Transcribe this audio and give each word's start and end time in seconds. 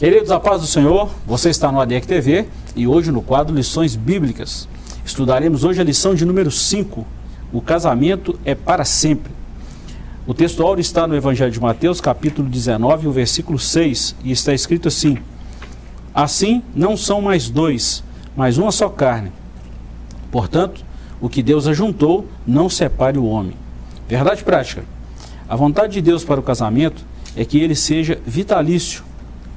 Queridos, 0.00 0.30
a 0.30 0.40
paz 0.40 0.62
do 0.62 0.66
Senhor, 0.66 1.10
você 1.26 1.50
está 1.50 1.70
no 1.70 1.78
ADEC 1.78 2.06
TV 2.06 2.46
e 2.74 2.86
hoje 2.86 3.12
no 3.12 3.20
quadro 3.20 3.54
Lições 3.54 3.96
Bíblicas. 3.96 4.66
Estudaremos 5.04 5.62
hoje 5.62 5.78
a 5.78 5.84
lição 5.84 6.14
de 6.14 6.24
número 6.24 6.50
5, 6.50 7.06
o 7.52 7.60
casamento 7.60 8.40
é 8.42 8.54
para 8.54 8.82
sempre. 8.82 9.30
O 10.26 10.32
texto 10.32 10.62
áureo 10.62 10.80
está 10.80 11.06
no 11.06 11.14
Evangelho 11.14 11.50
de 11.50 11.60
Mateus, 11.60 12.00
capítulo 12.00 12.48
19, 12.48 13.08
o 13.08 13.12
versículo 13.12 13.58
6, 13.58 14.16
e 14.24 14.32
está 14.32 14.54
escrito 14.54 14.88
assim: 14.88 15.18
Assim 16.14 16.62
não 16.74 16.96
são 16.96 17.20
mais 17.20 17.50
dois, 17.50 18.02
mas 18.34 18.56
uma 18.56 18.72
só 18.72 18.88
carne. 18.88 19.30
Portanto, 20.32 20.82
o 21.20 21.28
que 21.28 21.42
Deus 21.42 21.66
ajuntou, 21.66 22.26
não 22.46 22.70
separe 22.70 23.18
o 23.18 23.26
homem. 23.26 23.52
Verdade 24.08 24.42
prática. 24.44 24.82
A 25.46 25.54
vontade 25.54 25.92
de 25.92 26.00
Deus 26.00 26.24
para 26.24 26.40
o 26.40 26.42
casamento 26.42 27.04
é 27.36 27.44
que 27.44 27.58
ele 27.58 27.74
seja 27.74 28.18
vitalício, 28.24 29.09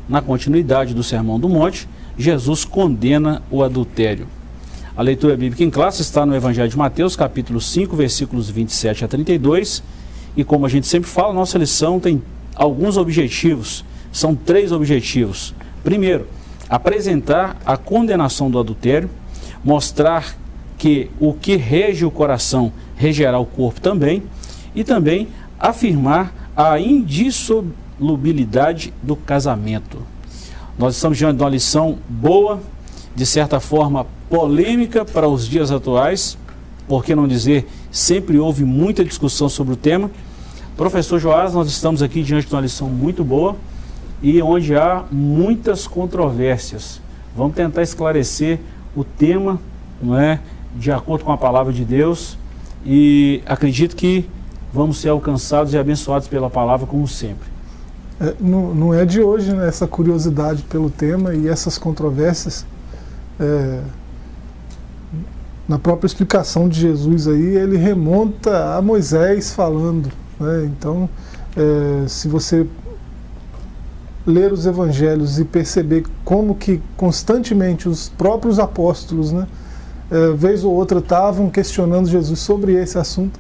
na 0.07 0.21
continuidade 0.21 0.93
do 0.93 1.03
Sermão 1.03 1.39
do 1.39 1.49
Monte, 1.49 1.88
Jesus 2.17 2.66
condena 2.66 3.41
o 3.49 3.63
adultério. 3.63 4.27
A 4.95 5.02
leitura 5.02 5.35
bíblica 5.35 5.63
em 5.63 5.70
classe 5.70 6.02
está 6.02 6.26
no 6.26 6.35
Evangelho 6.35 6.70
de 6.70 6.77
Mateus, 6.77 7.16
capítulo 7.16 7.59
5, 7.59 7.95
versículos 7.95 8.49
27 8.49 9.05
a 9.05 9.07
32. 9.07 9.81
E 10.38 10.43
como 10.43 10.66
a 10.66 10.70
gente 10.70 10.85
sempre 10.85 11.09
fala, 11.09 11.34
nossa 11.34 11.57
lição 11.57 11.99
tem 11.99 12.21
alguns 12.55 12.98
objetivos. 12.98 13.84
São 14.12 14.35
três 14.35 14.71
objetivos. 14.71 15.55
Primeiro, 15.84 16.27
apresentar 16.70 17.57
a 17.65 17.76
condenação 17.76 18.51
do 18.51 18.60
adultério, 18.60 19.10
mostrar 19.63 20.35
que 20.77 21.10
o 21.20 21.34
que 21.34 21.55
rege 21.55 22.05
o 22.05 22.12
coração 22.12 22.71
regerá 22.95 23.40
o 23.40 23.45
corpo 23.45 23.82
também, 23.82 24.23
e 24.76 24.84
também 24.84 25.27
afirmar 25.60 26.51
a 26.55 26.79
indissolubilidade 26.79 27.82
solubilidade 28.04 28.93
do 29.01 29.15
casamento. 29.15 29.99
Nós 30.77 30.96
estamos 30.96 31.18
diante 31.18 31.37
de 31.37 31.43
uma 31.43 31.49
lição 31.49 31.98
boa, 32.10 32.60
de 33.15 33.26
certa 33.26 33.62
forma 33.62 34.05
polêmica 34.29 35.05
para 35.05 35.27
os 35.27 35.48
dias 35.48 35.71
atuais, 35.71 36.37
por 36.85 37.05
que 37.05 37.15
não 37.15 37.27
dizer, 37.27 37.65
sempre 37.90 38.37
houve 38.37 38.65
muita 38.65 39.05
discussão 39.05 39.48
sobre 39.48 39.73
o 39.73 39.77
tema. 39.77 40.12
Professor 40.76 41.18
Joás, 41.18 41.54
nós 41.54 41.70
estamos 41.70 42.01
aqui 42.01 42.23
diante 42.23 42.48
de 42.48 42.54
uma 42.54 42.62
lição 42.62 42.90
muito 42.90 43.23
boa 43.23 43.55
e 44.21 44.41
onde 44.41 44.76
há 44.76 45.05
muitas 45.10 45.88
controvérsias. 45.88 46.99
Vamos 47.35 47.55
tentar 47.55 47.84
esclarecer 47.84 48.60
o 48.95 49.04
tema, 49.04 49.60
não 50.01 50.20
é, 50.20 50.41
de 50.76 50.91
acordo 50.91 51.23
com 51.23 51.32
a 51.32 51.38
palavra 51.38 51.71
de 51.71 51.85
Deus 51.85 52.38
e 52.85 53.41
acredito 53.45 53.95
que 53.95 54.26
vamos 54.73 54.98
ser 54.98 55.10
alcançados 55.10 55.73
e 55.73 55.77
abençoados 55.77 56.27
pela 56.27 56.49
palavra 56.49 56.85
como 56.85 57.07
sempre. 57.07 57.52
É, 58.20 58.34
não, 58.40 58.74
não, 58.74 58.94
é 58.94 59.06
de 59.06 59.22
hoje 59.22 59.54
né, 59.54 59.68
essa 59.68 59.88
curiosidade 59.88 60.64
pelo 60.64 60.90
tema 60.90 61.34
e 61.34 61.48
essas 61.48 61.78
controvérsias. 61.78 62.66
É, 63.40 63.82
na 65.68 65.80
própria 65.80 66.08
explicação 66.08 66.68
de 66.68 66.80
Jesus 66.80 67.28
aí, 67.28 67.58
ele 67.58 67.78
remonta 67.78 68.75
a 68.75 68.81
Moisés 68.81 69.53
falando. 69.53 70.12
Né? 70.40 70.66
Então, 70.66 71.09
é, 71.56 72.08
se 72.08 72.28
você 72.28 72.68
ler 74.25 74.53
os 74.53 74.66
evangelhos 74.66 75.40
e 75.40 75.46
perceber 75.46 76.06
como 76.24 76.56
que 76.56 76.81
constantemente 76.96 77.90
os 77.90 78.09
próprios 78.09 78.59
apóstolos, 78.59 79.31
né, 79.31 79.47
é, 80.12 80.31
vez 80.34 80.64
ou 80.64 80.74
outra, 80.74 81.00
estavam 81.00 81.50
questionando 81.50 82.08
Jesus 82.08 82.40
sobre 82.40 82.73
esse 82.73 82.97
assunto. 82.97 83.40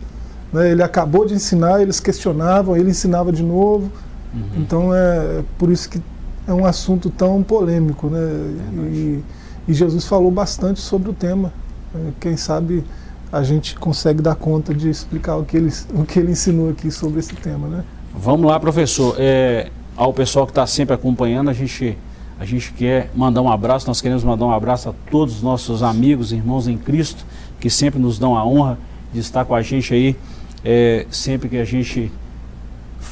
Né? 0.51 0.71
Ele 0.71 0.83
acabou 0.83 1.25
de 1.25 1.33
ensinar, 1.33 1.81
eles 1.81 1.99
questionavam, 1.99 2.75
ele 2.75 2.89
ensinava 2.89 3.31
de 3.31 3.43
novo. 3.43 3.91
Uhum. 4.33 4.41
Então 4.57 4.93
é 4.93 5.43
por 5.57 5.69
isso 5.69 5.89
que 5.89 6.01
é 6.47 6.53
um 6.53 6.65
assunto 6.65 7.09
tão 7.09 7.41
polêmico, 7.43 8.07
né? 8.07 8.19
E, 8.91 9.23
e, 9.67 9.73
Jesus 9.73 10.05
falou 10.05 10.31
bastante 10.31 10.79
sobre 10.79 11.09
o 11.09 11.13
tema. 11.13 11.53
É, 11.95 12.09
quem 12.19 12.35
sabe 12.35 12.83
a 13.31 13.41
gente 13.43 13.75
consegue 13.75 14.21
dar 14.21 14.35
conta 14.35 14.73
de 14.73 14.89
explicar 14.89 15.37
o 15.37 15.45
que 15.45 15.57
ele, 15.57 15.71
o 15.93 16.03
que 16.03 16.19
ele 16.19 16.31
ensinou 16.31 16.69
aqui 16.69 16.91
sobre 16.91 17.19
esse 17.19 17.35
tema, 17.35 17.67
né? 17.67 17.83
Vamos 18.15 18.45
lá, 18.45 18.59
professor. 18.59 19.15
É, 19.17 19.71
ao 19.95 20.13
pessoal 20.13 20.45
que 20.45 20.51
está 20.51 20.67
sempre 20.67 20.93
acompanhando, 20.93 21.49
a 21.49 21.53
gente, 21.53 21.97
a 22.39 22.45
gente 22.45 22.73
quer 22.73 23.09
mandar 23.15 23.41
um 23.41 23.51
abraço. 23.51 23.87
Nós 23.87 24.01
queremos 24.01 24.23
mandar 24.23 24.45
um 24.45 24.51
abraço 24.51 24.89
a 24.89 24.93
todos 25.09 25.37
os 25.37 25.41
nossos 25.41 25.81
amigos, 25.81 26.31
irmãos 26.31 26.67
em 26.67 26.77
Cristo, 26.77 27.25
que 27.59 27.69
sempre 27.69 27.99
nos 27.99 28.19
dão 28.19 28.37
a 28.37 28.45
honra 28.45 28.77
de 29.13 29.19
estar 29.19 29.45
com 29.45 29.55
a 29.55 29.61
gente 29.61 29.93
aí, 29.93 30.15
é, 30.65 31.05
sempre 31.09 31.47
que 31.47 31.57
a 31.57 31.65
gente 31.65 32.11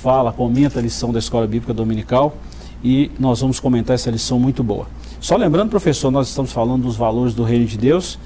fala, 0.02 0.32
comenta 0.32 0.80
a 0.80 0.82
lição 0.82 1.12
da 1.12 1.20
Escola 1.20 1.46
Bíblica 1.46 1.74
Dominical 1.74 2.36
e 2.84 3.12
nós 3.20 3.40
vamos 3.40 3.60
comentar 3.60 3.94
essa 3.94 4.10
lição 4.10 4.40
muito 4.40 4.64
boa. 4.64 4.88
Só 5.20 5.36
lembrando, 5.36 5.70
professor, 5.70 6.10
nós 6.10 6.28
estamos 6.28 6.52
falando 6.52 6.84
dos 6.84 6.96
valores 6.96 7.36
do 7.36 7.44
Reino 7.44 7.66
de 7.66 7.78
Deus, 7.78 8.18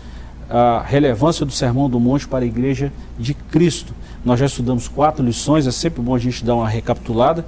a 0.50 0.82
relevância 0.88 1.46
do 1.46 1.52
Sermão 1.52 1.90
do 1.90 2.00
Monte 2.00 2.30
para 2.30 2.46
a 2.46 2.48
Igreja 2.48 2.94
de 3.20 3.34
Cristo. 3.34 3.94
Nós 4.24 4.40
já 4.40 4.46
estudamos 4.46 4.88
quatro 4.88 5.24
lições, 5.24 5.68
é 5.68 5.72
sempre 5.72 6.02
bom 6.02 6.16
a 6.16 6.20
gente 6.20 6.46
dar 6.46 6.56
uma 6.56 6.70
recapitulada. 6.70 7.46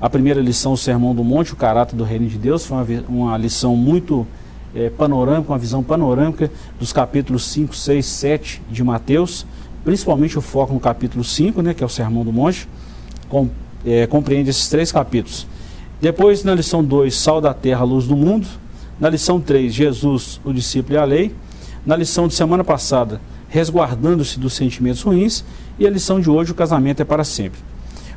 A 0.00 0.10
primeira 0.10 0.40
lição, 0.40 0.72
o 0.72 0.76
Sermão 0.76 1.14
do 1.14 1.22
Monte, 1.22 1.52
o 1.52 1.56
caráter 1.56 1.94
do 1.94 2.02
Reino 2.02 2.26
de 2.26 2.36
Deus, 2.36 2.66
foi 2.66 2.78
uma, 2.78 3.04
uma 3.08 3.36
lição 3.36 3.76
muito 3.76 4.26
é, 4.74 4.90
panorâmica, 4.90 5.52
uma 5.52 5.58
visão 5.58 5.84
panorâmica 5.84 6.50
dos 6.80 6.92
capítulos 6.92 7.44
5, 7.46 7.76
6, 7.76 8.04
7 8.04 8.62
de 8.68 8.82
Mateus, 8.82 9.46
principalmente 9.84 10.36
o 10.36 10.40
foco 10.40 10.74
no 10.74 10.80
capítulo 10.80 11.22
5, 11.22 11.62
né, 11.62 11.74
que 11.74 11.84
é 11.84 11.86
o 11.86 11.88
Sermão 11.88 12.24
do 12.24 12.32
Monte, 12.32 12.68
com 13.28 13.48
é, 13.88 14.06
compreende 14.06 14.50
esses 14.50 14.68
três 14.68 14.92
capítulos. 14.92 15.46
Depois, 16.00 16.44
na 16.44 16.54
lição 16.54 16.84
2, 16.84 17.14
Sal 17.14 17.40
da 17.40 17.54
Terra, 17.54 17.84
Luz 17.84 18.06
do 18.06 18.14
Mundo. 18.14 18.46
Na 19.00 19.08
lição 19.08 19.40
3, 19.40 19.72
Jesus, 19.72 20.40
o 20.44 20.52
discípulo 20.52 20.94
e 20.94 20.98
a 20.98 21.04
lei. 21.04 21.34
Na 21.86 21.96
lição 21.96 22.28
de 22.28 22.34
semana 22.34 22.62
passada, 22.62 23.20
Resguardando-se 23.50 24.38
dos 24.38 24.52
sentimentos 24.52 25.00
ruins. 25.00 25.42
E 25.78 25.86
a 25.86 25.90
lição 25.90 26.20
de 26.20 26.28
hoje, 26.28 26.52
O 26.52 26.54
casamento 26.54 27.00
é 27.00 27.04
para 27.04 27.24
sempre. 27.24 27.58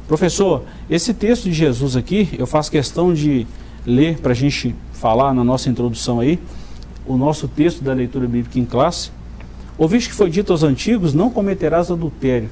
Professor, 0.08 0.64
esse 0.90 1.14
texto 1.14 1.46
de 1.46 1.54
Jesus 1.54 1.96
aqui, 1.96 2.28
eu 2.38 2.46
faço 2.46 2.70
questão 2.70 3.14
de 3.14 3.48
ler 3.86 4.20
para 4.20 4.34
a 4.34 4.36
gente 4.36 4.76
falar 4.92 5.34
na 5.34 5.44
nossa 5.44 5.70
introdução 5.70 6.20
aí, 6.20 6.38
o 7.06 7.16
nosso 7.16 7.48
texto 7.48 7.81
da 7.81 7.94
leitura 7.94 8.28
bíblica 8.28 8.60
em 8.60 8.66
classe. 8.66 9.10
Ouviste 9.78 10.10
que 10.10 10.16
foi 10.16 10.30
dito 10.30 10.52
aos 10.52 10.64
antigos: 10.64 11.14
Não 11.14 11.30
cometerás 11.30 11.90
adultério. 11.90 12.50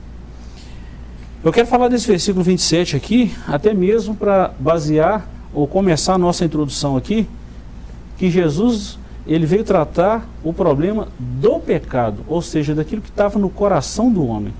Eu 1.41 1.53
quero 1.53 1.67
falar 1.67 1.87
desse 1.87 2.05
versículo 2.05 2.43
27 2.43 2.97
aqui, 2.97 3.33
até 3.47 3.73
mesmo 3.73 4.13
para 4.13 4.51
basear 4.59 5.25
ou 5.53 5.65
começar 5.65 6.15
a 6.15 6.17
nossa 6.17 6.43
introdução 6.43 6.97
aqui, 6.97 7.29
que 8.17 8.29
Jesus 8.29 8.99
ele 9.25 9.45
veio 9.45 9.63
tratar 9.63 10.27
o 10.43 10.51
problema 10.51 11.07
do 11.17 11.57
pecado, 11.57 12.25
ou 12.27 12.41
seja, 12.41 12.75
daquilo 12.75 13.01
que 13.01 13.09
estava 13.09 13.39
no 13.39 13.49
coração 13.49 14.11
do 14.11 14.27
homem. 14.27 14.53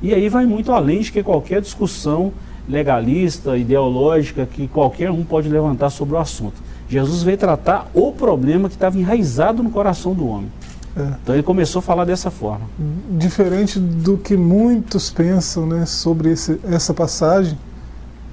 E 0.00 0.14
aí 0.14 0.28
vai 0.28 0.46
muito 0.46 0.70
além 0.70 1.00
de 1.00 1.10
que 1.10 1.24
qualquer 1.24 1.60
discussão 1.60 2.32
legalista, 2.68 3.58
ideológica, 3.58 4.46
que 4.46 4.68
qualquer 4.68 5.10
um 5.10 5.24
pode 5.24 5.48
levantar 5.48 5.90
sobre 5.90 6.14
o 6.14 6.18
assunto. 6.18 6.62
Jesus 6.88 7.24
veio 7.24 7.38
tratar 7.38 7.90
o 7.92 8.12
problema 8.12 8.68
que 8.68 8.76
estava 8.76 8.96
enraizado 8.96 9.60
no 9.60 9.70
coração 9.70 10.14
do 10.14 10.28
homem. 10.28 10.52
É. 10.96 11.14
Então 11.22 11.34
ele 11.34 11.42
começou 11.42 11.80
a 11.80 11.82
falar 11.82 12.04
dessa 12.04 12.30
forma. 12.30 12.66
Diferente 13.10 13.78
do 13.78 14.18
que 14.18 14.36
muitos 14.36 15.10
pensam 15.10 15.66
né, 15.66 15.86
sobre 15.86 16.32
esse, 16.32 16.60
essa 16.64 16.92
passagem, 16.92 17.58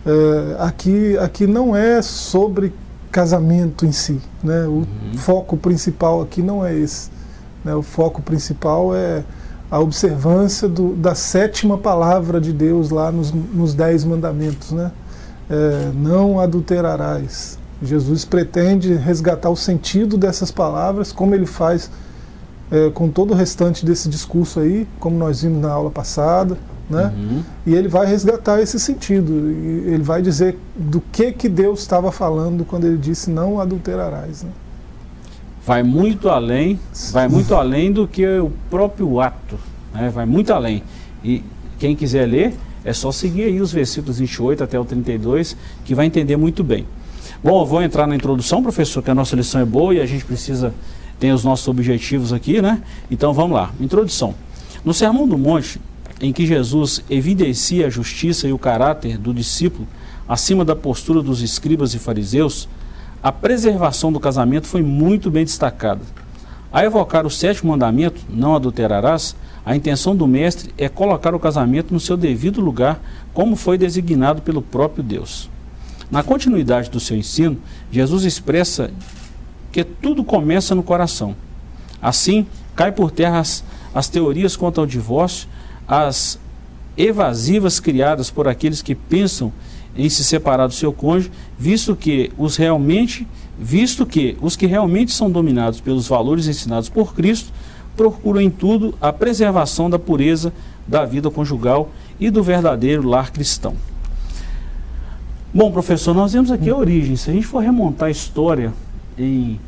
é, 0.06 0.56
aqui, 0.60 1.18
aqui 1.18 1.48
não 1.48 1.76
é 1.76 2.02
sobre 2.02 2.74
casamento 3.12 3.86
em 3.86 3.92
si. 3.92 4.20
Né? 4.44 4.64
O 4.66 4.70
uhum. 4.70 4.86
foco 5.18 5.58
principal 5.58 6.22
aqui 6.22 6.42
não 6.42 6.66
é 6.66 6.76
esse. 6.76 7.10
Né? 7.64 7.74
O 7.74 7.82
foco 7.82 8.22
principal 8.22 8.96
é 8.96 9.24
a 9.72 9.80
observância 9.80 10.68
do, 10.68 10.96
da 10.96 11.16
sétima 11.16 11.78
palavra 11.78 12.42
de 12.42 12.52
Deus 12.52 12.90
lá 12.90 13.12
nos, 13.12 13.32
nos 13.32 13.74
dez 13.74 14.04
mandamentos. 14.04 14.72
Né? 14.72 14.92
É, 15.50 15.92
não 15.96 16.40
adulterarás. 16.40 17.58
Jesus 17.82 18.26
pretende 18.26 18.94
resgatar 18.96 19.50
o 19.50 19.56
sentido 19.56 20.18
dessas 20.18 20.52
palavras, 20.52 21.14
como 21.14 21.34
ele 21.34 21.46
faz 21.46 21.90
é, 22.72 22.90
com 22.90 23.10
todo 23.10 23.32
o 23.32 23.36
restante 23.36 23.86
desse 23.86 24.10
discurso 24.10 24.60
aí, 24.60 24.88
como 25.00 25.18
nós 25.18 25.42
vimos 25.42 25.62
na 25.62 25.72
aula 25.72 25.90
passada, 25.90 26.58
né? 26.90 27.14
Uhum. 27.16 27.44
E 27.68 27.76
ele 27.76 27.88
vai 27.88 28.08
resgatar 28.08 28.60
esse 28.62 28.80
sentido. 28.80 29.32
Ele 29.86 30.02
vai 30.02 30.22
dizer 30.22 30.58
do 30.76 31.00
que 31.12 31.32
que 31.32 31.48
Deus 31.48 31.82
estava 31.82 32.12
falando 32.12 32.66
quando 32.66 32.86
ele 32.86 32.98
disse 32.98 33.30
não 33.30 33.60
adulterarás. 33.60 34.44
Né? 34.44 34.50
Vai 35.66 35.84
muito 35.84 36.30
além, 36.30 36.80
vai 37.12 37.28
muito 37.28 37.54
além 37.54 37.92
do 37.92 38.08
que 38.08 38.26
o 38.26 38.52
próprio 38.70 39.20
ato, 39.20 39.60
né? 39.94 40.10
Vai 40.10 40.26
muito 40.26 40.52
além. 40.52 40.82
E 41.24 41.44
quem 41.78 41.96
quiser 41.96 42.26
ler, 42.26 42.56
é 42.84 42.94
só 42.94 43.12
seguir 43.12 43.44
aí 43.44 43.62
os 43.62 43.72
versículos 43.72 44.18
28 44.20 44.64
até 44.64 44.80
o 44.80 44.86
32, 44.86 45.56
que 45.86 45.94
vai 45.94 46.06
entender 46.06 46.38
muito 46.38 46.64
bem. 46.64 46.86
Bom, 47.44 47.62
eu 47.62 47.66
vou 47.66 47.82
entrar 47.82 48.08
na 48.08 48.16
introdução, 48.16 48.64
professor, 48.64 49.04
que 49.04 49.12
a 49.12 49.16
nossa 49.16 49.36
lição 49.36 49.62
é 49.62 49.66
boa 49.66 49.94
e 49.94 50.02
a 50.02 50.06
gente 50.06 50.26
precisa 50.26 50.74
tem 51.20 51.32
os 51.32 51.44
nossos 51.44 51.68
objetivos 51.68 52.32
aqui, 52.32 52.62
né? 52.62 52.82
Então 53.12 53.34
vamos 53.34 53.58
lá. 53.58 53.72
Introdução. 53.80 54.34
No 54.84 54.94
Sermão 54.94 55.28
do 55.28 55.38
Monte, 55.38 55.80
em 56.22 56.32
que 56.32 56.46
Jesus 56.46 57.04
evidencia 57.10 57.88
a 57.88 57.90
justiça 57.90 58.48
e 58.48 58.54
o 58.54 58.60
caráter 58.60 59.18
do 59.18 59.34
discípulo 59.34 59.88
acima 60.28 60.64
da 60.64 60.76
postura 60.76 61.22
dos 61.22 61.42
escribas 61.42 61.94
e 61.94 62.00
fariseus, 62.00 62.70
a 63.22 63.32
preservação 63.32 64.12
do 64.12 64.20
casamento 64.20 64.68
foi 64.68 64.82
muito 64.82 65.32
bem 65.32 65.44
destacada. 65.44 66.02
A 66.72 66.86
evocar 66.86 67.26
o 67.26 67.32
sétimo 67.32 67.72
mandamento, 67.72 68.22
não 68.30 68.56
adulterarás, 68.56 69.36
a 69.66 69.76
intenção 69.76 70.16
do 70.16 70.28
mestre 70.28 70.72
é 70.78 70.88
colocar 70.88 71.34
o 71.34 71.40
casamento 71.40 71.94
no 71.94 72.00
seu 72.00 72.16
devido 72.16 72.62
lugar, 72.62 73.02
como 73.34 73.56
foi 73.56 73.78
designado 73.78 74.42
pelo 74.42 74.62
próprio 74.62 75.04
Deus. 75.04 75.50
Na 76.12 76.24
continuidade 76.24 76.90
do 76.90 77.00
seu 77.00 77.18
ensino, 77.18 77.58
Jesus 77.92 78.24
expressa 78.24 78.92
que 79.72 79.84
tudo 79.84 80.24
começa 80.24 80.74
no 80.76 80.84
coração. 80.84 81.36
Assim, 82.02 82.46
cai 82.76 82.92
por 82.92 83.12
terra 83.12 83.40
as, 83.40 83.64
as 83.94 84.08
teorias 84.08 84.56
quanto 84.56 84.80
ao 84.80 84.88
divórcio, 84.88 85.48
as 85.88 86.40
evasivas 86.98 87.80
criadas 87.80 88.30
por 88.30 88.48
aqueles 88.48 88.82
que 88.82 88.96
pensam 88.96 89.52
em 89.96 90.10
se 90.10 90.24
separar 90.24 90.68
do 90.68 90.74
seu 90.74 90.94
cônjuge, 90.94 91.32
visto 91.58 91.96
que 91.96 92.32
os 92.38 92.56
realmente, 92.56 93.28
visto 93.58 94.06
que 94.06 94.38
os 94.42 94.56
que 94.56 94.66
realmente 94.66 95.12
são 95.12 95.30
dominados 95.30 95.82
pelos 95.82 96.08
valores 96.08 96.48
ensinados 96.48 96.90
por 96.90 97.14
Cristo 97.14 97.52
procuram 97.96 98.40
em 98.40 98.50
tudo 98.50 98.96
a 99.02 99.12
preservação 99.12 99.90
da 99.90 100.00
pureza 100.00 100.54
da 100.88 101.06
vida 101.06 101.30
conjugal 101.30 101.90
e 102.20 102.30
do 102.30 102.42
verdadeiro 102.42 103.08
lar 103.08 103.32
cristão. 103.32 103.76
Bom, 105.54 105.72
professor, 105.72 106.14
nós 106.14 106.32
vemos 106.34 106.52
aqui 106.52 106.70
a 106.70 106.76
origem. 106.76 107.16
Se 107.16 107.30
a 107.30 107.34
gente 107.34 107.46
for 107.46 107.60
remontar 107.60 108.08
a 108.08 108.12
história 108.12 108.72
em, 109.20 109.60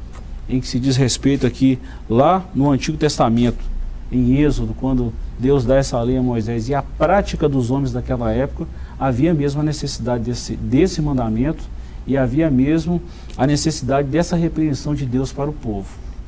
em 0.49 0.59
que 0.59 0.67
se 0.67 0.79
diz 0.79 0.95
respeito 0.95 1.45
aqui 1.45 1.77
lá 2.09 2.45
no 2.55 2.71
Antigo 2.71 2.97
Testamento, 2.97 3.63
em 4.11 4.37
Êxodo, 4.37 4.73
quando 4.73 5.13
Deus 5.37 5.63
dá 5.65 5.77
essa 5.77 6.01
lei 6.01 6.17
a 6.17 6.21
Moisés 6.21 6.67
e 6.69 6.75
a 6.75 6.81
prática 6.81 7.47
dos 7.47 7.71
homens 7.71 7.91
daquela 7.91 8.31
época, 8.31 8.67
havia 8.99 9.33
mesmo 9.33 9.61
a 9.61 9.63
necessidade 9.63 10.23
desse, 10.23 10.55
desse 10.55 11.01
mandamento 11.01 11.63
e 12.05 12.17
havia 12.17 12.49
mesmo 12.49 13.01
a 13.37 13.47
necessidade 13.47 14.07
dessa 14.07 14.35
repreensão 14.35 14.93
de 14.93 15.05
Deus 15.05 15.31
para 15.31 15.49
o 15.49 15.53
povo. 15.53 15.87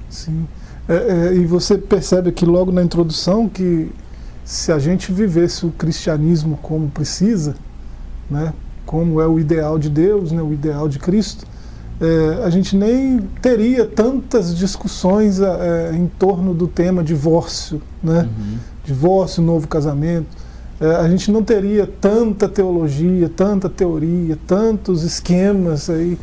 Sim. 0.10 0.48
É, 0.88 0.94
é, 0.94 1.36
e 1.36 1.46
você 1.46 1.78
percebe 1.78 2.30
aqui 2.30 2.46
logo 2.46 2.72
na 2.72 2.84
introdução 2.84 3.48
que 3.48 3.90
se 4.44 4.72
a 4.72 4.80
gente 4.80 5.12
vivesse 5.12 5.66
o 5.66 5.72
cristianismo 5.72 6.58
como 6.62 6.90
precisa, 6.90 7.56
né, 8.30 8.54
como 8.86 9.22
é 9.22 9.28
o 9.28 9.40
ideal 9.40 9.80
de 9.80 9.90
Deus, 9.90 10.32
né, 10.32 10.42
o 10.42 10.54
ideal 10.54 10.90
de 10.90 11.00
Cristo, 11.00 11.46
é, 12.04 12.44
a 12.44 12.50
gente 12.50 12.76
nem 12.76 13.18
teria 13.42 13.86
tantas 13.86 14.54
discussões 14.54 15.40
é, 15.40 15.92
é 15.92 15.96
em 15.96 16.08
torno 16.08 16.54
do 16.54 16.68
tema 16.68 17.02
divórcio, 17.02 17.82
né? 18.04 18.28
Uhum. 18.38 18.58
Divórcio, 18.84 19.42
novo 19.42 19.70
casamento. 19.70 20.28
É, 20.82 20.98
a 20.98 21.08
gente 21.08 21.32
não 21.32 21.42
teria 21.42 21.88
tanta 21.88 22.50
teologia, 22.50 23.30
tanta 23.30 23.70
teoria, 23.70 24.38
tantos 24.46 25.04
esquemas 25.04 25.90
aí, 25.90 26.20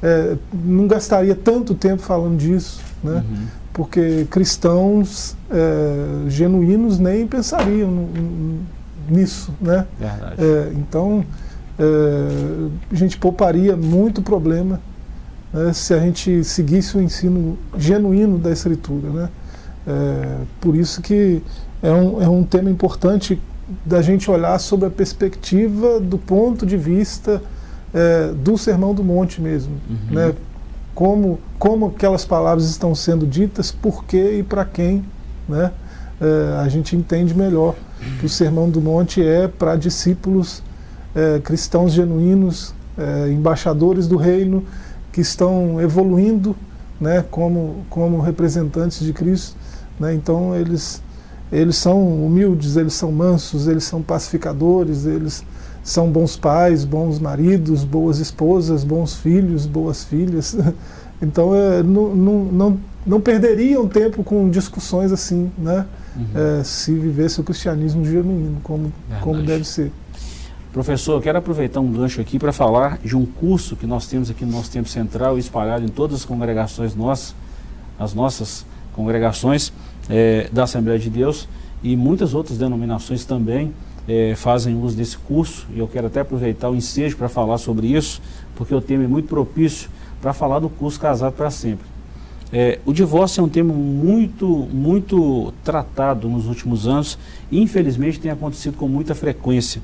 é, 0.00 0.36
não 0.52 0.86
gastaria 0.86 1.34
tanto 1.34 1.74
tempo 1.74 2.00
falando 2.00 2.36
disso, 2.36 2.80
né? 3.02 3.24
Uhum 3.28 3.64
porque 3.74 4.24
cristãos 4.30 5.36
é, 5.50 6.30
genuínos 6.30 6.96
nem 6.96 7.26
pensariam 7.26 8.06
nisso, 9.08 9.52
né? 9.60 9.84
É, 10.38 10.72
então 10.76 11.24
a 11.76 12.94
gente 12.94 13.18
pouparia 13.18 13.76
muito 13.76 14.22
problema 14.22 14.78
né, 15.54 15.72
se 15.72 15.94
a 15.94 16.00
gente 16.00 16.42
seguisse 16.42 16.96
o 16.96 17.00
ensino 17.00 17.56
genuíno 17.78 18.38
da 18.38 18.50
escritura, 18.50 19.08
né? 19.10 19.28
É, 19.86 20.38
por 20.60 20.74
isso 20.74 21.00
que 21.00 21.42
é 21.82 21.92
um, 21.92 22.22
é 22.22 22.28
um 22.28 22.42
tema 22.42 22.70
importante 22.70 23.40
da 23.84 24.02
gente 24.02 24.30
olhar 24.30 24.58
sobre 24.58 24.88
a 24.88 24.90
perspectiva 24.90 26.00
do 26.00 26.18
ponto 26.18 26.66
de 26.66 26.76
vista 26.76 27.40
é, 27.92 28.32
do 28.32 28.58
Sermão 28.58 28.94
do 28.94 29.04
Monte 29.04 29.40
mesmo, 29.40 29.74
uhum. 29.88 30.14
né? 30.14 30.34
como, 30.94 31.38
como 31.58 31.86
aquelas 31.86 32.24
palavras 32.24 32.68
estão 32.68 32.94
sendo 32.94 33.26
ditas, 33.26 33.70
por 33.70 34.04
quê 34.04 34.38
e 34.38 34.42
para 34.42 34.64
quem. 34.64 35.04
Né? 35.48 35.70
É, 36.20 36.58
a 36.60 36.68
gente 36.68 36.96
entende 36.96 37.34
melhor 37.34 37.74
que 38.20 38.26
o 38.26 38.28
Sermão 38.28 38.70
do 38.70 38.80
Monte 38.80 39.22
é 39.22 39.48
para 39.48 39.76
discípulos 39.76 40.62
é, 41.14 41.40
cristãos 41.40 41.92
genuínos, 41.92 42.74
é, 42.96 43.30
embaixadores 43.30 44.06
do 44.06 44.16
reino, 44.16 44.64
que 45.14 45.20
estão 45.20 45.80
evoluindo 45.80 46.56
né, 47.00 47.24
como, 47.30 47.84
como 47.88 48.20
representantes 48.20 48.98
de 48.98 49.12
Cristo. 49.12 49.56
Né? 49.98 50.12
Então, 50.12 50.56
eles, 50.56 51.00
eles 51.52 51.76
são 51.76 52.26
humildes, 52.26 52.76
eles 52.76 52.94
são 52.94 53.12
mansos, 53.12 53.68
eles 53.68 53.84
são 53.84 54.02
pacificadores, 54.02 55.06
eles 55.06 55.44
são 55.84 56.10
bons 56.10 56.36
pais, 56.36 56.84
bons 56.84 57.20
maridos, 57.20 57.84
boas 57.84 58.18
esposas, 58.18 58.82
bons 58.82 59.14
filhos, 59.14 59.66
boas 59.66 60.04
filhas. 60.04 60.56
Então 61.22 61.54
é, 61.54 61.82
não, 61.82 62.14
não, 62.14 62.44
não, 62.44 62.80
não 63.06 63.20
perderiam 63.20 63.88
tempo 63.88 64.22
com 64.24 64.50
discussões 64.50 65.12
assim, 65.12 65.50
né? 65.56 65.86
Uhum. 66.14 66.26
É, 66.34 66.64
se 66.64 66.92
vivesse 66.92 67.40
o 67.40 67.44
cristianismo 67.44 68.04
genuíno, 68.04 68.58
como, 68.62 68.92
como 69.22 69.40
deve 69.40 69.64
ser. 69.64 69.92
Professor, 70.74 71.12
eu 71.12 71.20
quero 71.20 71.38
aproveitar 71.38 71.78
um 71.78 71.92
gancho 71.92 72.20
aqui 72.20 72.36
para 72.36 72.52
falar 72.52 72.98
de 72.98 73.16
um 73.16 73.24
curso 73.24 73.76
que 73.76 73.86
nós 73.86 74.08
temos 74.08 74.28
aqui 74.28 74.44
no 74.44 74.50
nosso 74.50 74.72
tempo 74.72 74.88
central, 74.88 75.38
espalhado 75.38 75.84
em 75.84 75.88
todas 75.88 76.16
as 76.16 76.24
congregações 76.24 76.96
nossas, 76.96 77.32
as 77.96 78.12
nossas 78.12 78.66
congregações 78.92 79.72
é, 80.10 80.48
da 80.52 80.64
Assembleia 80.64 80.98
de 80.98 81.08
Deus 81.08 81.48
e 81.80 81.94
muitas 81.94 82.34
outras 82.34 82.58
denominações 82.58 83.24
também 83.24 83.72
é, 84.08 84.34
fazem 84.34 84.76
uso 84.76 84.96
desse 84.96 85.16
curso, 85.16 85.64
e 85.72 85.78
eu 85.78 85.86
quero 85.86 86.08
até 86.08 86.22
aproveitar 86.22 86.70
o 86.70 86.74
ensejo 86.74 87.16
para 87.16 87.28
falar 87.28 87.58
sobre 87.58 87.86
isso, 87.86 88.20
porque 88.56 88.74
o 88.74 88.80
tema 88.80 89.04
é 89.04 89.06
muito 89.06 89.28
propício 89.28 89.88
para 90.20 90.32
falar 90.32 90.58
do 90.58 90.68
curso 90.68 90.98
Casado 90.98 91.34
para 91.34 91.52
Sempre. 91.52 91.86
É, 92.52 92.80
o 92.84 92.92
divórcio 92.92 93.40
é 93.40 93.44
um 93.44 93.48
tema 93.48 93.72
muito, 93.72 94.48
muito 94.72 95.54
tratado 95.62 96.28
nos 96.28 96.46
últimos 96.46 96.88
anos 96.88 97.16
e 97.48 97.62
infelizmente 97.62 98.18
tem 98.18 98.32
acontecido 98.32 98.76
com 98.76 98.88
muita 98.88 99.14
frequência. 99.14 99.80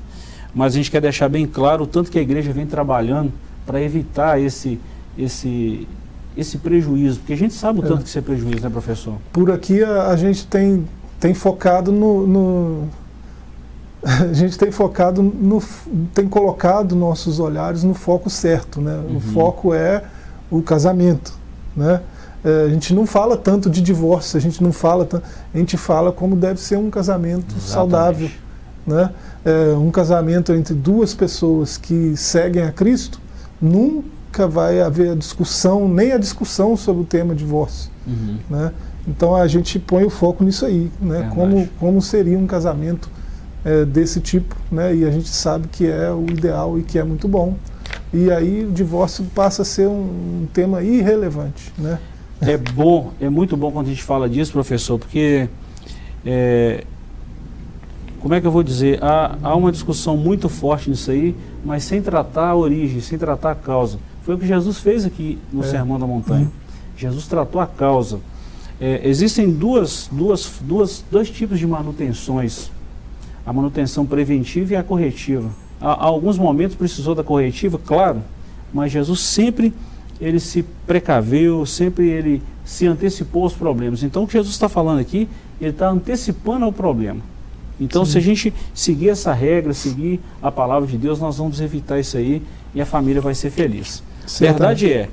Mas 0.53 0.73
a 0.73 0.77
gente 0.77 0.91
quer 0.91 1.01
deixar 1.01 1.29
bem 1.29 1.45
claro 1.45 1.83
o 1.83 1.87
tanto 1.87 2.11
que 2.11 2.19
a 2.19 2.21
igreja 2.21 2.51
vem 2.51 2.65
trabalhando 2.65 3.31
para 3.65 3.81
evitar 3.81 4.39
esse, 4.39 4.79
esse, 5.17 5.87
esse 6.35 6.57
prejuízo, 6.57 7.19
porque 7.19 7.33
a 7.33 7.37
gente 7.37 7.53
sabe 7.53 7.79
o 7.79 7.81
tanto 7.81 7.99
é. 7.99 8.03
que 8.03 8.09
isso 8.09 8.19
é 8.19 8.21
prejuízo, 8.21 8.61
né, 8.61 8.69
professor? 8.69 9.15
Por 9.31 9.51
aqui 9.51 9.83
a, 9.83 10.07
a 10.07 10.15
gente 10.15 10.45
tem, 10.47 10.85
tem 11.19 11.33
focado 11.33 11.91
no, 11.91 12.27
no 12.27 12.89
a 14.03 14.33
gente 14.33 14.57
tem 14.57 14.71
focado 14.71 15.21
no, 15.21 15.61
tem 16.13 16.27
colocado 16.27 16.95
nossos 16.95 17.39
olhares 17.39 17.83
no 17.83 17.93
foco 17.93 18.29
certo, 18.29 18.81
né? 18.81 18.95
Uhum. 18.95 19.17
O 19.17 19.19
foco 19.19 19.73
é 19.73 20.03
o 20.49 20.61
casamento, 20.61 21.33
né? 21.75 22.01
É, 22.43 22.65
a 22.65 22.69
gente 22.69 22.93
não 22.93 23.05
fala 23.05 23.37
tanto 23.37 23.69
de 23.69 23.81
divórcio, 23.81 24.35
a 24.35 24.41
gente 24.41 24.63
não 24.63 24.73
fala, 24.73 25.07
a 25.53 25.57
gente 25.57 25.77
fala 25.77 26.11
como 26.11 26.35
deve 26.35 26.59
ser 26.59 26.77
um 26.77 26.89
casamento 26.89 27.55
Exatamente. 27.55 27.69
saudável, 27.69 28.29
né? 28.85 29.11
É, 29.43 29.73
um 29.73 29.89
casamento 29.89 30.53
entre 30.53 30.73
duas 30.73 31.13
pessoas 31.13 31.77
que 31.77 32.15
seguem 32.15 32.63
a 32.63 32.71
Cristo 32.71 33.19
nunca 33.61 34.47
vai 34.47 34.81
haver 34.81 35.11
a 35.11 35.15
discussão 35.15 35.87
nem 35.87 36.11
a 36.11 36.17
discussão 36.17 36.77
sobre 36.77 37.01
o 37.01 37.05
tema 37.05 37.33
divórcio, 37.33 37.89
uhum. 38.05 38.37
né? 38.49 38.71
Então 39.07 39.35
a 39.35 39.47
gente 39.47 39.79
põe 39.79 40.03
o 40.03 40.09
foco 40.09 40.43
nisso 40.43 40.65
aí, 40.65 40.91
né? 41.01 41.31
como 41.33 41.67
como 41.79 42.01
seria 42.01 42.37
um 42.37 42.45
casamento 42.45 43.09
é, 43.65 43.83
desse 43.85 44.19
tipo, 44.19 44.55
né? 44.71 44.95
E 44.95 45.05
a 45.05 45.11
gente 45.11 45.29
sabe 45.29 45.67
que 45.67 45.87
é 45.87 46.11
o 46.11 46.23
ideal 46.29 46.77
e 46.77 46.83
que 46.83 46.99
é 46.99 47.03
muito 47.03 47.27
bom. 47.27 47.55
E 48.13 48.29
aí 48.29 48.65
o 48.65 48.71
divórcio 48.71 49.25
passa 49.33 49.61
a 49.61 49.65
ser 49.65 49.87
um, 49.87 50.41
um 50.43 50.47
tema 50.53 50.83
irrelevante, 50.83 51.71
né? 51.77 51.99
É 52.41 52.57
bom, 52.57 53.13
é 53.21 53.29
muito 53.29 53.55
bom 53.55 53.71
quando 53.71 53.85
a 53.85 53.89
gente 53.89 54.03
fala 54.03 54.27
disso, 54.27 54.51
professor, 54.51 54.97
porque 54.97 55.47
é, 56.25 56.83
como 58.21 58.33
é 58.33 58.41
que 58.41 58.47
eu 58.47 58.51
vou 58.51 58.63
dizer? 58.63 59.03
Há, 59.03 59.37
há 59.41 59.55
uma 59.55 59.71
discussão 59.71 60.15
muito 60.15 60.47
forte 60.47 60.89
nisso 60.89 61.11
aí, 61.11 61.35
mas 61.65 61.83
sem 61.83 62.01
tratar 62.01 62.49
a 62.49 62.55
origem, 62.55 63.01
sem 63.01 63.17
tratar 63.17 63.51
a 63.51 63.55
causa. 63.55 63.99
Foi 64.23 64.35
o 64.35 64.37
que 64.37 64.47
Jesus 64.47 64.79
fez 64.79 65.05
aqui 65.05 65.39
no 65.51 65.63
é. 65.63 65.67
Sermão 65.67 65.99
da 65.99 66.05
Montanha. 66.05 66.45
Uhum. 66.45 66.51
Jesus 66.95 67.27
tratou 67.27 67.59
a 67.59 67.67
causa. 67.67 68.19
É, 68.79 69.01
existem 69.07 69.51
duas, 69.51 70.07
duas, 70.11 70.51
duas, 70.61 71.03
dois 71.11 71.29
tipos 71.29 71.59
de 71.59 71.65
manutenções 71.65 72.71
a 73.45 73.51
manutenção 73.51 74.05
preventiva 74.05 74.73
e 74.73 74.75
a 74.75 74.83
corretiva. 74.83 75.49
Há, 75.79 76.05
alguns 76.05 76.37
momentos 76.37 76.75
precisou 76.75 77.15
da 77.15 77.23
corretiva, 77.23 77.79
claro, 77.83 78.21
mas 78.73 78.91
Jesus 78.91 79.19
sempre 79.19 79.73
ele 80.19 80.39
se 80.39 80.63
precaveu, 80.85 81.65
sempre 81.65 82.07
ele 82.07 82.43
se 82.63 82.85
antecipou 82.85 83.43
aos 83.43 83.53
problemas. 83.53 84.03
Então 84.03 84.23
o 84.23 84.27
que 84.27 84.33
Jesus 84.33 84.53
está 84.53 84.69
falando 84.69 84.99
aqui, 84.99 85.27
ele 85.59 85.71
está 85.71 85.89
antecipando 85.89 86.65
ao 86.65 86.71
problema. 86.71 87.21
Então 87.81 88.05
Sim. 88.05 88.11
se 88.11 88.17
a 88.19 88.21
gente 88.21 88.53
seguir 88.75 89.09
essa 89.09 89.33
regra, 89.33 89.73
seguir 89.73 90.19
a 90.39 90.51
palavra 90.51 90.87
de 90.87 90.97
Deus, 90.97 91.19
nós 91.19 91.39
vamos 91.39 91.59
evitar 91.59 91.99
isso 91.99 92.15
aí 92.15 92.43
e 92.75 92.79
a 92.79 92.85
família 92.85 93.19
vai 93.19 93.33
ser 93.33 93.49
feliz. 93.49 94.03
Verdade 94.39 94.93
é, 94.93 95.09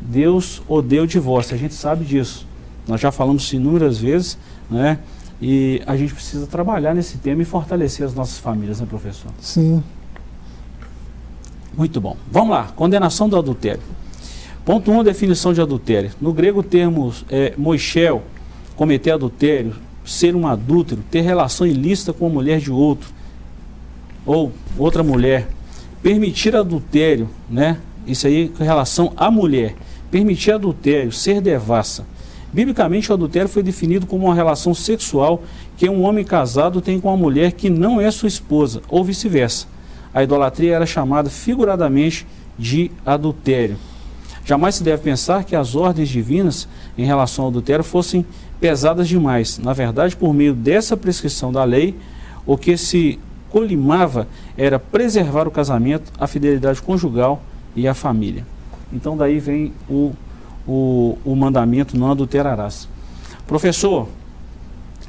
Deus 0.00 0.62
odeia 0.66 1.02
o 1.02 1.06
divórcio, 1.06 1.54
a 1.54 1.58
gente 1.58 1.74
sabe 1.74 2.06
disso. 2.06 2.46
Nós 2.88 3.00
já 3.00 3.12
falamos 3.12 3.52
inúmeras 3.52 3.98
vezes, 3.98 4.38
né? 4.70 4.98
E 5.42 5.82
a 5.86 5.94
gente 5.94 6.14
precisa 6.14 6.46
trabalhar 6.46 6.94
nesse 6.94 7.18
tema 7.18 7.42
e 7.42 7.44
fortalecer 7.44 8.06
as 8.06 8.14
nossas 8.14 8.38
famílias, 8.38 8.80
né, 8.80 8.86
professor? 8.88 9.30
Sim. 9.38 9.82
Muito 11.76 12.00
bom. 12.00 12.16
Vamos 12.32 12.50
lá, 12.50 12.72
condenação 12.74 13.28
do 13.28 13.36
adultério. 13.36 13.82
Ponto 14.64 14.90
1, 14.90 14.98
um, 14.98 15.04
definição 15.04 15.52
de 15.52 15.60
adultério. 15.60 16.10
No 16.18 16.32
grego, 16.32 16.62
termos 16.62 17.26
é, 17.28 17.52
moixel, 17.58 18.22
cometer 18.74 19.10
adultério, 19.10 19.74
ser 20.06 20.34
um 20.34 20.46
adúltero, 20.46 21.02
ter 21.10 21.20
relação 21.20 21.66
ilícita 21.66 22.12
com 22.12 22.26
a 22.26 22.30
mulher 22.30 22.60
de 22.60 22.70
outro, 22.70 23.10
ou 24.24 24.52
outra 24.78 25.02
mulher. 25.02 25.48
Permitir 26.02 26.54
adultério, 26.54 27.28
né? 27.50 27.78
Isso 28.06 28.26
aí 28.26 28.48
com 28.48 28.62
relação 28.62 29.12
à 29.16 29.30
mulher. 29.30 29.74
Permitir 30.10 30.52
adultério, 30.52 31.10
ser 31.10 31.40
devassa. 31.40 32.06
Biblicamente, 32.52 33.10
o 33.10 33.14
adultério 33.14 33.48
foi 33.48 33.62
definido 33.62 34.06
como 34.06 34.26
uma 34.26 34.34
relação 34.34 34.72
sexual 34.72 35.42
que 35.76 35.88
um 35.88 36.02
homem 36.04 36.24
casado 36.24 36.80
tem 36.80 36.98
com 36.98 37.08
uma 37.08 37.16
mulher 37.16 37.52
que 37.52 37.68
não 37.68 38.00
é 38.00 38.10
sua 38.10 38.28
esposa, 38.28 38.80
ou 38.88 39.04
vice-versa. 39.04 39.66
A 40.14 40.22
idolatria 40.22 40.76
era 40.76 40.86
chamada 40.86 41.28
figuradamente 41.28 42.26
de 42.58 42.90
adultério. 43.04 43.76
Jamais 44.44 44.76
se 44.76 44.84
deve 44.84 45.02
pensar 45.02 45.44
que 45.44 45.56
as 45.56 45.74
ordens 45.74 46.08
divinas 46.08 46.68
em 46.96 47.04
relação 47.04 47.44
ao 47.44 47.50
adultério 47.50 47.84
fossem 47.84 48.24
pesadas 48.60 49.08
demais. 49.08 49.58
Na 49.58 49.72
verdade, 49.72 50.16
por 50.16 50.32
meio 50.32 50.54
dessa 50.54 50.96
prescrição 50.96 51.52
da 51.52 51.64
lei, 51.64 51.94
o 52.44 52.56
que 52.56 52.76
se 52.76 53.18
colimava 53.50 54.28
era 54.56 54.78
preservar 54.78 55.46
o 55.48 55.50
casamento, 55.50 56.12
a 56.18 56.26
fidelidade 56.26 56.82
conjugal 56.82 57.42
e 57.74 57.86
a 57.86 57.94
família. 57.94 58.44
Então 58.92 59.16
daí 59.16 59.38
vem 59.38 59.72
o, 59.88 60.12
o, 60.66 61.18
o 61.24 61.34
mandamento 61.34 61.96
não 61.96 62.10
adulterarás. 62.10 62.88
Professor, 63.46 64.08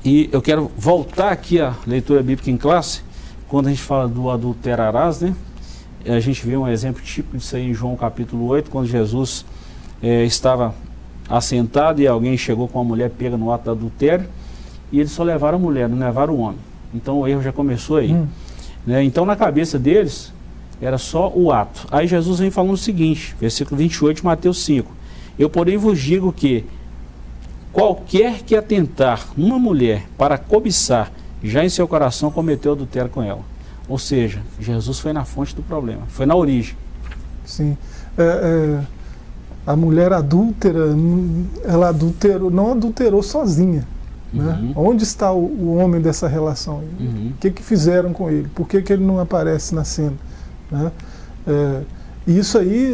e 0.03 0.29
eu 0.31 0.41
quero 0.41 0.71
voltar 0.77 1.31
aqui 1.31 1.59
à 1.59 1.75
leitura 1.85 2.21
bíblica 2.21 2.49
em 2.49 2.57
classe, 2.57 3.01
quando 3.47 3.67
a 3.67 3.69
gente 3.69 3.81
fala 3.81 4.07
do 4.07 4.29
adulterarás, 4.29 5.21
né? 5.21 5.35
A 6.05 6.19
gente 6.19 6.45
vê 6.45 6.55
um 6.55 6.67
exemplo 6.67 7.01
típico 7.01 7.37
disso 7.37 7.55
aí 7.55 7.69
em 7.69 7.73
João 7.73 7.95
capítulo 7.97 8.45
8, 8.45 8.69
quando 8.69 8.87
Jesus 8.87 9.45
é, 10.01 10.23
estava 10.23 10.73
assentado 11.29 12.01
e 12.01 12.07
alguém 12.07 12.37
chegou 12.37 12.67
com 12.67 12.79
uma 12.79 12.85
mulher 12.85 13.09
pega 13.09 13.37
no 13.37 13.51
ato 13.51 13.65
do 13.65 13.71
adultério, 13.71 14.27
e 14.91 14.99
eles 14.99 15.11
só 15.11 15.23
levaram 15.23 15.57
a 15.57 15.61
mulher, 15.61 15.89
não 15.89 15.97
levaram 15.97 16.33
o 16.33 16.39
homem. 16.39 16.59
Então 16.93 17.19
o 17.19 17.27
erro 17.27 17.41
já 17.41 17.51
começou 17.51 17.97
aí. 17.97 18.13
Hum. 18.13 18.27
Né? 18.85 19.03
Então 19.03 19.25
na 19.25 19.35
cabeça 19.35 19.77
deles 19.77 20.31
era 20.81 20.97
só 20.97 21.31
o 21.35 21.51
ato. 21.51 21.87
Aí 21.91 22.07
Jesus 22.07 22.39
vem 22.39 22.51
falando 22.51 22.73
o 22.73 22.77
seguinte, 22.77 23.35
versículo 23.39 23.77
28 23.77 24.17
de 24.17 24.25
Mateus 24.25 24.63
5. 24.63 24.91
Eu 25.37 25.49
porém 25.49 25.77
vos 25.77 25.99
digo 25.99 26.31
que 26.31 26.65
qualquer 27.71 28.41
que 28.43 28.55
atentar 28.55 29.27
numa 29.35 29.59
mulher 29.59 30.05
para 30.17 30.37
cobiçar, 30.37 31.11
já 31.43 31.63
em 31.63 31.69
seu 31.69 31.87
coração 31.87 32.31
cometeu 32.31 32.71
adultério 32.71 33.09
com 33.09 33.21
ela. 33.21 33.41
Ou 33.87 33.97
seja, 33.97 34.41
Jesus 34.59 34.99
foi 34.99 35.13
na 35.13 35.23
fonte 35.23 35.55
do 35.55 35.61
problema, 35.61 36.03
foi 36.07 36.25
na 36.25 36.35
origem. 36.35 36.75
Sim. 37.45 37.77
É, 38.17 38.23
é, 38.23 38.81
a 39.67 39.75
mulher 39.75 40.13
adúltera, 40.13 40.95
ela 41.65 41.89
adulterou, 41.89 42.49
não 42.49 42.71
adulterou 42.71 43.21
sozinha. 43.21 43.85
Né? 44.33 44.73
Uhum. 44.75 44.89
Onde 44.89 45.03
está 45.03 45.31
o, 45.31 45.43
o, 45.43 45.77
homem 45.77 46.01
dessa 46.01 46.27
relação? 46.27 46.83
Uhum. 46.97 47.33
O 47.35 47.37
que, 47.37 47.51
que 47.51 47.61
fizeram 47.61 48.13
com 48.13 48.29
ele? 48.29 48.47
Por 48.55 48.67
que, 48.67 48.81
que 48.81 48.93
ele 48.93 49.03
não 49.03 49.19
aparece 49.19 49.75
na 49.75 49.83
cena? 49.83 50.13
Né? 50.71 50.91
É, 51.45 51.81
isso 52.25 52.57
aí 52.57 52.93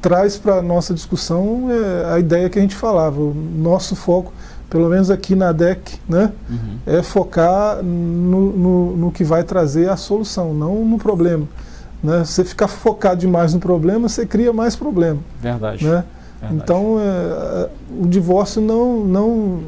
traz 0.00 0.36
para 0.36 0.56
a 0.56 0.62
nossa 0.62 0.92
discussão 0.92 1.68
é, 1.70 2.14
a 2.14 2.18
ideia 2.18 2.48
que 2.50 2.58
a 2.58 2.62
gente 2.62 2.74
falava. 2.74 3.20
O 3.20 3.34
nosso 3.34 3.94
foco, 3.94 4.32
pelo 4.68 4.88
menos 4.88 5.10
aqui 5.10 5.34
na 5.34 5.52
DEC, 5.52 6.00
né, 6.08 6.32
uhum. 6.50 6.78
é 6.86 7.02
focar 7.02 7.82
no, 7.82 8.52
no, 8.56 8.96
no, 8.96 9.12
que 9.12 9.24
vai 9.24 9.42
trazer 9.42 9.88
a 9.88 9.96
solução, 9.96 10.52
não 10.52 10.84
no 10.84 10.98
problema. 10.98 11.46
Né? 12.02 12.24
Você 12.24 12.44
ficar 12.44 12.68
focado 12.68 13.20
demais 13.20 13.54
no 13.54 13.60
problema, 13.60 14.08
você 14.08 14.24
cria 14.24 14.52
mais 14.52 14.76
problema. 14.76 15.18
Verdade. 15.40 15.84
Né? 15.84 16.04
Verdade. 16.40 16.62
Então, 16.62 16.96
é, 17.00 17.68
o 18.00 18.06
divórcio 18.06 18.62
não, 18.62 19.04
não, 19.04 19.60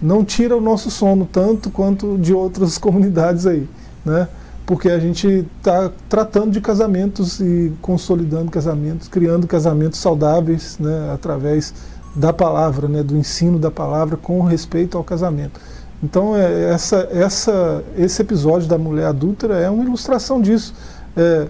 não 0.00 0.24
tira 0.24 0.56
o 0.56 0.60
nosso 0.60 0.90
sono 0.90 1.28
tanto 1.30 1.70
quanto 1.70 2.18
de 2.18 2.34
outras 2.34 2.76
comunidades 2.78 3.46
aí. 3.46 3.68
Né? 4.04 4.28
porque 4.64 4.88
a 4.88 4.98
gente 4.98 5.46
está 5.58 5.90
tratando 6.08 6.50
de 6.50 6.60
casamentos 6.60 7.40
e 7.40 7.72
consolidando 7.82 8.50
casamentos, 8.50 9.08
criando 9.08 9.46
casamentos 9.46 9.98
saudáveis 9.98 10.78
né, 10.78 11.10
através 11.12 11.74
da 12.14 12.32
palavra, 12.32 12.88
né, 12.88 13.02
do 13.02 13.16
ensino 13.16 13.58
da 13.58 13.70
palavra 13.70 14.16
com 14.16 14.40
respeito 14.42 14.96
ao 14.96 15.04
casamento. 15.04 15.60
Então, 16.02 16.36
é, 16.36 16.70
essa, 16.72 17.08
essa, 17.12 17.84
esse 17.96 18.20
episódio 18.22 18.68
da 18.68 18.76
mulher 18.76 19.06
adúltera 19.06 19.58
é 19.58 19.70
uma 19.70 19.84
ilustração 19.84 20.40
disso, 20.40 20.74
é, 21.16 21.48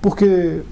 porque 0.00 0.62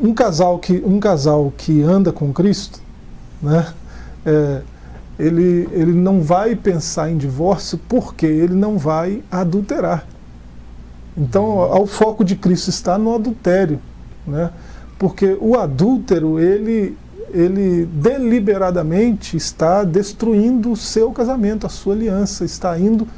um 0.00 0.12
casal 0.12 0.58
que, 0.58 0.82
um 0.84 1.00
casal 1.00 1.52
que 1.56 1.82
anda 1.82 2.12
com 2.12 2.32
Cristo, 2.32 2.80
né, 3.42 3.72
é, 4.24 4.62
ele, 5.18 5.68
ele 5.72 5.92
não 5.92 6.20
vai 6.20 6.54
pensar 6.54 7.10
em 7.10 7.16
divórcio 7.16 7.78
porque 7.88 8.26
ele 8.26 8.54
não 8.54 8.76
vai 8.76 9.22
adulterar. 9.30 10.06
Então, 11.16 11.58
o 11.80 11.86
foco 11.86 12.22
de 12.22 12.36
Cristo 12.36 12.68
está 12.68 12.98
no 12.98 13.14
adultério, 13.14 13.80
né? 14.26 14.50
Porque 14.98 15.36
o 15.40 15.56
adúltero, 15.56 16.38
ele, 16.38 16.96
ele 17.32 17.86
deliberadamente 17.86 19.34
está 19.36 19.82
destruindo 19.82 20.72
o 20.72 20.76
seu 20.76 21.10
casamento, 21.12 21.66
a 21.66 21.70
sua 21.70 21.94
aliança, 21.94 22.44
está 22.44 22.78
indo 22.78 23.08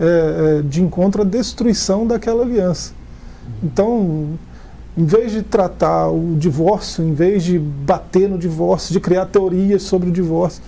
é, 0.00 0.58
é, 0.58 0.62
de 0.62 0.82
encontro 0.82 1.22
à 1.22 1.24
destruição 1.24 2.06
daquela 2.06 2.42
aliança. 2.42 2.92
Então, 3.62 4.38
em 4.96 5.04
vez 5.04 5.32
de 5.32 5.42
tratar 5.42 6.08
o 6.08 6.36
divórcio, 6.36 7.04
em 7.04 7.14
vez 7.14 7.44
de 7.44 7.58
bater 7.58 8.28
no 8.28 8.38
divórcio, 8.38 8.92
de 8.92 9.00
criar 9.00 9.26
teorias 9.26 9.82
sobre 9.82 10.08
o 10.08 10.12
divórcio, 10.12 10.62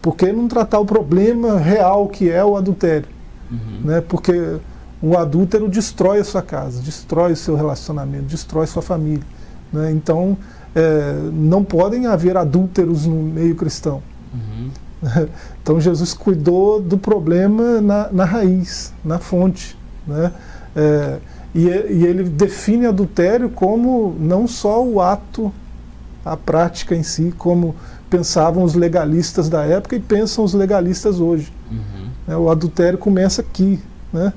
por 0.00 0.16
que 0.16 0.32
não 0.32 0.48
tratar 0.48 0.78
o 0.78 0.84
problema 0.84 1.58
real 1.58 2.08
que 2.08 2.30
é 2.30 2.44
o 2.44 2.56
adultério? 2.56 3.08
Uhum. 3.50 3.80
Né? 3.84 4.00
Porque 4.00 4.58
o 5.00 5.16
adúltero 5.16 5.68
destrói 5.68 6.20
a 6.20 6.24
sua 6.24 6.42
casa, 6.42 6.80
destrói 6.82 7.32
o 7.32 7.36
seu 7.36 7.54
relacionamento, 7.54 8.24
destrói 8.24 8.66
sua 8.66 8.82
família. 8.82 9.24
Né? 9.72 9.92
Então, 9.92 10.36
é, 10.74 11.14
não 11.32 11.64
podem 11.64 12.06
haver 12.06 12.36
adúlteros 12.36 13.06
no 13.06 13.16
meio 13.16 13.54
cristão. 13.54 14.02
Uhum. 14.32 14.70
Então, 15.62 15.80
Jesus 15.80 16.14
cuidou 16.14 16.80
do 16.80 16.96
problema 16.96 17.80
na, 17.80 18.10
na 18.10 18.24
raiz, 18.24 18.92
na 19.04 19.18
fonte. 19.18 19.76
Né? 20.06 20.32
É, 20.74 21.18
e, 21.54 21.66
e 21.66 22.06
ele 22.06 22.24
define 22.24 22.86
adultério 22.86 23.50
como 23.50 24.16
não 24.18 24.46
só 24.46 24.82
o 24.82 25.00
ato, 25.00 25.52
a 26.24 26.36
prática 26.36 26.94
em 26.94 27.02
si, 27.02 27.34
como 27.36 27.74
pensavam 28.08 28.62
os 28.62 28.74
legalistas 28.74 29.48
da 29.48 29.64
época 29.64 29.96
e 29.96 30.00
pensam 30.00 30.44
os 30.44 30.54
legalistas 30.54 31.20
hoje. 31.20 31.52
Uhum. 31.70 32.08
É, 32.26 32.36
o 32.36 32.50
adultério 32.50 32.98
começa 32.98 33.42
aqui, 33.42 33.78
né? 34.12 34.32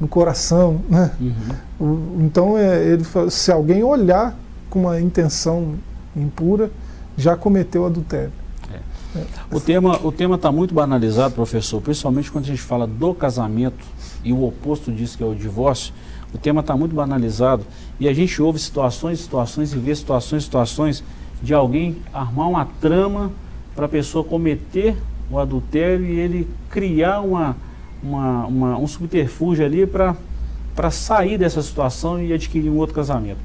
no 0.00 0.08
coração. 0.08 0.80
Né? 0.88 1.10
Uhum. 1.20 1.34
O, 1.80 2.22
então, 2.22 2.58
é, 2.58 2.84
ele, 2.84 3.04
se 3.30 3.50
alguém 3.50 3.82
olhar 3.82 4.36
com 4.70 4.80
uma 4.80 5.00
intenção 5.00 5.74
impura, 6.16 6.70
já 7.16 7.36
cometeu 7.36 7.86
adultério. 7.86 8.32
O 9.50 9.60
tema 9.60 10.00
o 10.02 10.10
tema 10.10 10.34
está 10.34 10.50
muito 10.50 10.74
banalizado, 10.74 11.34
professor, 11.34 11.80
principalmente 11.80 12.30
quando 12.30 12.44
a 12.44 12.48
gente 12.48 12.62
fala 12.62 12.86
do 12.86 13.14
casamento 13.14 13.84
e 14.24 14.32
o 14.32 14.44
oposto 14.44 14.90
disso 14.90 15.16
que 15.16 15.22
é 15.22 15.26
o 15.26 15.34
divórcio. 15.34 15.94
O 16.32 16.38
tema 16.38 16.60
está 16.60 16.76
muito 16.76 16.94
banalizado 16.94 17.64
e 18.00 18.08
a 18.08 18.12
gente 18.12 18.42
ouve 18.42 18.58
situações, 18.58 19.20
situações 19.20 19.72
e 19.72 19.78
vê 19.78 19.94
situações, 19.94 20.42
situações 20.42 21.04
de 21.40 21.54
alguém 21.54 21.96
armar 22.12 22.48
uma 22.48 22.64
trama 22.80 23.30
para 23.76 23.86
a 23.86 23.88
pessoa 23.88 24.24
cometer 24.24 24.96
o 25.30 25.38
adultério 25.38 26.04
e 26.04 26.18
ele 26.18 26.48
criar 26.68 27.20
uma, 27.20 27.56
uma, 28.02 28.46
uma 28.46 28.78
um 28.78 28.86
subterfúgio 28.86 29.64
ali 29.64 29.86
para 29.86 30.90
sair 30.90 31.38
dessa 31.38 31.62
situação 31.62 32.20
e 32.20 32.32
adquirir 32.32 32.68
um 32.68 32.78
outro 32.78 32.94
casamento. 32.94 33.38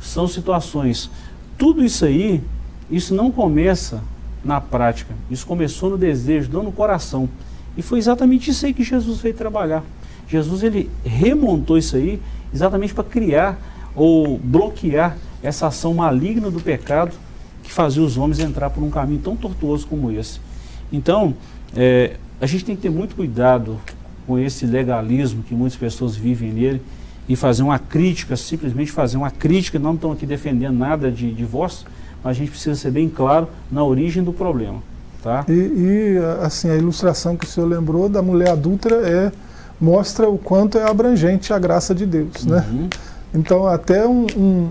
São 0.00 0.26
situações. 0.26 1.10
Tudo 1.56 1.84
isso 1.84 2.04
aí, 2.04 2.42
isso 2.90 3.14
não 3.14 3.30
começa 3.30 4.02
na 4.44 4.60
prática. 4.60 5.14
Isso 5.30 5.46
começou 5.46 5.90
no 5.90 5.98
desejo, 5.98 6.50
não 6.52 6.62
no 6.62 6.72
coração. 6.72 7.28
E 7.76 7.82
foi 7.82 7.98
exatamente 7.98 8.50
isso 8.50 8.66
aí 8.66 8.74
que 8.74 8.82
Jesus 8.82 9.20
veio 9.20 9.34
trabalhar. 9.34 9.82
Jesus 10.28 10.62
ele 10.62 10.90
remontou 11.04 11.76
isso 11.76 11.96
aí 11.96 12.20
exatamente 12.52 12.94
para 12.94 13.04
criar 13.04 13.58
ou 13.94 14.38
bloquear 14.38 15.16
essa 15.42 15.66
ação 15.66 15.94
maligna 15.94 16.50
do 16.50 16.60
pecado 16.60 17.12
que 17.62 17.72
fazia 17.72 18.02
os 18.02 18.16
homens 18.16 18.38
entrar 18.38 18.70
por 18.70 18.82
um 18.82 18.90
caminho 18.90 19.20
tão 19.20 19.36
tortuoso 19.36 19.86
como 19.86 20.10
esse. 20.10 20.40
Então, 20.92 21.34
é, 21.74 22.16
a 22.40 22.46
gente 22.46 22.64
tem 22.64 22.74
que 22.76 22.82
ter 22.82 22.90
muito 22.90 23.14
cuidado 23.14 23.78
com 24.26 24.38
esse 24.38 24.66
legalismo 24.66 25.42
que 25.42 25.54
muitas 25.54 25.78
pessoas 25.78 26.16
vivem 26.16 26.50
nele 26.52 26.82
e 27.28 27.36
fazer 27.36 27.62
uma 27.62 27.78
crítica, 27.78 28.36
simplesmente 28.36 28.90
fazer 28.90 29.16
uma 29.16 29.30
crítica, 29.30 29.78
não 29.78 29.94
estão 29.94 30.12
aqui 30.12 30.26
defendendo 30.26 30.76
nada 30.76 31.10
de 31.10 31.32
divórcio, 31.32 31.86
a 32.22 32.32
gente 32.32 32.50
precisa 32.50 32.76
ser 32.76 32.90
bem 32.90 33.08
claro 33.08 33.48
na 33.70 33.84
origem 33.84 34.22
do 34.22 34.32
problema. 34.32 34.82
Tá? 35.22 35.44
E, 35.48 35.52
e 35.52 36.18
assim, 36.42 36.70
a 36.70 36.76
ilustração 36.76 37.36
que 37.36 37.44
o 37.44 37.48
senhor 37.48 37.66
lembrou 37.66 38.08
da 38.08 38.22
mulher 38.22 38.50
adúltera 38.50 38.96
é, 38.96 39.32
mostra 39.80 40.28
o 40.28 40.38
quanto 40.38 40.78
é 40.78 40.88
abrangente 40.88 41.52
a 41.52 41.58
graça 41.58 41.94
de 41.94 42.06
Deus. 42.06 42.44
Né? 42.44 42.64
Uhum. 42.70 42.88
Então, 43.34 43.66
até 43.66 44.06
um, 44.06 44.26
um 44.36 44.70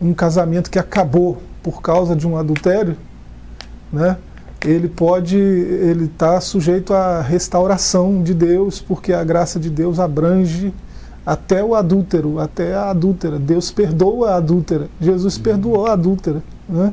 um 0.00 0.14
casamento 0.14 0.70
que 0.70 0.78
acabou 0.78 1.42
por 1.62 1.82
causa 1.82 2.14
de 2.14 2.26
um 2.26 2.36
adultério, 2.36 2.96
né? 3.92 4.16
ele 4.64 4.88
pode, 4.88 5.36
ele 5.36 6.04
está 6.04 6.40
sujeito 6.40 6.94
à 6.94 7.20
restauração 7.20 8.22
de 8.22 8.32
Deus, 8.32 8.80
porque 8.80 9.12
a 9.12 9.22
graça 9.24 9.58
de 9.58 9.68
Deus 9.68 9.98
abrange 9.98 10.72
até 11.26 11.62
o 11.62 11.74
adúltero, 11.74 12.38
até 12.38 12.74
a 12.74 12.90
adúltera. 12.90 13.38
Deus 13.38 13.70
perdoa 13.70 14.30
a 14.30 14.36
adúltera. 14.36 14.88
Jesus 15.00 15.36
uhum. 15.36 15.42
perdoou 15.42 15.86
a 15.86 15.92
adúltera. 15.92 16.42
Né? 16.68 16.92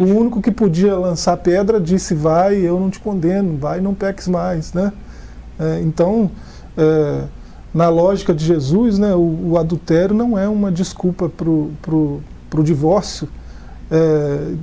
O 0.00 0.04
único 0.04 0.42
que 0.42 0.50
podia 0.50 0.96
lançar 0.96 1.36
pedra 1.38 1.80
disse: 1.80 2.14
Vai, 2.14 2.56
eu 2.56 2.78
não 2.78 2.90
te 2.90 3.00
condeno, 3.00 3.56
vai, 3.56 3.80
não 3.80 3.94
peques 3.94 4.28
mais. 4.28 4.72
Né? 4.72 4.92
É, 5.58 5.80
então, 5.80 6.30
é, 6.76 7.24
na 7.72 7.88
lógica 7.88 8.34
de 8.34 8.44
Jesus, 8.44 8.98
né, 8.98 9.14
o, 9.14 9.52
o, 9.52 9.58
adultério 9.58 10.14
não 10.14 10.38
é 10.38 10.48
uma 10.48 10.70
desculpa 10.70 11.28
para 11.28 11.48
o 11.48 12.62
divórcio, 12.62 13.28
é, 13.90 14.54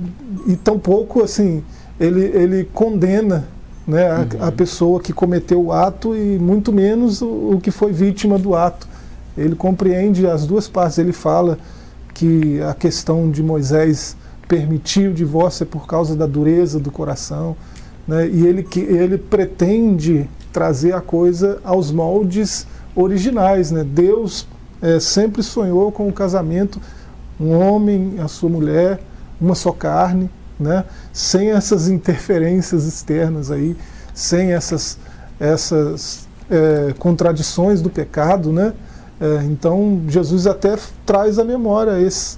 e 0.46 0.56
tampouco 0.56 1.22
assim 1.22 1.62
ele, 2.02 2.24
ele 2.24 2.64
condena 2.64 3.44
né, 3.86 4.10
a, 4.10 4.18
uhum. 4.18 4.48
a, 4.48 4.52
pessoa 4.52 5.00
que 5.00 5.12
cometeu 5.12 5.66
o 5.66 5.72
ato 5.72 6.16
e 6.16 6.38
muito 6.38 6.72
menos 6.72 7.22
o, 7.22 7.52
o, 7.54 7.60
que 7.60 7.70
foi 7.70 7.92
vítima 7.92 8.38
do 8.38 8.54
ato. 8.54 8.88
Ele 9.36 9.54
compreende 9.54 10.26
as 10.26 10.46
duas 10.46 10.68
partes. 10.68 10.98
Ele 10.98 11.12
fala 11.12 11.58
que 12.12 12.60
a 12.62 12.74
questão 12.74 13.30
de 13.30 13.42
Moisés 13.42 14.16
permitir 14.52 15.08
o 15.08 15.14
divórcio 15.14 15.64
é 15.64 15.66
por 15.66 15.86
causa 15.86 16.14
da 16.14 16.26
dureza 16.26 16.78
do 16.78 16.90
coração, 16.90 17.56
né, 18.06 18.28
e 18.28 18.46
ele, 18.46 18.62
que, 18.62 18.80
ele 18.80 19.16
pretende 19.16 20.28
trazer 20.52 20.94
a 20.94 21.00
coisa 21.00 21.58
aos 21.64 21.90
moldes 21.90 22.66
originais. 22.94 23.70
Né? 23.70 23.82
Deus 23.82 24.46
é, 24.82 25.00
sempre 25.00 25.42
sonhou 25.42 25.90
com 25.90 26.06
o 26.06 26.12
casamento, 26.12 26.78
um 27.40 27.56
homem, 27.58 28.16
a 28.22 28.28
sua 28.28 28.50
mulher, 28.50 29.00
uma 29.40 29.54
só 29.54 29.72
carne, 29.72 30.28
né? 30.60 30.84
sem 31.14 31.50
essas 31.50 31.88
interferências 31.88 32.84
externas 32.84 33.50
aí, 33.50 33.74
sem 34.12 34.52
essas, 34.52 34.98
essas 35.40 36.28
é, 36.50 36.92
contradições 36.98 37.80
do 37.80 37.88
pecado, 37.88 38.52
né? 38.52 38.74
É, 39.18 39.44
então 39.44 40.02
Jesus 40.08 40.46
até 40.46 40.76
traz 41.06 41.38
à 41.38 41.44
memória 41.44 41.98
esse, 42.00 42.36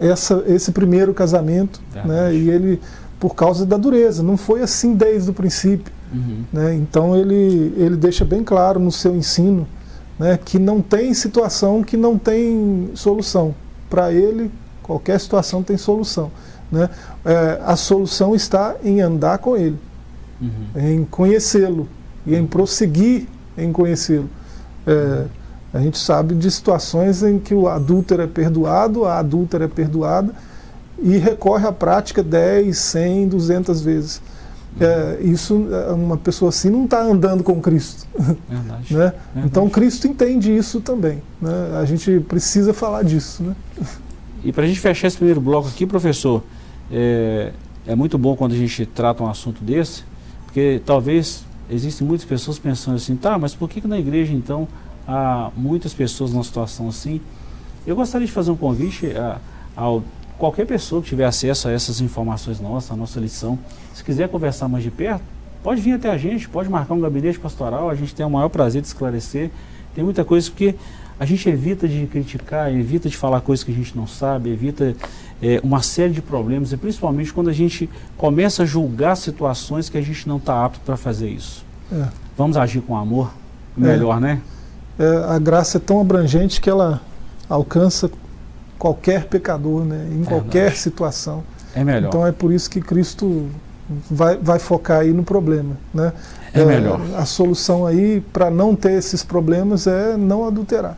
essa, 0.00 0.42
esse 0.46 0.72
primeiro 0.72 1.12
casamento, 1.14 1.80
né? 2.04 2.34
E 2.34 2.50
ele 2.50 2.80
por 3.20 3.36
causa 3.36 3.64
da 3.64 3.76
dureza, 3.76 4.20
não 4.20 4.36
foi 4.36 4.62
assim 4.62 4.94
desde 4.94 5.30
o 5.30 5.32
princípio, 5.32 5.92
uhum. 6.12 6.42
né? 6.52 6.74
Então 6.74 7.16
ele 7.16 7.72
ele 7.76 7.96
deixa 7.96 8.24
bem 8.24 8.42
claro 8.42 8.80
no 8.80 8.90
seu 8.90 9.14
ensino, 9.14 9.66
né? 10.18 10.38
Que 10.44 10.58
não 10.58 10.80
tem 10.80 11.14
situação 11.14 11.82
que 11.82 11.96
não 11.96 12.18
tem 12.18 12.90
solução. 12.94 13.54
Para 13.88 14.12
ele 14.12 14.50
qualquer 14.82 15.18
situação 15.20 15.62
tem 15.62 15.76
solução. 15.76 16.30
Né? 16.70 16.88
É, 17.24 17.60
a 17.64 17.76
solução 17.76 18.34
está 18.34 18.76
em 18.82 19.00
andar 19.00 19.38
com 19.38 19.56
Ele, 19.56 19.78
uhum. 20.40 20.50
em 20.74 21.04
conhecê-lo 21.04 21.86
e 22.26 22.34
em 22.34 22.46
prosseguir 22.46 23.26
em 23.56 23.70
conhecê-lo. 23.70 24.28
É, 24.86 25.26
a 25.72 25.80
gente 25.80 25.98
sabe 25.98 26.34
de 26.34 26.50
situações 26.50 27.22
em 27.22 27.38
que 27.38 27.54
o 27.54 27.66
adúltero 27.66 28.22
é 28.22 28.26
perdoado, 28.26 29.04
a 29.04 29.18
adúltera 29.18 29.64
é 29.64 29.68
perdoada 29.68 30.34
e 31.02 31.16
recorre 31.16 31.66
à 31.66 31.72
prática 31.72 32.22
10, 32.22 32.76
100, 32.76 33.28
200 33.28 33.80
vezes. 33.80 34.22
É, 34.80 35.18
isso, 35.22 35.54
uma 35.94 36.16
pessoa 36.16 36.48
assim 36.48 36.70
não 36.70 36.84
está 36.84 37.02
andando 37.02 37.42
com 37.42 37.60
Cristo. 37.60 38.06
Verdade. 38.18 38.42
né? 38.94 39.12
Verdade. 39.34 39.46
Então 39.46 39.68
Cristo 39.68 40.06
entende 40.06 40.54
isso 40.54 40.80
também. 40.80 41.22
Né? 41.40 41.78
A 41.80 41.84
gente 41.84 42.20
precisa 42.20 42.72
falar 42.72 43.02
disso. 43.02 43.42
Né? 43.42 43.54
E 44.44 44.52
para 44.52 44.64
a 44.64 44.66
gente 44.66 44.80
fechar 44.80 45.08
esse 45.08 45.16
primeiro 45.16 45.40
bloco 45.40 45.68
aqui, 45.68 45.86
professor, 45.86 46.42
é, 46.90 47.52
é 47.86 47.94
muito 47.94 48.18
bom 48.18 48.36
quando 48.36 48.52
a 48.52 48.56
gente 48.56 48.86
trata 48.86 49.22
um 49.22 49.28
assunto 49.28 49.62
desse, 49.64 50.04
porque 50.44 50.80
talvez 50.84 51.44
existem 51.70 52.06
muitas 52.06 52.26
pessoas 52.26 52.58
pensando 52.58 52.96
assim, 52.96 53.16
tá, 53.16 53.38
mas 53.38 53.54
por 53.54 53.68
que, 53.68 53.80
que 53.80 53.88
na 53.88 53.98
igreja 53.98 54.32
então 54.32 54.68
há 55.06 55.50
muitas 55.56 55.92
pessoas 55.94 56.32
numa 56.32 56.44
situação 56.44 56.88
assim? 56.88 57.20
Eu 57.86 57.96
gostaria 57.96 58.26
de 58.26 58.32
fazer 58.32 58.50
um 58.50 58.56
convite 58.56 59.10
a, 59.16 59.38
a 59.76 60.00
qualquer 60.38 60.66
pessoa 60.66 61.02
que 61.02 61.08
tiver 61.08 61.24
acesso 61.24 61.68
a 61.68 61.72
essas 61.72 62.00
informações 62.00 62.60
nossas, 62.60 62.90
a 62.90 62.96
nossa 62.96 63.20
lição, 63.20 63.58
se 63.94 64.02
quiser 64.02 64.28
conversar 64.28 64.68
mais 64.68 64.84
de 64.84 64.90
perto, 64.90 65.22
pode 65.62 65.80
vir 65.80 65.92
até 65.92 66.10
a 66.10 66.18
gente, 66.18 66.48
pode 66.48 66.68
marcar 66.68 66.94
um 66.94 67.00
gabinete 67.00 67.38
pastoral, 67.38 67.88
a 67.88 67.94
gente 67.94 68.14
tem 68.14 68.24
o 68.26 68.30
maior 68.30 68.48
prazer 68.48 68.80
de 68.80 68.88
esclarecer. 68.88 69.50
Tem 69.94 70.02
muita 70.02 70.24
coisa 70.24 70.50
porque 70.50 70.74
a 71.20 71.24
gente 71.24 71.48
evita 71.48 71.86
de 71.86 72.06
criticar, 72.06 72.72
evita 72.74 73.08
de 73.08 73.16
falar 73.16 73.40
coisas 73.40 73.62
que 73.62 73.70
a 73.70 73.74
gente 73.74 73.96
não 73.96 74.06
sabe, 74.06 74.50
evita 74.50 74.96
é, 75.40 75.60
uma 75.62 75.82
série 75.82 76.12
de 76.12 76.22
problemas, 76.22 76.72
e 76.72 76.76
principalmente 76.76 77.32
quando 77.32 77.48
a 77.48 77.52
gente 77.52 77.88
começa 78.16 78.62
a 78.62 78.66
julgar 78.66 79.16
situações 79.16 79.88
que 79.88 79.98
a 79.98 80.02
gente 80.02 80.28
não 80.28 80.38
está 80.38 80.64
apto 80.64 80.80
para 80.80 80.96
fazer 80.96 81.28
isso. 81.28 81.64
É. 81.92 82.08
Vamos 82.36 82.56
agir 82.56 82.80
com 82.80 82.96
amor, 82.96 83.32
melhor, 83.76 84.16
é. 84.16 84.20
né? 84.20 84.40
É, 84.98 85.34
a 85.34 85.38
graça 85.38 85.78
é 85.78 85.80
tão 85.80 86.00
abrangente 86.00 86.60
que 86.60 86.68
ela 86.68 87.00
alcança 87.48 88.10
qualquer 88.78 89.26
pecador, 89.26 89.84
né? 89.84 90.08
em 90.12 90.24
qualquer 90.24 90.76
situação. 90.76 91.42
É 91.74 91.84
melhor. 91.84 92.08
Então 92.08 92.26
é 92.26 92.32
por 92.32 92.52
isso 92.52 92.68
que 92.68 92.80
Cristo 92.80 93.48
vai, 94.10 94.36
vai 94.36 94.58
focar 94.58 95.00
aí 95.00 95.12
no 95.12 95.22
problema. 95.22 95.76
Né? 95.92 96.12
É, 96.52 96.60
é 96.60 96.64
melhor. 96.64 97.00
A 97.16 97.24
solução 97.24 97.86
aí 97.86 98.22
para 98.32 98.50
não 98.50 98.74
ter 98.74 98.92
esses 98.92 99.22
problemas 99.22 99.86
é 99.86 100.16
não 100.16 100.46
adulterar. 100.46 100.96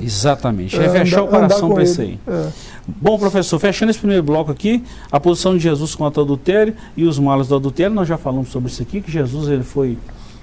Exatamente. 0.00 0.78
É, 0.78 0.84
é 0.86 0.88
fechar 0.88 1.22
o 1.22 1.28
coração 1.28 1.70
para 1.70 1.82
isso 1.82 2.00
aí. 2.00 2.18
É. 2.26 2.48
Bom, 2.86 3.18
professor, 3.18 3.58
fechando 3.58 3.90
esse 3.90 3.98
primeiro 3.98 4.22
bloco 4.22 4.50
aqui, 4.50 4.82
a 5.10 5.20
posição 5.20 5.54
de 5.54 5.62
Jesus 5.62 5.94
contra 5.94 6.20
o 6.20 6.24
adultério 6.24 6.74
e 6.96 7.04
os 7.04 7.18
males 7.18 7.48
do 7.48 7.56
adultério, 7.56 7.94
nós 7.94 8.08
já 8.08 8.16
falamos 8.16 8.48
sobre 8.48 8.70
isso 8.70 8.80
aqui, 8.80 9.00
que 9.00 9.10
Jesus 9.10 9.48
ele 9.48 9.62
foi 9.62 9.98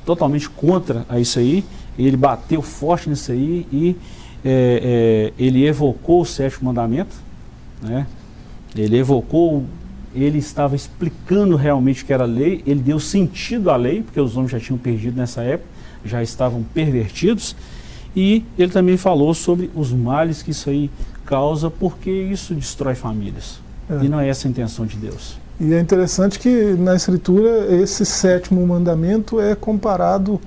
totalmente 0.06 0.48
contra 0.50 1.06
a 1.10 1.20
isso 1.20 1.40
aí, 1.40 1.66
ele 1.98 2.18
bateu 2.18 2.62
forte 2.62 3.10
nisso 3.10 3.32
aí 3.32 3.66
e 3.72 3.96
é, 4.44 5.32
é, 5.38 5.44
ele 5.44 5.66
evocou 5.66 6.22
o 6.22 6.26
sétimo 6.26 6.68
mandamento, 6.70 7.16
né? 7.82 8.06
ele 8.76 8.98
evocou, 8.98 9.64
ele 10.14 10.38
estava 10.38 10.76
explicando 10.76 11.56
realmente 11.56 12.04
o 12.04 12.06
que 12.06 12.14
era 12.14 12.24
a 12.24 12.28
lei, 12.28 12.62
ele 12.66 12.82
deu 12.82 13.00
sentido 13.00 13.70
à 13.70 13.76
lei, 13.76 14.02
porque 14.02 14.20
os 14.20 14.36
homens 14.36 14.52
já 14.52 14.60
tinham 14.60 14.78
perdido 14.78 15.18
nessa 15.18 15.42
época, 15.42 15.70
já 16.04 16.22
estavam 16.22 16.64
pervertidos, 16.64 17.56
e 18.16 18.46
ele 18.58 18.72
também 18.72 18.98
falou 18.98 19.34
sobre 19.34 19.70
os 19.76 19.92
males 19.92 20.42
que 20.42 20.52
isso 20.52 20.70
aí 20.70 20.90
causa, 21.26 21.70
porque 21.70 22.10
isso 22.10 22.54
destrói 22.54 22.96
famílias. 22.96 23.60
É. 23.90 24.06
E 24.06 24.10
não 24.10 24.20
é 24.20 24.30
essa 24.30 24.48
a 24.48 24.52
intenção 24.52 24.86
de 24.86 24.96
Deus. 24.98 25.38
E 25.60 25.74
é 25.74 25.80
interessante 25.80 26.38
que 26.38 26.76
na 26.78 26.96
Escritura 26.96 27.74
esse 27.76 28.06
sétimo 28.06 28.66
mandamento 28.66 29.40
é 29.40 29.56
comparado, 29.56 30.40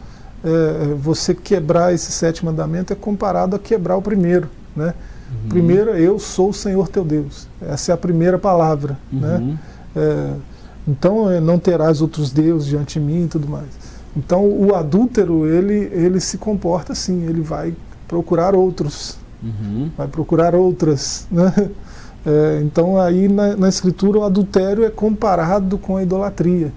é, 0.44 0.94
você 0.94 1.34
quebrar 1.34 1.92
esse 1.92 2.12
sétimo 2.12 2.50
mandamento 2.50 2.92
é 2.92 2.96
comparado 2.96 3.56
a 3.56 3.58
quebrar 3.58 3.96
o 3.96 4.02
primeiro. 4.02 4.48
Né? 4.74 4.94
Uhum. 5.30 5.48
Primeiro, 5.48 5.90
eu 5.90 6.18
sou 6.18 6.50
o 6.50 6.54
Senhor 6.54 6.88
teu 6.88 7.04
Deus. 7.04 7.46
Essa 7.60 7.92
é 7.92 7.94
a 7.94 7.98
primeira 7.98 8.38
palavra. 8.38 8.98
Uhum. 9.12 9.20
Né? 9.20 9.58
É, 9.96 10.32
então, 10.86 11.30
é, 11.30 11.40
não 11.40 11.58
terás 11.58 12.00
outros 12.00 12.30
deuses 12.30 12.68
diante 12.68 12.98
de 12.98 13.04
mim 13.04 13.24
e 13.24 13.28
tudo 13.28 13.48
mais. 13.48 13.68
Então 14.18 14.44
o 14.44 14.74
adúltero 14.74 15.46
ele, 15.46 15.90
ele 15.92 16.18
se 16.18 16.38
comporta 16.38 16.92
assim, 16.92 17.24
ele 17.24 17.40
vai 17.40 17.72
procurar 18.08 18.54
outros, 18.54 19.16
uhum. 19.40 19.90
vai 19.96 20.08
procurar 20.08 20.54
outras. 20.54 21.26
Né? 21.30 21.52
É, 22.26 22.60
então 22.64 23.00
aí 23.00 23.28
na, 23.28 23.56
na, 23.56 23.68
escritura 23.68 24.18
o 24.18 24.24
adultério 24.24 24.84
é 24.84 24.90
comparado 24.90 25.78
com 25.78 25.96
a 25.96 26.02
idolatria. 26.02 26.72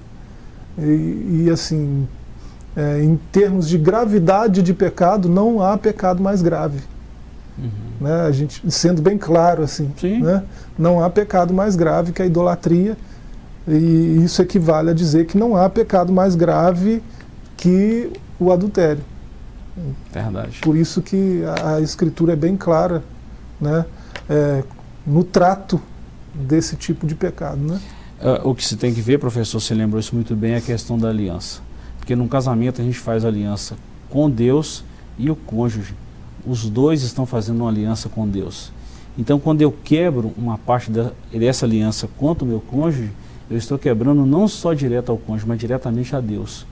E, 0.77 1.45
e 1.45 1.49
assim, 1.51 2.07
é, 2.75 3.03
em 3.03 3.19
termos 3.31 3.67
de 3.67 3.77
gravidade 3.77 4.61
de 4.61 4.73
pecado, 4.73 5.27
não 5.27 5.61
há 5.61 5.77
pecado 5.77 6.21
mais 6.21 6.41
grave. 6.41 6.79
Uhum. 7.57 7.69
Né? 8.01 8.21
A 8.21 8.31
gente, 8.31 8.69
sendo 8.71 9.01
bem 9.01 9.17
claro 9.17 9.63
assim, 9.63 9.91
né? 10.21 10.43
não 10.77 11.03
há 11.03 11.09
pecado 11.09 11.53
mais 11.53 11.75
grave 11.75 12.11
que 12.11 12.21
a 12.21 12.25
idolatria. 12.25 12.97
E 13.67 14.23
isso 14.23 14.41
equivale 14.41 14.89
a 14.89 14.93
dizer 14.93 15.25
que 15.27 15.37
não 15.37 15.55
há 15.55 15.69
pecado 15.69 16.11
mais 16.11 16.35
grave 16.35 17.03
que 17.55 18.11
o 18.39 18.51
adultério. 18.51 19.03
Verdade. 20.11 20.59
Por 20.61 20.75
isso 20.75 21.01
que 21.01 21.43
a, 21.45 21.75
a 21.75 21.81
escritura 21.81 22.33
é 22.33 22.35
bem 22.35 22.57
clara, 22.57 23.03
né, 23.59 23.85
é, 24.29 24.63
no 25.05 25.23
trato 25.23 25.79
desse 26.33 26.75
tipo 26.75 27.05
de 27.05 27.15
pecado, 27.15 27.57
né? 27.57 27.79
Uh, 28.21 28.49
o 28.49 28.55
que 28.55 28.65
se 28.65 28.75
tem 28.75 28.93
que 28.93 29.01
ver, 29.01 29.17
professor, 29.17 29.59
você 29.59 29.73
lembrou 29.73 29.99
isso 29.99 30.13
muito 30.13 30.35
bem, 30.35 30.53
é 30.53 30.57
a 30.57 30.61
questão 30.61 30.97
da 30.97 31.09
aliança. 31.09 31.61
Porque 32.01 32.15
num 32.15 32.27
casamento 32.27 32.81
a 32.81 32.83
gente 32.83 32.97
faz 32.97 33.23
aliança 33.23 33.77
com 34.09 34.27
Deus 34.27 34.83
e 35.19 35.29
o 35.29 35.35
cônjuge. 35.35 35.93
Os 36.45 36.67
dois 36.67 37.03
estão 37.03 37.27
fazendo 37.27 37.59
uma 37.59 37.69
aliança 37.69 38.09
com 38.09 38.27
Deus. 38.27 38.71
Então, 39.15 39.39
quando 39.39 39.61
eu 39.61 39.71
quebro 39.71 40.33
uma 40.35 40.57
parte 40.57 40.89
da, 40.89 41.11
dessa 41.31 41.63
aliança 41.63 42.09
contra 42.17 42.43
o 42.43 42.47
meu 42.47 42.59
cônjuge, 42.59 43.11
eu 43.51 43.55
estou 43.55 43.77
quebrando 43.77 44.25
não 44.25 44.47
só 44.47 44.73
direto 44.73 45.11
ao 45.11 45.17
cônjuge, 45.17 45.45
mas 45.47 45.59
diretamente 45.59 46.15
a 46.15 46.19
Deus. 46.19 46.65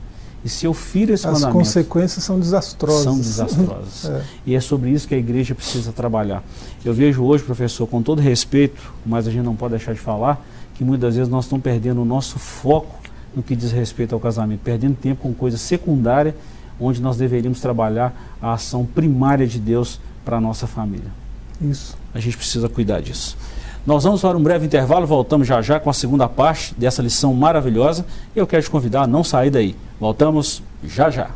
E 0.44 0.50
se 0.50 0.66
eu 0.66 0.74
firo 0.74 1.14
esse 1.14 1.28
As 1.28 1.34
mandamento, 1.34 1.60
consequências 1.60 2.24
são 2.24 2.40
desastrosas. 2.40 3.04
são 3.04 3.20
desastrosas. 3.20 4.06
É. 4.06 4.24
E 4.48 4.56
é 4.56 4.60
sobre 4.60 4.90
isso 4.90 5.08
que 5.08 5.14
a 5.14 5.18
igreja 5.18 5.54
precisa 5.54 5.92
trabalhar. 5.92 6.44
Eu 6.84 6.94
vejo 6.94 7.24
hoje, 7.24 7.44
professor, 7.44 7.86
com 7.86 8.02
todo 8.02 8.20
respeito, 8.20 8.82
mas 9.06 9.28
a 9.28 9.32
gente 9.32 9.44
não 9.44 9.56
pode 9.56 9.76
deixar 9.76 9.94
de 9.94 10.00
falar, 10.00 10.44
que 10.74 10.84
muitas 10.84 11.16
vezes 11.16 11.30
nós 11.30 11.46
estamos 11.46 11.62
perdendo 11.62 12.02
o 12.02 12.06
nosso 12.06 12.40
foco 12.40 13.09
no 13.36 13.44
que 13.44 13.56
diz 13.56 13.72
respeito 13.72 14.14
ao 14.14 14.20
casamento, 14.20 14.62
perdendo 14.64 14.96
tempo 14.96 15.22
com 15.22 15.34
coisa 15.34 15.58
secundária, 15.58 16.36
onde 16.80 17.02
nós 17.02 17.18
deveríamos 17.18 17.60
trabalhar 17.60 18.36
a 18.42 18.54
ação 18.54 18.86
primária 18.86 19.46
de 19.46 19.60
Deus 19.60 20.00
para 20.24 20.38
a 20.38 20.42
nossa 20.42 20.68
família. 20.68 21.12
Isso. 21.62 21.98
A 22.14 22.20
gente 22.20 22.38
precisa 22.38 22.70
cuidar 22.70 23.02
disso. 23.02 23.38
Nós 23.86 24.04
vamos 24.04 24.22
para 24.22 24.38
um 24.38 24.44
breve 24.44 24.66
intervalo, 24.66 25.08
voltamos 25.08 25.48
já 25.48 25.62
já 25.62 25.80
com 25.80 25.90
a 25.90 25.94
segunda 25.94 26.28
parte 26.28 26.74
dessa 26.76 27.02
lição 27.02 27.34
maravilhosa 27.34 28.06
e 28.36 28.40
eu 28.40 28.46
quero 28.46 28.62
te 28.62 28.70
convidar 28.70 29.04
a 29.04 29.08
não 29.08 29.24
sair 29.24 29.50
daí. 29.50 29.76
Voltamos 30.00 30.62
já 30.84 31.10
já. 31.10 31.32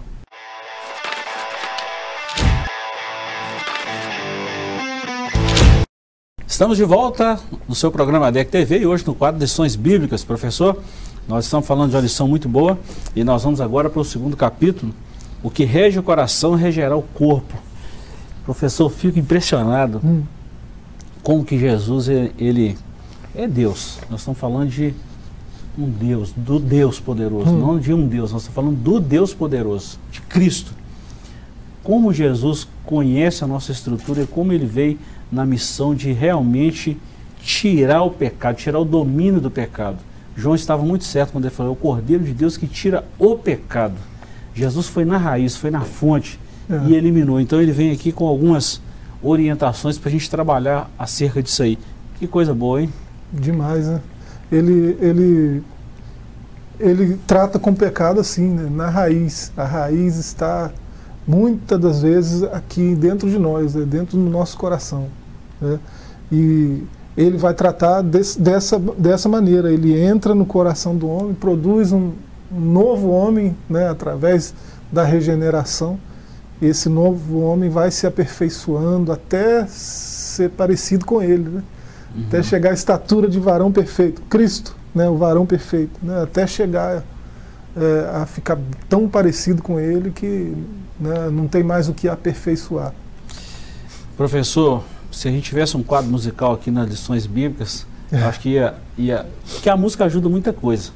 Estamos 6.46 6.78
de 6.78 6.84
volta 6.84 7.40
no 7.68 7.74
seu 7.74 7.92
programa 7.92 8.32
DEC 8.32 8.52
TV 8.52 8.80
e 8.80 8.86
hoje 8.86 9.04
no 9.08 9.16
quadro 9.16 9.42
Lições 9.42 9.76
Bíblicas. 9.76 10.24
Professor, 10.24 10.80
nós 11.28 11.46
estamos 11.46 11.66
falando 11.66 11.90
de 11.92 11.96
uma 11.96 12.02
lição 12.02 12.28
muito 12.28 12.50
boa 12.50 12.78
e 13.16 13.24
nós 13.24 13.44
vamos 13.44 13.62
agora 13.62 13.90
para 13.90 14.02
o 14.02 14.06
segundo 14.06 14.36
capítulo. 14.36 14.94
O 15.42 15.50
que 15.50 15.64
rege 15.64 16.00
o 16.00 16.04
coração 16.04 16.56
regerá 16.56 16.96
o 16.96 17.02
corpo. 17.02 17.54
Professor, 18.46 18.90
fico 18.90 19.18
impressionado 19.20 20.02
Hum. 20.04 20.24
como 21.22 21.46
que 21.46 21.58
Jesus 21.58 22.08
ele, 22.10 22.32
ele 22.38 22.78
é 23.36 23.48
Deus. 23.48 24.00
Nós 24.10 24.22
estamos 24.22 24.40
falando 24.40 24.70
de 24.70 24.94
um 25.78 25.90
Deus, 25.90 26.32
do 26.36 26.60
Deus 26.60 27.00
poderoso, 27.00 27.50
Hum. 27.52 27.60
não 27.60 27.80
de 27.80 27.94
um 27.94 28.06
Deus. 28.08 28.32
Nós 28.32 28.42
estamos 28.42 28.56
falando 28.56 28.78
do 28.78 29.00
Deus 29.00 29.34
poderoso, 29.34 29.98
de 30.12 30.22
Cristo. 30.22 30.74
Como 31.84 32.14
Jesus 32.14 32.68
conhece 32.86 33.44
a 33.44 33.48
nossa 33.48 33.72
estrutura 33.72 34.24
e 34.24 34.28
como 34.28 34.52
ele 34.54 34.66
veio 34.66 34.98
na 35.32 35.46
missão 35.46 35.96
de 35.96 36.12
realmente 36.12 36.98
tirar 37.42 38.04
o 38.04 38.12
pecado, 38.12 38.56
tirar 38.58 38.80
o 38.80 38.86
domínio 38.86 39.42
do 39.42 39.50
pecado. 39.52 39.98
João 40.36 40.56
estava 40.56 40.84
muito 40.84 41.04
certo 41.04 41.32
quando 41.32 41.46
ele 41.46 41.54
falou: 41.54 41.72
é 41.72 41.74
o 41.74 41.76
Cordeiro 41.78 42.24
de 42.24 42.34
Deus 42.34 42.58
que 42.58 42.67
tira 42.67 43.04
o 43.19 43.36
pecado. 43.38 43.96
Jesus 44.54 44.88
foi 44.88 45.06
na 45.06 45.17
raiz, 45.17 45.56
foi 45.56 45.72
na 45.72 45.82
fonte 45.82 46.39
É. 46.69 46.80
e 46.88 46.96
eliminou. 46.96 47.39
Então 47.39 47.62
ele 47.62 47.72
vem 47.72 47.91
aqui 47.91 48.12
com 48.12 48.28
algumas 48.28 48.82
orientações 49.22 49.98
para 49.98 50.10
a 50.10 50.12
gente 50.12 50.30
trabalhar 50.30 50.89
acerca 50.98 51.41
disso 51.41 51.63
aí. 51.63 51.78
Que 52.19 52.28
coisa 52.28 52.54
boa, 52.54 52.82
hein? 52.82 52.89
Demais, 53.32 53.88
né? 53.88 54.00
Ele, 54.52 54.98
ele, 55.02 55.63
ele 56.80 57.17
trata 57.26 57.58
com 57.58 57.72
o 57.72 57.76
pecado 57.76 58.19
assim, 58.19 58.50
né? 58.50 58.69
na 58.69 58.89
raiz. 58.89 59.52
A 59.58 59.63
raiz 59.63 60.17
está 60.17 60.72
muitas 61.28 61.80
das 61.80 62.02
vezes 62.02 62.43
aqui 62.43 62.93
dentro 62.96 63.30
de 63.30 63.39
nós, 63.39 63.74
né? 63.76 63.86
dentro 63.86 64.17
do 64.17 64.30
nosso 64.30 64.58
coração. 64.58 65.08
né? 65.60 65.80
E 66.32 66.84
ele 67.15 67.38
vai 67.38 67.54
tratar 67.54 68.02
desse- 68.02 68.39
dessa, 68.39 68.80
dessa 68.80 69.30
maneira. 69.30 69.71
Ele 69.71 69.97
entra 69.99 70.34
no 70.34 70.45
coração 70.45 70.95
do 70.95 71.08
homem, 71.08 71.34
produz 71.34 71.91
um, 71.91 72.12
novo 72.52 73.10
homem 73.10 73.56
né? 73.69 73.88
através 73.88 74.54
da 74.91 75.04
regeneração. 75.04 75.97
Esse 76.62 76.88
novo 76.88 77.39
homem 77.41 77.69
vai 77.69 77.91
se 77.91 78.08
aperfeiçoando 78.08 79.12
até 79.12 79.65
ser 79.67 80.49
parecido 80.52 81.06
com 81.06 81.21
ele. 81.21 81.49
Né? 81.49 81.63
até 82.28 82.43
chegar 82.43 82.69
à 82.69 82.73
estatura 82.73 83.28
de 83.28 83.39
varão 83.39 83.71
perfeito, 83.71 84.21
Cristo, 84.30 84.76
né, 84.93 85.10
o 85.10 85.17
varão 85.17 85.45
perfeito, 85.45 85.99
né, 86.02 86.21
até 86.21 86.45
chegar 86.45 87.04
é, 87.76 88.21
a 88.21 88.26
ficar 88.28 88.58
tão 88.88 89.08
parecido 89.10 89.63
com 89.63 89.80
ele 89.80 90.12
que 90.12 90.54
né, 90.99 91.30
não 91.32 91.47
tem 91.47 91.63
mais 91.63 91.89
o 91.89 91.93
que 91.93 92.08
aperfeiçoar. 92.08 92.93
Professor, 94.15 94.84
se 95.13 95.28
a 95.28 95.32
gente 95.32 95.43
tivesse 95.43 95.78
um 95.78 95.84
quadro 95.84 96.10
musical 96.10 96.54
aqui 96.54 96.71
nas 96.71 96.89
lições 96.89 97.26
bíblicas, 97.26 97.86
eu 98.12 98.28
acho 98.28 98.39
que 98.39 98.49
ia, 98.49 98.76
ia. 98.97 99.26
Porque 99.54 99.69
a 99.69 99.78
música 99.78 100.06
ajuda 100.06 100.28
muita 100.28 100.52
coisa. 100.52 100.91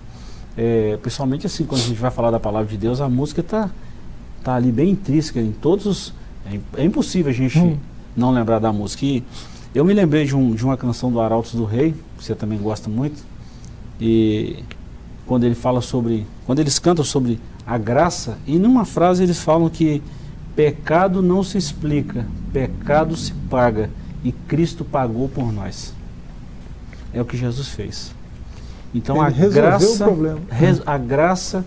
É, 0.58 0.98
principalmente 1.02 1.46
assim, 1.46 1.66
quando 1.66 1.82
a 1.82 1.86
gente 1.86 2.00
vai 2.00 2.12
falar 2.12 2.32
da 2.32 2.40
palavra 2.40 2.68
de 2.68 2.78
Deus, 2.78 3.00
a 3.00 3.08
música 3.08 3.42
está 3.42 3.70
tá 4.44 4.56
ali 4.56 4.72
bem 4.72 4.90
intrínseca 4.90 5.40
em 5.40 5.52
todos 5.52 5.86
os. 5.86 6.14
É, 6.52 6.82
é 6.82 6.84
impossível 6.84 7.32
a 7.32 7.34
gente 7.34 7.60
Hum. 7.60 7.78
não 8.16 8.32
lembrar 8.32 8.60
da 8.60 8.74
música. 8.74 9.06
E 9.06 9.24
eu 9.74 9.86
me 9.86 9.94
lembrei 9.94 10.26
de, 10.26 10.36
um, 10.36 10.54
de 10.54 10.66
uma 10.66 10.76
canção 10.76 11.12
do 11.12 11.22
Arautos 11.22 11.54
do 11.54 11.64
Rei, 11.64 11.94
que 12.18 12.24
você 12.24 12.34
também 12.34 12.58
gosta 12.58 12.90
muito, 12.90 13.24
e 14.02 14.64
quando 15.26 15.44
ele 15.44 15.56
fala 15.56 15.82
sobre. 15.82 16.26
Quando 16.46 16.60
eles 16.60 16.80
cantam 16.80 17.06
sobre 17.06 17.40
a 17.66 17.78
graça, 17.78 18.38
e 18.48 18.58
numa 18.58 18.86
frase 18.86 19.24
eles 19.24 19.40
falam 19.40 19.70
que 19.70 20.02
pecado 20.56 21.22
não 21.22 21.44
se 21.44 21.58
explica, 21.58 22.26
pecado 22.52 23.16
se 23.16 23.32
paga, 23.50 23.92
e 24.24 24.32
Cristo 24.32 24.84
pagou 24.86 25.28
por 25.30 25.52
nós. 25.52 25.94
É 27.14 27.22
o 27.22 27.26
que 27.26 27.38
Jesus 27.38 27.68
fez. 27.70 28.12
Então 28.94 29.22
a 29.22 29.28
Ele 29.30 29.36
resolveu 29.40 29.64
graça, 29.64 30.40
res- 30.50 30.82
a 30.86 30.98
graça 30.98 31.66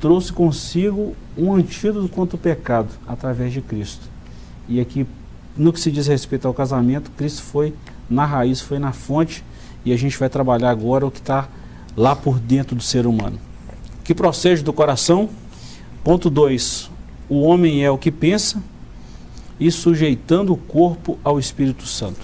trouxe 0.00 0.32
consigo 0.32 1.14
um 1.36 1.52
antídoto 1.54 2.08
contra 2.08 2.36
o 2.36 2.38
pecado 2.38 2.88
através 3.06 3.52
de 3.52 3.60
Cristo. 3.60 4.08
E 4.68 4.80
aqui, 4.80 5.06
no 5.56 5.72
que 5.72 5.80
se 5.80 5.90
diz 5.90 6.06
respeito 6.06 6.46
ao 6.48 6.54
casamento, 6.54 7.10
Cristo 7.12 7.42
foi 7.42 7.74
na 8.08 8.24
raiz, 8.26 8.60
foi 8.60 8.78
na 8.78 8.92
fonte, 8.92 9.44
e 9.84 9.92
a 9.92 9.96
gente 9.96 10.18
vai 10.18 10.28
trabalhar 10.28 10.70
agora 10.70 11.06
o 11.06 11.10
que 11.10 11.18
está 11.18 11.48
lá 11.96 12.14
por 12.16 12.38
dentro 12.38 12.74
do 12.74 12.82
ser 12.82 13.06
humano. 13.06 13.38
Que 14.04 14.14
procede 14.14 14.62
do 14.62 14.72
coração? 14.72 15.28
Ponto 16.02 16.28
2. 16.28 16.90
O 17.28 17.42
homem 17.42 17.84
é 17.84 17.90
o 17.90 17.96
que 17.98 18.10
pensa 18.10 18.62
e 19.66 19.70
sujeitando 19.70 20.52
o 20.52 20.56
corpo 20.56 21.18
ao 21.22 21.38
Espírito 21.38 21.86
Santo. 21.86 22.20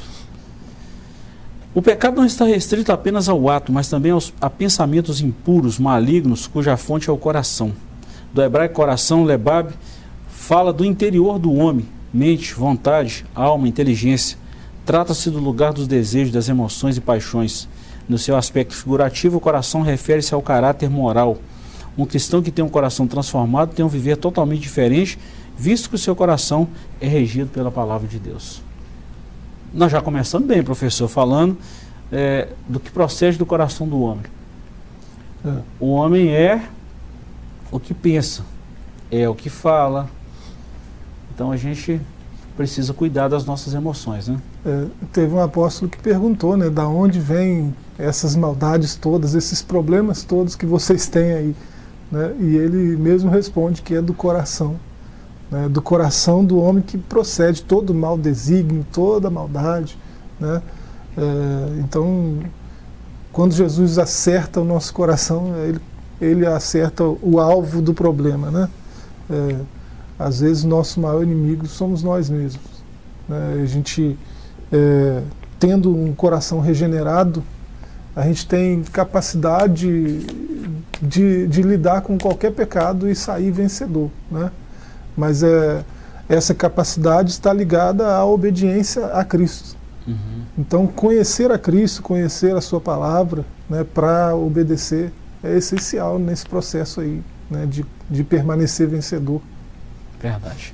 O 1.75 1.83
pecado 1.83 2.17
não 2.17 2.25
está 2.25 2.45
restrito 2.45 2.91
apenas 2.91 3.29
ao 3.29 3.49
ato, 3.49 3.73
mas 3.73 3.89
também 3.89 4.11
aos, 4.11 4.33
a 4.41 4.51
pensamentos 4.51 5.21
impuros, 5.21 5.79
malignos, 5.79 6.47
cuja 6.47 6.77
fonte 6.77 7.09
é 7.09 7.13
o 7.13 7.17
coração. 7.17 7.73
Do 8.33 8.43
hebraico 8.43 8.75
coração, 8.75 9.23
lebab, 9.23 9.73
fala 10.29 10.73
do 10.73 10.85
interior 10.85 11.39
do 11.39 11.53
homem, 11.53 11.87
mente, 12.13 12.55
vontade, 12.55 13.25
alma, 13.35 13.69
inteligência. 13.69 14.37
Trata-se 14.85 15.31
do 15.31 15.39
lugar 15.39 15.73
dos 15.73 15.87
desejos, 15.87 16.33
das 16.33 16.49
emoções 16.49 16.97
e 16.97 17.01
paixões. 17.01 17.69
No 18.09 18.19
seu 18.19 18.37
aspecto 18.37 18.75
figurativo, 18.75 19.37
o 19.37 19.41
coração 19.41 19.83
refere-se 19.83 20.35
ao 20.35 20.43
caráter 20.43 20.89
moral. 20.89 21.39
Um 21.97 22.07
cristão 22.07 22.41
que 22.41 22.51
tem 22.51 22.65
um 22.65 22.69
coração 22.69 23.07
transformado 23.07 23.75
tem 23.75 23.85
um 23.85 23.89
viver 23.89 24.17
totalmente 24.17 24.63
diferente, 24.63 25.19
visto 25.59 25.89
que 25.89 25.97
o 25.97 25.99
seu 25.99 26.15
coração 26.15 26.69
é 27.01 27.09
regido 27.09 27.51
pela 27.51 27.71
palavra 27.71 28.07
de 28.07 28.19
Deus. 28.19 28.63
Nós 29.75 29.91
já 29.91 30.01
começamos 30.01 30.47
bem, 30.47 30.63
professor, 30.63 31.09
falando 31.09 31.59
é, 32.13 32.49
do 32.69 32.79
que 32.79 32.91
procede 32.91 33.37
do 33.37 33.45
coração 33.45 33.87
do 33.87 34.01
homem. 34.01 34.25
É. 35.45 35.61
O 35.81 35.91
homem 35.91 36.33
é 36.35 36.63
o 37.71 37.79
que 37.79 37.93
pensa, 37.93 38.45
é 39.11 39.29
o 39.29 39.35
que 39.35 39.51
fala. 39.51 40.09
Então 41.35 41.51
a 41.53 41.57
gente 41.57 42.01
precisa 42.57 42.93
cuidar 42.93 43.29
das 43.29 43.45
nossas 43.45 43.75
emoções, 43.75 44.27
né? 44.27 44.39
É, 44.67 44.87
teve 45.13 45.33
um 45.33 45.41
apóstolo 45.41 45.89
que 45.91 45.99
perguntou, 45.99 46.57
né, 46.57 46.69
da 46.69 46.89
onde 46.89 47.21
vêm 47.21 47.73
essas 47.97 48.35
maldades 48.35 48.97
todas, 48.97 49.35
esses 49.35 49.63
problemas 49.63 50.25
todos 50.25 50.57
que 50.57 50.67
vocês 50.67 51.07
têm 51.07 51.33
aí, 51.33 51.57
né? 52.11 52.35
E 52.41 52.57
ele 52.57 52.97
mesmo 52.97 53.31
responde 53.31 53.83
que 53.83 53.95
é 53.95 54.03
do 54.03 54.13
coração, 54.13 54.77
né, 55.51 55.69
do 55.69 55.81
coração 55.81 56.45
do 56.45 56.59
homem 56.59 56.83
que 56.83 56.99
procede 56.99 57.63
todo 57.63 57.95
mal 57.95 58.19
desígnio, 58.19 58.87
toda 58.93 59.31
maldade, 59.31 59.99
né? 60.39 60.63
É, 61.17 61.81
então, 61.81 62.39
quando 63.33 63.53
Jesus 63.53 63.99
acerta 63.99 64.61
o 64.61 64.65
nosso 64.65 64.93
coração, 64.95 65.53
ele, 65.65 65.81
ele 66.21 66.47
acerta 66.47 67.05
o 67.05 67.41
alvo 67.41 67.83
do 67.83 67.93
problema, 67.93 68.51
né? 68.51 68.69
É, 69.29 69.57
às 70.19 70.41
vezes, 70.41 70.65
nosso 70.65 71.01
maior 71.01 71.23
inimigo 71.23 71.67
somos 71.67 72.03
nós 72.03 72.29
mesmos. 72.29 72.79
Né? 73.29 73.61
A 73.63 73.67
gente, 73.67 74.19
é, 74.73 75.23
tendo 75.59 75.95
um 75.95 76.13
coração 76.13 76.61
regenerado, 76.61 77.43
a 78.17 78.23
gente 78.23 78.47
tem 78.47 78.83
capacidade 78.83 80.27
de, 81.01 81.47
de 81.47 81.63
lidar 81.63 82.01
com 82.01 82.19
qualquer 82.19 82.53
pecado 82.53 83.09
e 83.09 83.15
sair 83.15 83.53
vencedor. 83.53 84.11
Né? 84.29 84.51
Mas 85.19 85.43
é, 85.43 85.85
essa 86.29 86.55
capacidade 86.55 87.33
está 87.33 87.53
ligada 87.53 88.07
à 88.07 88.25
obediência 88.25 89.07
a 89.07 89.25
Cristo. 89.25 89.77
Uhum. 90.07 90.15
Então, 90.57 90.87
conhecer 90.87 91.51
a 91.51 91.59
Cristo, 91.59 92.01
conhecer 92.03 92.55
a 92.55 92.61
Sua 92.61 92.81
palavra, 92.81 93.45
né, 93.69 93.85
para 93.85 94.37
obedecer, 94.37 95.13
é 95.43 95.57
essencial 95.57 96.21
nesse 96.21 96.47
processo 96.47 97.01
aí, 97.01 97.21
né, 97.51 97.67
de, 97.67 97.85
de 98.09 98.23
permanecer 98.23 98.87
vencedor. 98.87 99.43
Verdade. 100.21 100.73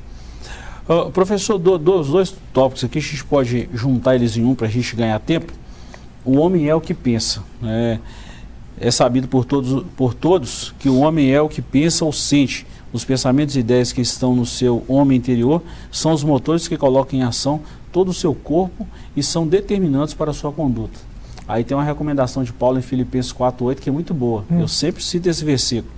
Uh, 0.87 1.11
professor, 1.11 1.59
do, 1.59 1.79
dos 1.79 2.09
dois 2.09 2.35
tópicos 2.53 2.85
aqui, 2.85 2.99
a 2.99 3.03
gente 3.03 3.25
pode 3.25 3.71
juntar 3.73 4.15
eles 4.15 4.37
em 4.37 4.45
um 4.45 4.55
para 4.55 4.67
a 4.67 4.71
gente 4.71 4.95
ganhar 4.95 5.19
tempo. 5.21 5.53
O 6.23 6.37
homem 6.37 6.69
é 6.69 6.75
o 6.75 6.81
que 6.81 6.93
pensa. 6.93 7.43
É, 7.63 7.99
é 8.79 8.91
sabido 8.91 9.27
por 9.27 9.47
todos, 9.47 9.85
por 9.97 10.13
todos 10.13 10.75
que 10.79 10.91
o 10.91 10.99
homem 10.99 11.33
é 11.33 11.41
o 11.41 11.49
que 11.49 11.63
pensa 11.63 12.05
ou 12.05 12.13
sente. 12.13 12.67
Os 12.95 13.05
pensamentos 13.05 13.57
e 13.57 13.59
ideias 13.59 13.93
que 13.93 14.01
estão 14.01 14.37
no 14.37 14.47
seu 14.47 14.85
homem 14.87 15.19
interior 15.19 15.61
são 15.91 16.13
os 16.13 16.23
motores 16.23 16.69
que 16.69 16.77
colocam 16.77 17.19
em 17.19 17.25
ação 17.25 17.61
todo 17.93 18.11
o 18.11 18.15
seu 18.15 18.33
corpo 18.33 18.87
e 19.17 19.23
são 19.23 19.45
determinantes 19.45 20.15
para 20.15 20.31
a 20.31 20.35
sua 20.35 20.53
conduta. 20.53 20.97
Aí 21.47 21.65
tem 21.65 21.77
uma 21.77 21.83
recomendação 21.83 22.45
de 22.45 22.53
Paulo 22.53 22.79
em 22.79 22.83
Filipenses 22.83 23.33
4,8 23.33 23.81
que 23.81 23.89
é 23.89 23.93
muito 23.93 24.15
boa. 24.15 24.45
Hum. 24.49 24.61
Eu 24.61 24.69
sempre 24.69 25.03
cito 25.03 25.29
esse 25.29 25.45
versículo. 25.45 25.93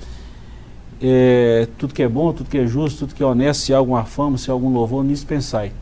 É, 0.98 1.68
tudo 1.76 1.92
que 1.92 2.02
é 2.02 2.08
bom, 2.08 2.32
tudo 2.32 2.48
que 2.48 2.56
é 2.56 2.66
justo, 2.66 3.00
tudo 3.00 3.14
que 3.14 3.22
é 3.22 3.26
honesto, 3.26 3.60
se 3.60 3.74
há 3.74 3.76
alguma 3.76 4.04
fama, 4.04 4.38
se 4.38 4.50
há 4.50 4.54
algum 4.54 4.72
louvor, 4.72 5.04
nisso 5.04 5.26
pensai. 5.26 5.72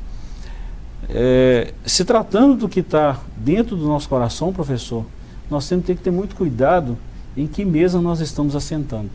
É, 1.08 1.72
se 1.86 2.04
tratando 2.04 2.56
do 2.56 2.68
que 2.68 2.80
está 2.80 3.20
dentro 3.36 3.76
do 3.76 3.86
nosso 3.86 4.08
coração, 4.08 4.52
professor, 4.52 5.06
nós 5.48 5.68
temos 5.68 5.86
que 5.86 5.94
ter 5.94 6.10
muito 6.10 6.34
cuidado 6.34 6.98
em 7.36 7.46
que 7.46 7.64
mesa 7.64 8.00
nós 8.00 8.18
estamos 8.18 8.56
assentando. 8.56 9.10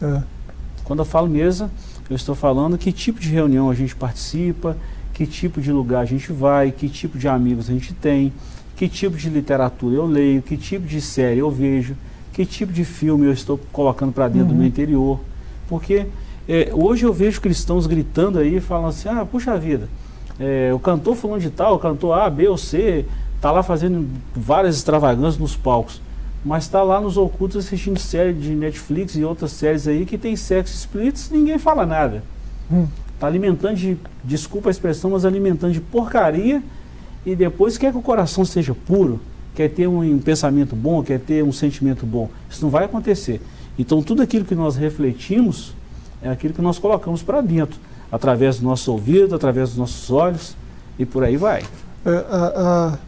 É. 0.00 0.22
Quando 0.90 0.98
eu 0.98 1.04
falo 1.04 1.28
mesa, 1.28 1.70
eu 2.10 2.16
estou 2.16 2.34
falando 2.34 2.76
que 2.76 2.90
tipo 2.90 3.20
de 3.20 3.28
reunião 3.28 3.70
a 3.70 3.74
gente 3.76 3.94
participa, 3.94 4.76
que 5.14 5.24
tipo 5.24 5.60
de 5.60 5.70
lugar 5.70 6.00
a 6.00 6.04
gente 6.04 6.32
vai, 6.32 6.72
que 6.72 6.88
tipo 6.88 7.16
de 7.16 7.28
amigos 7.28 7.70
a 7.70 7.72
gente 7.72 7.94
tem, 7.94 8.32
que 8.74 8.88
tipo 8.88 9.16
de 9.16 9.30
literatura 9.30 9.94
eu 9.94 10.04
leio, 10.04 10.42
que 10.42 10.56
tipo 10.56 10.84
de 10.84 11.00
série 11.00 11.38
eu 11.38 11.48
vejo, 11.48 11.94
que 12.32 12.44
tipo 12.44 12.72
de 12.72 12.84
filme 12.84 13.24
eu 13.26 13.32
estou 13.32 13.56
colocando 13.72 14.10
para 14.10 14.26
dentro 14.26 14.48
uhum. 14.48 14.54
do 14.54 14.58
meu 14.58 14.66
interior. 14.66 15.20
Porque 15.68 16.06
é, 16.48 16.72
hoje 16.72 17.04
eu 17.04 17.12
vejo 17.12 17.40
cristãos 17.40 17.86
gritando 17.86 18.40
aí, 18.40 18.58
falando 18.58 18.88
assim, 18.88 19.08
ah, 19.08 19.24
puxa 19.24 19.56
vida, 19.56 19.88
é, 20.40 20.72
o 20.74 20.80
cantor 20.80 21.14
falando 21.14 21.40
de 21.40 21.50
tal, 21.50 21.76
o 21.76 21.78
cantor 21.78 22.18
A, 22.18 22.28
B 22.28 22.48
ou 22.48 22.58
C, 22.58 23.06
está 23.36 23.52
lá 23.52 23.62
fazendo 23.62 24.08
várias 24.34 24.74
extravagâncias 24.74 25.38
nos 25.38 25.54
palcos, 25.54 26.02
mas 26.44 26.64
está 26.64 26.82
lá 26.82 27.00
nos 27.00 27.16
ocultos 27.16 27.56
assistindo 27.56 27.98
série 27.98 28.32
de 28.32 28.50
Netflix 28.50 29.14
e 29.14 29.24
outras 29.24 29.52
séries 29.52 29.86
aí 29.86 30.06
que 30.06 30.16
tem 30.16 30.34
sexo 30.36 30.74
explícito 30.74 31.34
ninguém 31.34 31.58
fala 31.58 31.84
nada. 31.84 32.22
Está 33.14 33.26
hum. 33.26 33.28
alimentando 33.28 33.76
de, 33.76 33.98
desculpa 34.24 34.68
a 34.68 34.72
expressão, 34.72 35.10
mas 35.10 35.24
alimentando 35.24 35.72
de 35.72 35.80
porcaria 35.80 36.62
e 37.26 37.36
depois 37.36 37.76
quer 37.76 37.92
que 37.92 37.98
o 37.98 38.02
coração 38.02 38.44
seja 38.44 38.74
puro, 38.74 39.20
quer 39.54 39.68
ter 39.68 39.86
um, 39.86 40.00
um 40.00 40.18
pensamento 40.18 40.74
bom, 40.74 41.02
quer 41.02 41.20
ter 41.20 41.44
um 41.44 41.52
sentimento 41.52 42.06
bom. 42.06 42.30
Isso 42.48 42.62
não 42.62 42.70
vai 42.70 42.84
acontecer. 42.84 43.40
Então 43.78 44.02
tudo 44.02 44.22
aquilo 44.22 44.44
que 44.44 44.54
nós 44.54 44.76
refletimos 44.76 45.74
é 46.22 46.30
aquilo 46.30 46.54
que 46.54 46.62
nós 46.62 46.78
colocamos 46.78 47.22
para 47.22 47.40
dentro 47.40 47.78
através 48.10 48.58
do 48.58 48.64
nosso 48.64 48.90
ouvido, 48.90 49.34
através 49.34 49.70
dos 49.70 49.78
nossos 49.78 50.10
olhos 50.10 50.56
e 50.98 51.06
por 51.06 51.22
aí 51.22 51.36
vai. 51.36 51.62
É, 52.04 52.10
a, 52.10 52.52
a, 52.94 52.98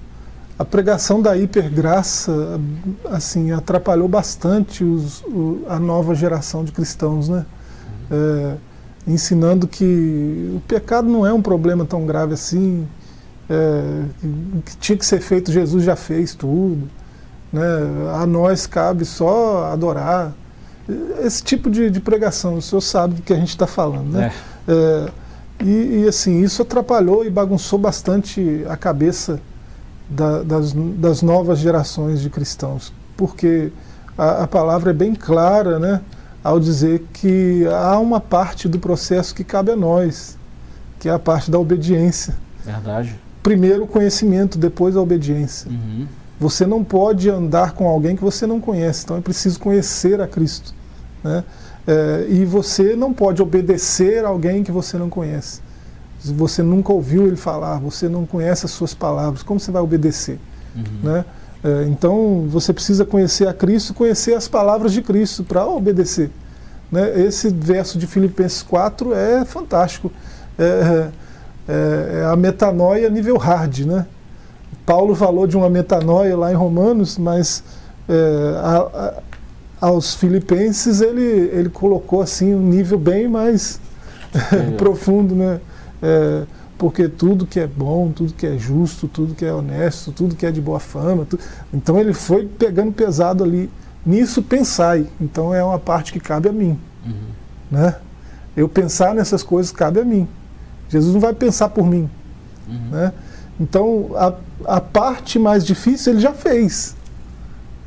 a, 0.62 0.64
pregação 0.64 1.20
da 1.20 1.36
hipergraça 1.36 2.60
assim 3.10 3.50
atrapalhou 3.52 4.08
bastante 4.08 4.84
os, 4.84 5.22
o, 5.22 5.64
a 5.68 5.78
nova 5.78 6.14
geração 6.14 6.64
de 6.64 6.72
cristãos, 6.72 7.28
né? 7.28 7.44
É, 8.10 8.54
ensinando 9.06 9.66
que 9.66 10.52
o 10.56 10.60
pecado 10.60 11.08
não 11.08 11.26
é 11.26 11.32
um 11.32 11.42
problema 11.42 11.84
tão 11.84 12.06
grave 12.06 12.34
assim, 12.34 12.86
é, 13.50 14.02
que 14.64 14.76
tinha 14.76 14.96
que 14.96 15.04
ser 15.04 15.20
feito, 15.20 15.50
Jesus 15.50 15.82
já 15.82 15.96
fez 15.96 16.34
tudo, 16.34 16.88
né? 17.52 17.62
a 18.14 18.26
nós 18.26 18.66
cabe 18.66 19.04
só 19.04 19.64
adorar. 19.72 20.32
Esse 21.20 21.42
tipo 21.42 21.70
de, 21.70 21.90
de 21.90 22.00
pregação, 22.00 22.56
o 22.56 22.62
senhor 22.62 22.80
sabe 22.80 23.14
do 23.14 23.22
que 23.22 23.32
a 23.32 23.36
gente 23.36 23.50
está 23.50 23.66
falando, 23.66 24.12
né? 24.12 24.32
É. 24.68 24.72
É, 24.72 25.08
e, 25.64 26.02
e, 26.02 26.08
assim, 26.08 26.42
isso 26.42 26.62
atrapalhou 26.62 27.24
e 27.24 27.30
bagunçou 27.30 27.78
bastante 27.78 28.64
a 28.68 28.76
cabeça 28.76 29.40
da, 30.12 30.42
das, 30.42 30.72
das, 30.72 31.22
novas 31.22 31.58
gerações 31.58 32.20
de 32.20 32.28
cristãos, 32.28 32.92
porque 33.16 33.72
a, 34.16 34.44
a, 34.44 34.46
palavra 34.46 34.90
é 34.90 34.94
bem 34.94 35.14
clara, 35.14 35.78
né, 35.78 36.00
ao 36.42 36.60
dizer 36.60 37.06
que 37.12 37.66
há 37.66 37.98
uma 37.98 38.20
parte 38.20 38.68
do 38.68 38.78
processo 38.78 39.34
que 39.34 39.44
cabe 39.44 39.70
a 39.70 39.76
nós, 39.76 40.36
que 40.98 41.08
é 41.08 41.12
a 41.12 41.18
parte 41.18 41.50
da 41.50 41.58
obediência. 41.58 42.34
Verdade. 42.64 43.18
Primeiro 43.42 43.84
o 43.84 43.86
conhecimento, 43.86 44.58
depois 44.58 44.96
a 44.96 45.00
obediência. 45.00 45.70
Uhum. 45.70 46.06
Você 46.38 46.66
não 46.66 46.84
pode 46.84 47.30
andar 47.30 47.72
com 47.72 47.88
alguém 47.88 48.16
que 48.16 48.22
você 48.22 48.46
não 48.46 48.60
conhece, 48.60 49.04
então 49.04 49.16
é 49.16 49.20
preciso 49.20 49.58
conhecer 49.58 50.20
a 50.20 50.26
Cristo. 50.26 50.74
Né? 51.22 51.44
É, 51.86 52.26
e 52.28 52.44
você 52.44 52.94
não 52.94 53.12
pode 53.12 53.40
obedecer 53.40 54.24
a 54.24 54.28
alguém 54.28 54.62
que 54.62 54.70
você 54.70 54.98
não 54.98 55.08
conhece. 55.08 55.61
Você 56.24 56.62
nunca 56.62 56.92
ouviu 56.92 57.26
ele 57.26 57.36
falar, 57.36 57.78
você 57.78 58.08
não 58.08 58.24
conhece 58.24 58.64
as 58.64 58.72
suas 58.72 58.94
palavras, 58.94 59.42
como 59.42 59.58
você 59.58 59.70
vai 59.70 59.82
obedecer? 59.82 60.38
Uhum. 60.74 60.84
Né? 61.02 61.24
É, 61.64 61.84
então 61.88 62.46
você 62.48 62.72
precisa 62.72 63.04
conhecer 63.04 63.46
a 63.46 63.54
Cristo, 63.54 63.94
conhecer 63.94 64.34
as 64.34 64.48
palavras 64.48 64.92
de 64.92 65.02
Cristo 65.02 65.44
para 65.44 65.66
obedecer. 65.66 66.30
Né? 66.90 67.20
Esse 67.22 67.48
verso 67.48 67.98
de 67.98 68.06
Filipenses 68.06 68.62
4 68.62 69.14
é 69.14 69.44
fantástico. 69.44 70.10
É, 70.58 71.08
é, 71.68 72.20
é 72.20 72.24
a 72.24 72.36
metanoia 72.36 73.08
nível 73.08 73.36
hard. 73.36 73.80
Né? 73.80 74.06
Paulo 74.84 75.14
falou 75.14 75.46
de 75.46 75.56
uma 75.56 75.70
metanoia 75.70 76.36
lá 76.36 76.52
em 76.52 76.54
Romanos, 76.56 77.16
mas 77.16 77.62
é, 78.08 78.56
a, 78.58 78.76
a, 78.78 79.86
aos 79.86 80.14
filipenses 80.14 81.00
ele, 81.00 81.22
ele 81.52 81.68
colocou 81.68 82.20
assim 82.22 82.54
um 82.54 82.60
nível 82.60 82.98
bem 82.98 83.26
mais 83.28 83.80
profundo, 84.78 85.34
né? 85.34 85.60
É, 86.02 86.44
porque 86.76 87.08
tudo 87.08 87.46
que 87.46 87.60
é 87.60 87.66
bom, 87.66 88.10
tudo 88.10 88.32
que 88.32 88.46
é 88.46 88.58
justo, 88.58 89.06
tudo 89.06 89.34
que 89.34 89.44
é 89.44 89.52
honesto, 89.52 90.10
tudo 90.10 90.34
que 90.34 90.44
é 90.44 90.50
de 90.50 90.60
boa 90.60 90.80
fama, 90.80 91.24
tu... 91.24 91.38
então 91.72 91.98
ele 91.98 92.12
foi 92.12 92.46
pegando 92.46 92.92
pesado 92.92 93.44
ali. 93.44 93.70
Nisso 94.04 94.42
pensai, 94.42 95.06
então 95.20 95.54
é 95.54 95.62
uma 95.62 95.78
parte 95.78 96.12
que 96.12 96.18
cabe 96.18 96.48
a 96.48 96.52
mim, 96.52 96.76
uhum. 97.06 97.12
né? 97.70 97.96
Eu 98.56 98.68
pensar 98.68 99.14
nessas 99.14 99.44
coisas 99.44 99.70
cabe 99.70 100.00
a 100.00 100.04
mim. 100.04 100.26
Jesus 100.88 101.14
não 101.14 101.20
vai 101.20 101.32
pensar 101.32 101.68
por 101.68 101.86
mim, 101.86 102.10
uhum. 102.68 102.90
né? 102.90 103.12
Então 103.60 104.10
a, 104.16 104.34
a 104.76 104.80
parte 104.80 105.38
mais 105.38 105.64
difícil 105.64 106.14
ele 106.14 106.20
já 106.20 106.32
fez. 106.32 106.96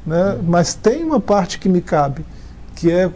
Né? 0.06 0.40
Mas 0.44 0.74
tem 0.74 1.04
uma 1.04 1.20
parte 1.20 1.60
que 1.60 1.68
me 1.68 1.82
cabe, 1.82 2.26
que 2.76 2.92
é 2.92 3.12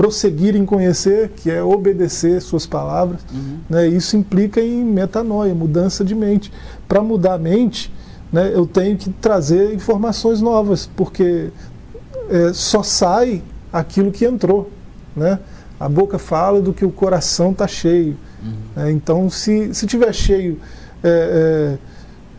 prosseguir 0.00 0.56
em 0.56 0.64
conhecer, 0.64 1.28
que 1.36 1.50
é 1.50 1.62
obedecer 1.62 2.40
suas 2.40 2.64
palavras. 2.64 3.20
Uhum. 3.30 3.58
Né? 3.68 3.86
Isso 3.86 4.16
implica 4.16 4.58
em 4.58 4.82
metanoia, 4.82 5.54
mudança 5.54 6.02
de 6.02 6.14
mente. 6.14 6.50
Para 6.88 7.02
mudar 7.02 7.34
a 7.34 7.38
mente, 7.38 7.92
né, 8.32 8.50
eu 8.54 8.66
tenho 8.66 8.96
que 8.96 9.10
trazer 9.10 9.74
informações 9.74 10.40
novas, 10.40 10.88
porque 10.96 11.50
é, 12.30 12.50
só 12.54 12.82
sai 12.82 13.42
aquilo 13.70 14.10
que 14.10 14.24
entrou. 14.24 14.70
Né? 15.14 15.38
A 15.78 15.86
boca 15.86 16.18
fala 16.18 16.62
do 16.62 16.72
que 16.72 16.86
o 16.86 16.90
coração 16.90 17.50
está 17.50 17.68
cheio. 17.68 18.16
Uhum. 18.42 18.82
É, 18.82 18.90
então, 18.90 19.28
se, 19.28 19.74
se 19.74 19.86
tiver 19.86 20.14
cheio, 20.14 20.58
é, 21.04 21.76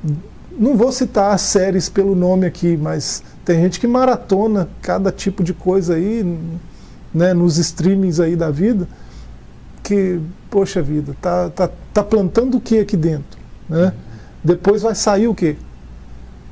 é, 0.08 0.12
não 0.58 0.76
vou 0.76 0.92
citar 0.92 1.36
as 1.36 1.42
séries 1.42 1.90
pelo 1.90 2.16
nome 2.16 2.48
aqui, 2.48 2.76
mas 2.76 3.22
tem 3.46 3.62
gente 3.62 3.80
que 3.80 3.86
maratona 3.86 4.68
cada 4.82 5.12
tipo 5.12 5.44
de 5.44 5.54
coisa 5.54 5.94
aí, 5.94 6.26
né, 7.14 7.34
nos 7.34 7.58
streamings 7.58 8.20
aí 8.20 8.36
da 8.36 8.50
vida, 8.50 8.88
que, 9.84 10.20
poxa 10.50 10.82
vida, 10.82 11.16
tá, 11.22 11.50
tá, 11.50 11.70
tá 11.94 12.04
plantando 12.04 12.58
o 12.58 12.62
que 12.62 12.80
aqui 12.80 12.96
dentro? 12.96 13.40
Né? 13.68 13.94
Depois 14.44 14.82
vai 14.82 14.96
sair 14.96 15.28
o 15.28 15.36
quê? 15.36 15.56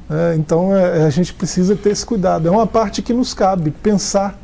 É, 0.09 0.35
então 0.35 0.75
é, 0.75 1.03
a 1.05 1.09
gente 1.09 1.33
precisa 1.33 1.75
ter 1.75 1.91
esse 1.91 2.05
cuidado. 2.05 2.47
É 2.47 2.51
uma 2.51 2.65
parte 2.65 3.01
que 3.01 3.13
nos 3.13 3.33
cabe, 3.33 3.71
pensar 3.71 4.39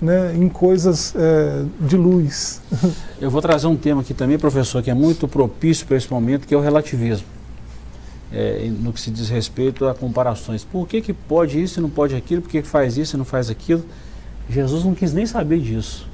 né, 0.00 0.34
em 0.36 0.48
coisas 0.48 1.14
é, 1.16 1.64
de 1.80 1.96
luz. 1.96 2.60
Eu 3.20 3.30
vou 3.30 3.40
trazer 3.40 3.66
um 3.66 3.76
tema 3.76 4.02
aqui 4.02 4.14
também, 4.14 4.38
professor, 4.38 4.82
que 4.82 4.90
é 4.90 4.94
muito 4.94 5.26
propício 5.26 5.86
para 5.86 5.96
esse 5.96 6.10
momento, 6.10 6.46
que 6.46 6.54
é 6.54 6.56
o 6.56 6.60
relativismo 6.60 7.26
é, 8.32 8.70
no 8.80 8.92
que 8.92 9.00
se 9.00 9.10
diz 9.10 9.28
respeito 9.28 9.86
a 9.86 9.94
comparações. 9.94 10.64
Por 10.64 10.86
que, 10.86 11.00
que 11.00 11.12
pode 11.12 11.60
isso 11.60 11.80
e 11.80 11.82
não 11.82 11.90
pode 11.90 12.14
aquilo? 12.14 12.42
Por 12.42 12.50
que, 12.50 12.62
que 12.62 12.68
faz 12.68 12.96
isso 12.96 13.16
e 13.16 13.18
não 13.18 13.24
faz 13.24 13.50
aquilo? 13.50 13.84
Jesus 14.50 14.84
não 14.84 14.94
quis 14.94 15.12
nem 15.12 15.24
saber 15.24 15.60
disso. 15.60 16.06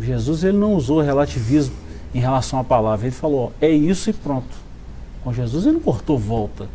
Jesus 0.00 0.44
ele 0.44 0.58
não 0.58 0.74
usou 0.74 1.00
relativismo 1.00 1.74
em 2.14 2.20
relação 2.20 2.58
à 2.58 2.64
palavra. 2.64 3.06
Ele 3.06 3.14
falou, 3.14 3.52
é 3.60 3.70
isso 3.70 4.10
e 4.10 4.12
pronto. 4.12 4.54
Com 5.22 5.32
Jesus 5.32 5.64
ele 5.64 5.74
não 5.74 5.80
cortou 5.80 6.18
volta. 6.18 6.66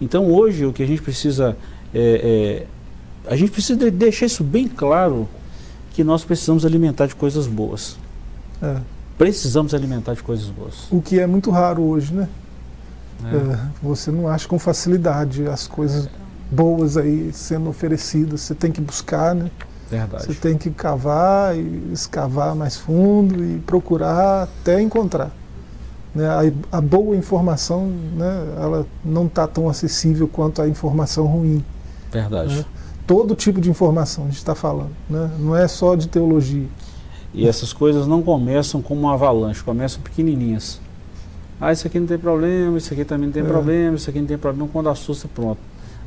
Então 0.00 0.32
hoje 0.32 0.64
o 0.64 0.72
que 0.72 0.82
a 0.82 0.86
gente 0.86 1.02
precisa 1.02 1.56
é, 1.94 2.64
é, 2.64 3.30
a 3.30 3.36
gente 3.36 3.50
precisa 3.50 3.78
de 3.78 3.90
deixar 3.90 4.26
isso 4.26 4.42
bem 4.42 4.66
claro 4.66 5.28
que 5.92 6.02
nós 6.02 6.24
precisamos 6.24 6.64
alimentar 6.64 7.06
de 7.06 7.14
coisas 7.14 7.46
boas. 7.46 7.96
É. 8.62 8.76
Precisamos 9.16 9.74
alimentar 9.74 10.14
de 10.14 10.22
coisas 10.22 10.46
boas. 10.46 10.86
O 10.90 11.02
que 11.02 11.18
é 11.18 11.26
muito 11.26 11.50
raro 11.50 11.82
hoje, 11.82 12.14
né? 12.14 12.28
É. 13.24 13.36
É, 13.36 13.58
você 13.82 14.10
não 14.10 14.28
acha 14.28 14.46
com 14.46 14.58
facilidade 14.58 15.46
as 15.46 15.66
coisas 15.66 16.08
boas 16.50 16.96
aí 16.96 17.30
sendo 17.32 17.68
oferecidas. 17.68 18.42
Você 18.42 18.54
tem 18.54 18.70
que 18.70 18.80
buscar, 18.80 19.34
né? 19.34 19.50
Verdade. 19.90 20.26
Você 20.26 20.34
tem 20.34 20.58
que 20.58 20.70
cavar 20.70 21.56
e 21.56 21.92
escavar 21.92 22.54
mais 22.54 22.76
fundo 22.76 23.42
e 23.42 23.58
procurar 23.60 24.42
até 24.42 24.80
encontrar. 24.80 25.30
Né? 26.14 26.26
A, 26.26 26.78
a 26.78 26.80
boa 26.80 27.16
informação, 27.16 27.86
né, 27.86 28.54
ela 28.56 28.86
não 29.04 29.26
está 29.26 29.46
tão 29.46 29.68
acessível 29.68 30.28
quanto 30.28 30.60
a 30.60 30.68
informação 30.68 31.26
ruim. 31.26 31.64
Verdade. 32.12 32.56
Né? 32.56 32.64
Todo 33.06 33.34
tipo 33.34 33.60
de 33.60 33.70
informação 33.70 34.24
a 34.24 34.26
gente 34.26 34.36
está 34.36 34.54
falando, 34.54 34.92
né? 35.08 35.30
não 35.38 35.56
é 35.56 35.66
só 35.66 35.94
de 35.94 36.08
teologia. 36.08 36.66
E 37.32 37.46
essas 37.46 37.72
coisas 37.72 38.06
não 38.06 38.22
começam 38.22 38.82
como 38.82 39.02
uma 39.02 39.14
avalanche, 39.14 39.62
começam 39.62 40.02
pequenininhas. 40.02 40.80
Ah, 41.60 41.72
isso 41.72 41.86
aqui 41.86 41.98
não 41.98 42.06
tem 42.06 42.18
problema, 42.18 42.78
isso 42.78 42.92
aqui 42.92 43.04
também 43.04 43.26
não 43.26 43.32
tem 43.32 43.42
é. 43.42 43.46
problema, 43.46 43.96
isso 43.96 44.08
aqui 44.08 44.20
não 44.20 44.26
tem 44.26 44.38
problema. 44.38 44.68
Quando 44.72 44.88
assusta, 44.88 45.28
pronto. 45.34 45.58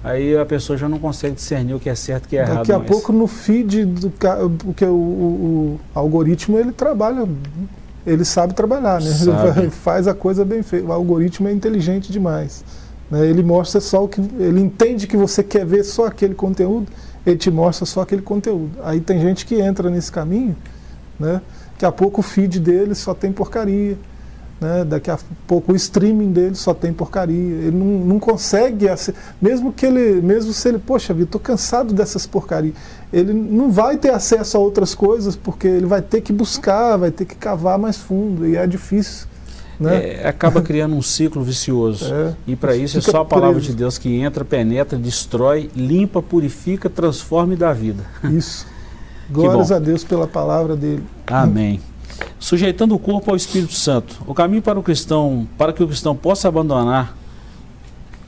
Aí 0.04 0.36
a 0.36 0.46
pessoa 0.46 0.78
já 0.78 0.90
não 0.90 0.98
consegue 0.98 1.36
discernir 1.36 1.76
o 1.76 1.80
que 1.80 1.90
é 1.90 1.94
certo 1.94 2.24
e 2.24 2.28
o 2.28 2.30
que 2.30 2.38
é 2.38 2.42
errado. 2.42 2.58
Daqui 2.58 2.72
a 2.72 2.80
mais. 2.80 2.90
pouco 2.90 3.14
no 3.14 3.28
feed 3.28 3.86
do 3.86 4.12
porque 4.58 4.84
o, 4.84 4.90
o, 4.90 4.94
o, 4.94 5.80
algoritmo 5.94 6.58
ele 6.58 6.72
trabalha, 6.72 7.28
ele 8.06 8.26
sabe 8.26 8.56
trabalhar, 8.56 9.00
né? 9.00 9.12
Sabe. 9.12 9.60
Ele 9.60 9.70
faz 9.70 10.08
a 10.08 10.14
coisa 10.14 10.44
bem 10.44 10.64
feita. 10.64 10.88
O 10.88 10.92
algoritmo 10.92 11.48
é 11.48 11.52
inteligente 11.52 12.12
demais. 12.12 12.64
Né? 13.12 13.28
Ele 13.28 13.44
mostra 13.44 13.80
só 13.80 14.04
o 14.04 14.08
que. 14.08 14.20
Ele 14.40 14.60
entende 14.60 15.06
que 15.06 15.16
você 15.16 15.44
quer 15.44 15.66
ver 15.66 15.84
só 15.84 16.08
aquele 16.08 16.34
conteúdo, 16.34 16.88
ele 17.24 17.38
te 17.38 17.52
mostra 17.52 17.86
só 17.86 18.02
aquele 18.02 18.24
conteúdo. 18.24 18.72
Aí 18.84 19.00
tem 19.00 19.22
gente 19.22 19.46
que 19.46 19.62
entra 19.62 19.88
nesse 19.88 20.12
caminho, 20.12 20.56
né? 21.20 21.42
Daqui 21.74 21.86
a 21.86 21.92
pouco 21.92 22.22
o 22.22 22.24
feed 22.24 22.60
dele 22.60 22.96
só 22.96 23.14
tem 23.14 23.32
porcaria 23.32 23.98
né? 24.62 24.86
Daqui 24.86 25.10
a 25.10 25.17
pouco 25.47 25.74
o 25.74 25.76
streaming 25.76 26.32
dele 26.32 26.54
só 26.54 26.71
tem 26.71 26.93
porcaria. 26.93 27.36
Ele 27.36 27.71
não, 27.71 28.06
não 28.06 28.19
consegue, 28.19 28.86
mesmo 29.41 29.74
que 29.74 29.88
ele, 29.88 30.21
mesmo 30.21 30.54
se 30.54 30.69
ele, 30.69 30.78
poxa 30.78 31.13
vida, 31.13 31.26
estou 31.26 31.41
cansado 31.41 31.91
dessas 31.95 32.28
porcarias, 32.28 32.76
ele 33.12 33.34
não 33.34 33.71
vai 33.71 33.97
ter 33.97 34.12
acesso 34.12 34.56
a 34.56 34.60
outras 34.60 34.93
coisas 34.93 35.36
porque 35.36 35.67
ele 35.67 35.88
vai 35.88 36.02
ter 36.02 36.21
que 36.21 36.32
buscar, 36.32 36.95
vai 36.95 37.10
ter 37.10 37.26
que 37.26 37.36
cavar 37.36 37.80
mais 37.80 37.97
fundo 37.97 38.47
e 38.47 38.56
é 38.56 38.67
difícil. 38.67 39.28
Né? 39.80 40.21
É, 40.21 40.28
acaba 40.28 40.62
criando 40.62 40.95
um 40.95 41.02
ciclo 41.02 41.41
vicioso. 41.41 42.13
É, 42.13 42.36
e 42.45 42.56
para 42.56 42.76
isso 42.76 43.00
é 43.00 43.02
só 43.02 43.21
a 43.21 43.26
palavra 43.26 43.56
preso. 43.56 43.71
de 43.71 43.76
Deus 43.76 43.97
que 43.97 44.15
entra, 44.21 44.45
penetra, 44.45 44.95
destrói, 44.95 45.71
limpa, 45.76 46.21
purifica, 46.21 46.88
transforma 46.88 47.56
e 47.56 47.58
dá 47.58 47.74
vida. 47.74 48.04
Isso. 48.26 48.67
Glórias 49.28 49.71
a 49.71 49.80
Deus 49.80 50.04
pela 50.04 50.28
palavra 50.28 50.76
dele. 50.76 51.04
Amém 51.26 51.82
sujeitando 52.39 52.95
o 52.95 53.00
corpo 53.00 53.32
ao 53.32 53.38
Espírito 53.38 53.74
Santo. 53.74 54.21
O 54.26 54.34
caminho 54.34 54.62
para 54.62 54.80
o 54.80 54.84
cristão, 54.84 55.47
para 55.58 55.74
que 55.74 55.84
o 55.84 55.88
cristão 55.88 56.15
possa 56.15 56.47
abandonar, 56.47 57.15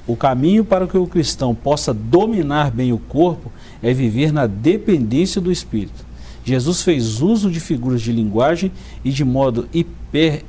o 0.06 0.16
caminho 0.16 0.66
para 0.66 0.86
que 0.86 0.98
o 0.98 1.08
cristão 1.08 1.56
possa 1.56 1.94
dominar 1.94 2.72
bem 2.72 2.92
o 2.92 2.98
corpo 2.98 3.52
é 3.82 3.94
viver 3.94 4.34
na 4.34 4.46
dependência 4.46 5.40
do 5.40 5.52
Espírito. 5.52 6.06
Jesus 6.44 6.82
fez 6.82 7.22
uso 7.22 7.50
de 7.50 7.60
figuras 7.60 8.02
de 8.02 8.12
linguagem 8.12 8.72
e 9.04 9.12
de 9.12 9.24
modo 9.24 9.68
hiper, 9.74 10.44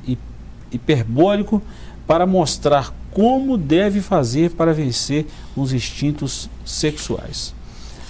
hiperbólico 0.71 1.61
para 2.05 2.25
mostrar 2.25 2.93
como 3.11 3.57
deve 3.57 4.01
fazer 4.01 4.51
para 4.51 4.73
vencer 4.73 5.25
os 5.55 5.71
instintos 5.71 6.49
sexuais. 6.65 7.53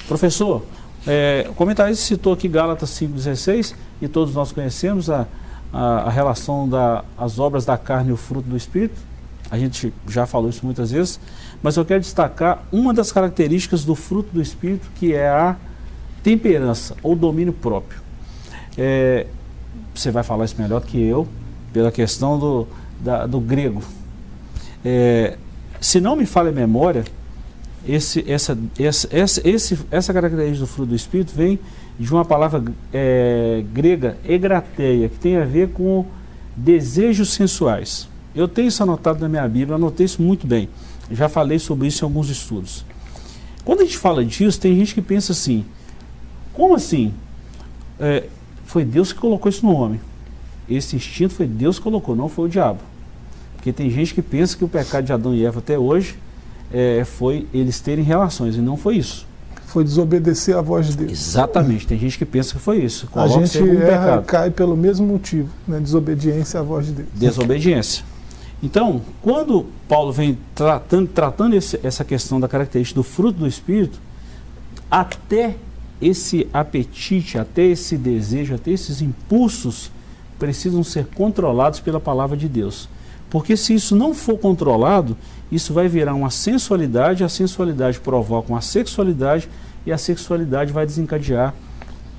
Professor, 0.08 0.66
é, 1.06 1.46
o 1.48 1.54
comentarista 1.54 2.04
citou 2.04 2.34
aqui 2.34 2.48
Gálatas 2.48 2.90
5,16 2.90 3.76
e 4.02 4.08
todos 4.08 4.34
nós 4.34 4.52
conhecemos 4.52 5.10
a, 5.10 5.28
a, 5.72 6.02
a 6.02 6.10
relação 6.10 6.68
das 6.68 7.40
obras 7.40 7.66
da 7.66 7.78
carne 7.78 8.10
e 8.10 8.14
o 8.14 8.18
fruto 8.18 8.50
do 8.50 8.58
Espírito. 8.58 9.00
A 9.50 9.58
gente 9.58 9.94
já 10.08 10.26
falou 10.26 10.50
isso 10.50 10.66
muitas 10.66 10.92
vezes, 10.92 11.20
mas 11.62 11.78
eu 11.78 11.86
quero 11.86 12.02
destacar 12.02 12.64
uma 12.72 12.94
das 12.94 13.12
características 13.12 13.86
do 13.86 13.96
fruto 13.96 14.30
do 14.34 14.42
Espírito, 14.42 14.90
que 14.96 15.14
é 15.14 15.30
a 15.30 15.56
temperança 16.24 16.96
ou 17.04 17.16
domínio 17.16 17.54
próprio. 17.54 18.00
É, 18.78 19.28
você 19.94 20.12
vai 20.12 20.24
falar 20.24 20.46
isso 20.46 20.56
melhor 20.60 20.82
que 20.82 21.02
eu, 21.02 21.28
pela 21.72 21.92
questão 21.92 22.40
do, 22.40 22.68
da, 23.00 23.26
do 23.26 23.40
grego. 23.40 23.84
É, 24.84 25.38
se 25.80 26.02
não 26.02 26.16
me 26.16 26.26
falha 26.26 26.50
a 26.50 26.54
memória, 26.54 27.04
esse, 27.88 28.24
essa, 28.30 28.58
essa, 28.80 29.08
essa, 29.14 29.42
essa 29.92 30.14
característica 30.14 30.66
do 30.66 30.68
fruto 30.68 30.90
do 30.90 30.96
Espírito 30.96 31.34
vem 31.36 31.60
de 32.00 32.12
uma 32.12 32.26
palavra 32.26 32.64
é, 32.94 33.64
grega, 33.74 34.18
egrateia, 34.28 35.10
que 35.10 35.18
tem 35.18 35.38
a 35.38 35.46
ver 35.46 35.70
com 35.70 36.06
desejos 36.56 37.30
sensuais. 37.34 38.08
Eu 38.36 38.48
tenho 38.48 38.68
isso 38.68 38.84
anotado 38.84 39.20
na 39.20 39.30
minha 39.30 39.48
Bíblia, 39.48 39.76
anotei 39.76 40.06
isso 40.06 40.22
muito 40.22 40.46
bem. 40.46 40.68
Já 41.10 41.30
falei 41.30 41.60
sobre 41.60 41.88
isso 41.88 42.04
em 42.04 42.08
alguns 42.08 42.30
estudos. 42.30 42.86
Quando 43.64 43.82
a 43.82 43.84
gente 43.86 43.98
fala 43.98 44.26
disso, 44.26 44.60
tem 44.60 44.76
gente 44.76 44.94
que 44.94 45.02
pensa 45.02 45.32
assim: 45.32 45.66
como 46.54 46.76
assim? 46.76 47.14
É, 48.00 48.26
foi 48.66 48.84
Deus 48.84 49.14
que 49.14 49.20
colocou 49.20 49.50
isso 49.50 49.66
no 49.66 49.74
homem. 49.74 50.00
Esse 50.70 50.96
instinto 50.96 51.34
foi 51.34 51.48
Deus 51.48 51.78
que 51.78 51.84
colocou, 51.84 52.16
não 52.16 52.28
foi 52.28 52.46
o 52.46 52.50
diabo. 52.50 52.80
Porque 53.56 53.72
tem 53.72 53.90
gente 53.90 54.14
que 54.14 54.22
pensa 54.22 54.58
que 54.58 54.66
o 54.66 54.68
pecado 54.68 55.06
de 55.06 55.14
Adão 55.14 55.34
e 55.34 55.46
Eva 55.46 55.60
até 55.60 55.78
hoje 55.78 56.18
é, 56.72 57.04
foi 57.06 57.48
eles 57.54 57.80
terem 57.80 58.04
relações, 58.04 58.56
e 58.56 58.60
não 58.60 58.76
foi 58.76 58.98
isso. 58.98 59.26
Foi 59.66 59.84
desobedecer 59.84 60.56
à 60.56 60.62
voz 60.62 60.88
de 60.88 60.98
Deus. 60.98 61.12
Exatamente, 61.12 61.88
tem 61.88 61.98
gente 61.98 62.18
que 62.18 62.26
pensa 62.26 62.54
que 62.54 62.60
foi 62.60 62.78
isso. 62.78 63.10
a 63.14 63.28
gente 63.28 63.58
erra, 63.60 64.22
cai 64.22 64.50
pelo 64.50 64.78
mesmo 64.78 65.06
motivo, 65.06 65.50
né? 65.68 65.80
desobediência 65.80 66.60
à 66.60 66.64
voz 66.64 66.86
de 66.86 66.94
Deus. 66.94 67.10
Desobediência. 67.14 68.04
Então, 68.64 69.02
quando 69.22 69.66
Paulo 69.88 70.12
vem 70.12 70.38
tratando, 70.54 71.08
tratando 71.08 71.56
esse, 71.56 71.80
essa 71.84 72.04
questão 72.04 72.40
da 72.40 72.48
característica 72.48 73.00
do 73.00 73.04
fruto 73.04 73.40
do 73.40 73.48
Espírito, 73.48 74.00
até 74.90 75.56
esse 76.02 76.48
apetite, 76.54 77.38
até 77.38 77.64
esse 77.64 77.98
desejo, 77.98 78.56
até 78.56 78.72
esses 78.72 79.02
impulsos 79.02 79.92
precisam 80.40 80.84
ser 80.84 81.08
controlados 81.08 81.80
pela 81.80 82.00
palavra 82.00 82.36
de 82.36 82.48
Deus. 82.48 82.90
Porque 83.30 83.58
se 83.58 83.74
isso 83.74 83.96
não 83.96 84.14
for 84.14 84.38
controlado, 84.38 85.18
isso 85.52 85.74
vai 85.74 85.88
virar 85.88 86.14
uma 86.14 86.30
sensualidade, 86.30 87.24
a 87.24 87.30
sensualidade 87.30 88.00
provoca 88.00 88.52
uma 88.52 88.62
sexualidade 88.62 89.50
e 89.86 89.92
a 89.92 89.98
sexualidade 89.98 90.74
vai 90.74 90.86
desencadear 90.86 91.54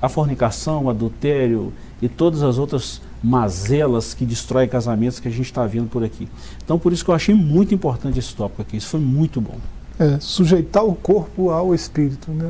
a 0.01 0.07
fornicação, 0.07 0.85
o 0.85 0.89
adultério 0.89 1.73
e 2.01 2.07
todas 2.07 2.43
as 2.43 2.57
outras 2.57 3.01
mazelas 3.23 4.13
que 4.13 4.25
destroem 4.25 4.67
casamentos 4.67 5.19
que 5.19 5.27
a 5.27 5.31
gente 5.31 5.45
está 5.45 5.65
vendo 5.65 5.89
por 5.89 6.03
aqui. 6.03 6.27
Então, 6.63 6.77
por 6.77 6.93
isso 6.93 7.03
que 7.03 7.09
eu 7.09 7.15
achei 7.15 7.33
muito 7.33 7.73
importante 7.73 8.19
esse 8.19 8.35
tópico 8.35 8.61
aqui. 8.61 8.77
Isso 8.77 8.87
foi 8.87 8.99
muito 8.99 9.41
bom. 9.41 9.57
É, 9.99 10.19
sujeitar 10.19 10.85
o 10.85 10.93
corpo 10.93 11.49
ao 11.49 11.73
Espírito. 11.73 12.29
Né? 12.31 12.45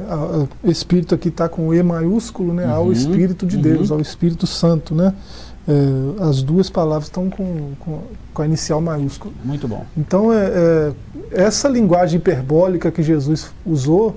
O 0.62 0.70
Espírito 0.70 1.16
aqui 1.16 1.30
está 1.30 1.48
com 1.48 1.74
E 1.74 1.82
maiúsculo, 1.82 2.54
né? 2.54 2.66
Uhum, 2.66 2.74
ao 2.74 2.92
Espírito 2.92 3.46
de 3.46 3.56
uhum. 3.56 3.62
Deus, 3.62 3.90
ao 3.90 4.02
Espírito 4.02 4.46
Santo. 4.46 4.94
Né? 4.94 5.14
É, 5.68 6.24
as 6.24 6.42
duas 6.42 6.70
palavras 6.70 7.06
estão 7.06 7.30
com, 7.30 7.72
com, 7.80 8.00
com, 8.34 8.42
a 8.42 8.46
inicial 8.46 8.80
maiúscula. 8.80 9.34
Muito 9.44 9.68
bom. 9.68 9.86
Então, 9.98 10.32
é, 10.32 10.94
é 11.32 11.44
essa 11.44 11.68
linguagem 11.68 12.20
hiperbólica 12.20 12.90
que 12.90 13.04
Jesus 13.04 13.52
usou 13.66 14.16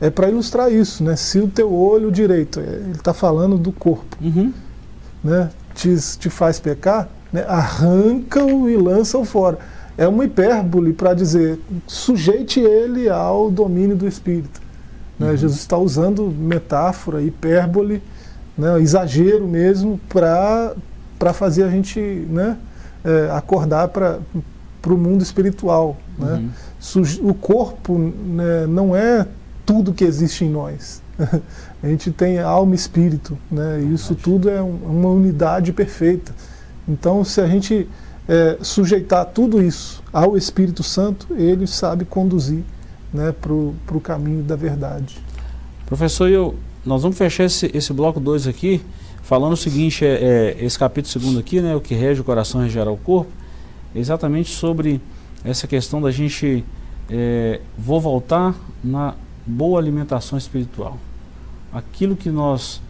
é 0.00 0.10
para 0.10 0.28
ilustrar 0.28 0.72
isso, 0.72 1.02
né? 1.04 1.16
Se 1.16 1.38
o 1.38 1.48
teu 1.48 1.72
olho 1.72 2.10
direito, 2.10 2.60
é, 2.60 2.62
ele 2.62 2.92
está 2.92 3.14
falando 3.14 3.58
do 3.58 3.72
corpo, 3.72 4.16
uhum. 4.20 4.52
né? 5.22 5.50
Te, 5.74 5.94
te 6.18 6.28
faz 6.28 6.58
pecar, 6.60 7.08
né? 7.32 7.44
arranca-o 7.46 8.68
e 8.68 8.76
lança-o 8.76 9.24
fora. 9.24 9.58
É 9.96 10.06
uma 10.08 10.24
hipérbole 10.24 10.92
para 10.92 11.14
dizer, 11.14 11.60
sujeite 11.86 12.60
ele 12.60 13.08
ao 13.08 13.50
domínio 13.50 13.96
do 13.96 14.06
Espírito. 14.06 14.60
Né? 15.18 15.30
Uhum. 15.30 15.36
Jesus 15.36 15.60
está 15.60 15.78
usando 15.78 16.26
metáfora, 16.26 17.22
hipérbole, 17.22 18.02
né? 18.56 18.80
exagero 18.80 19.46
mesmo, 19.46 20.00
para 20.08 20.74
para 21.20 21.34
fazer 21.34 21.64
a 21.64 21.70
gente 21.70 22.00
né, 22.00 22.56
é, 23.04 23.30
acordar 23.30 23.88
para 23.88 24.18
o 24.86 24.96
mundo 24.96 25.22
espiritual. 25.22 25.98
Né? 26.18 26.48
Uhum. 26.96 27.28
O 27.28 27.34
corpo 27.34 27.98
né, 27.98 28.66
não 28.66 28.96
é 28.96 29.28
tudo 29.66 29.92
que 29.92 30.02
existe 30.02 30.46
em 30.46 30.48
nós. 30.48 31.02
a 31.82 31.86
gente 31.86 32.10
tem 32.10 32.38
alma 32.38 32.72
e 32.72 32.74
espírito, 32.74 33.36
né? 33.50 33.82
e 33.82 33.92
isso 33.92 34.14
tudo 34.14 34.48
é 34.48 34.62
um, 34.62 34.76
uma 34.76 35.10
unidade 35.10 35.74
perfeita. 35.74 36.34
Então, 36.88 37.22
se 37.22 37.42
a 37.42 37.46
gente 37.46 37.86
é, 38.26 38.56
sujeitar 38.62 39.26
tudo 39.26 39.62
isso 39.62 40.02
ao 40.10 40.38
Espírito 40.38 40.82
Santo, 40.82 41.34
ele 41.36 41.66
sabe 41.66 42.06
conduzir 42.06 42.64
né, 43.12 43.34
para 43.38 43.52
o 43.52 44.00
caminho 44.02 44.42
da 44.42 44.56
verdade. 44.56 45.18
Professor, 45.84 46.30
eu, 46.30 46.54
nós 46.82 47.02
vamos 47.02 47.18
fechar 47.18 47.44
esse, 47.44 47.70
esse 47.74 47.92
bloco 47.92 48.18
2 48.18 48.46
aqui 48.46 48.80
falando 49.22 49.52
o 49.52 49.56
seguinte, 49.56 50.04
é, 50.04 50.56
é, 50.58 50.64
esse 50.64 50.78
capítulo 50.78 51.12
segundo 51.12 51.38
aqui, 51.38 51.60
né, 51.60 51.74
o 51.74 51.80
que 51.80 51.94
rege 51.94 52.20
o 52.20 52.24
coração 52.24 52.60
regerá 52.60 52.90
o 52.90 52.96
corpo, 52.96 53.30
é 53.94 53.98
exatamente 53.98 54.50
sobre 54.50 55.00
essa 55.44 55.66
questão 55.66 56.00
da 56.00 56.10
gente, 56.10 56.64
é, 57.08 57.60
vou 57.76 58.00
voltar 58.00 58.54
na 58.82 59.14
boa 59.46 59.80
alimentação 59.80 60.38
espiritual. 60.38 60.98
Aquilo 61.72 62.16
que 62.16 62.30
nós, 62.30 62.80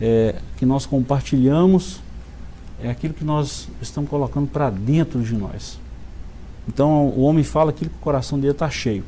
é, 0.00 0.36
que 0.56 0.66
nós 0.66 0.86
compartilhamos 0.86 2.00
é 2.82 2.90
aquilo 2.90 3.14
que 3.14 3.24
nós 3.24 3.68
estamos 3.80 4.10
colocando 4.10 4.48
para 4.48 4.70
dentro 4.70 5.22
de 5.22 5.34
nós. 5.34 5.78
Então 6.68 7.08
o 7.08 7.22
homem 7.22 7.44
fala 7.44 7.70
aquilo 7.70 7.90
que 7.90 7.96
o 7.96 8.00
coração 8.00 8.38
dele 8.38 8.52
está 8.52 8.68
cheio. 8.68 9.04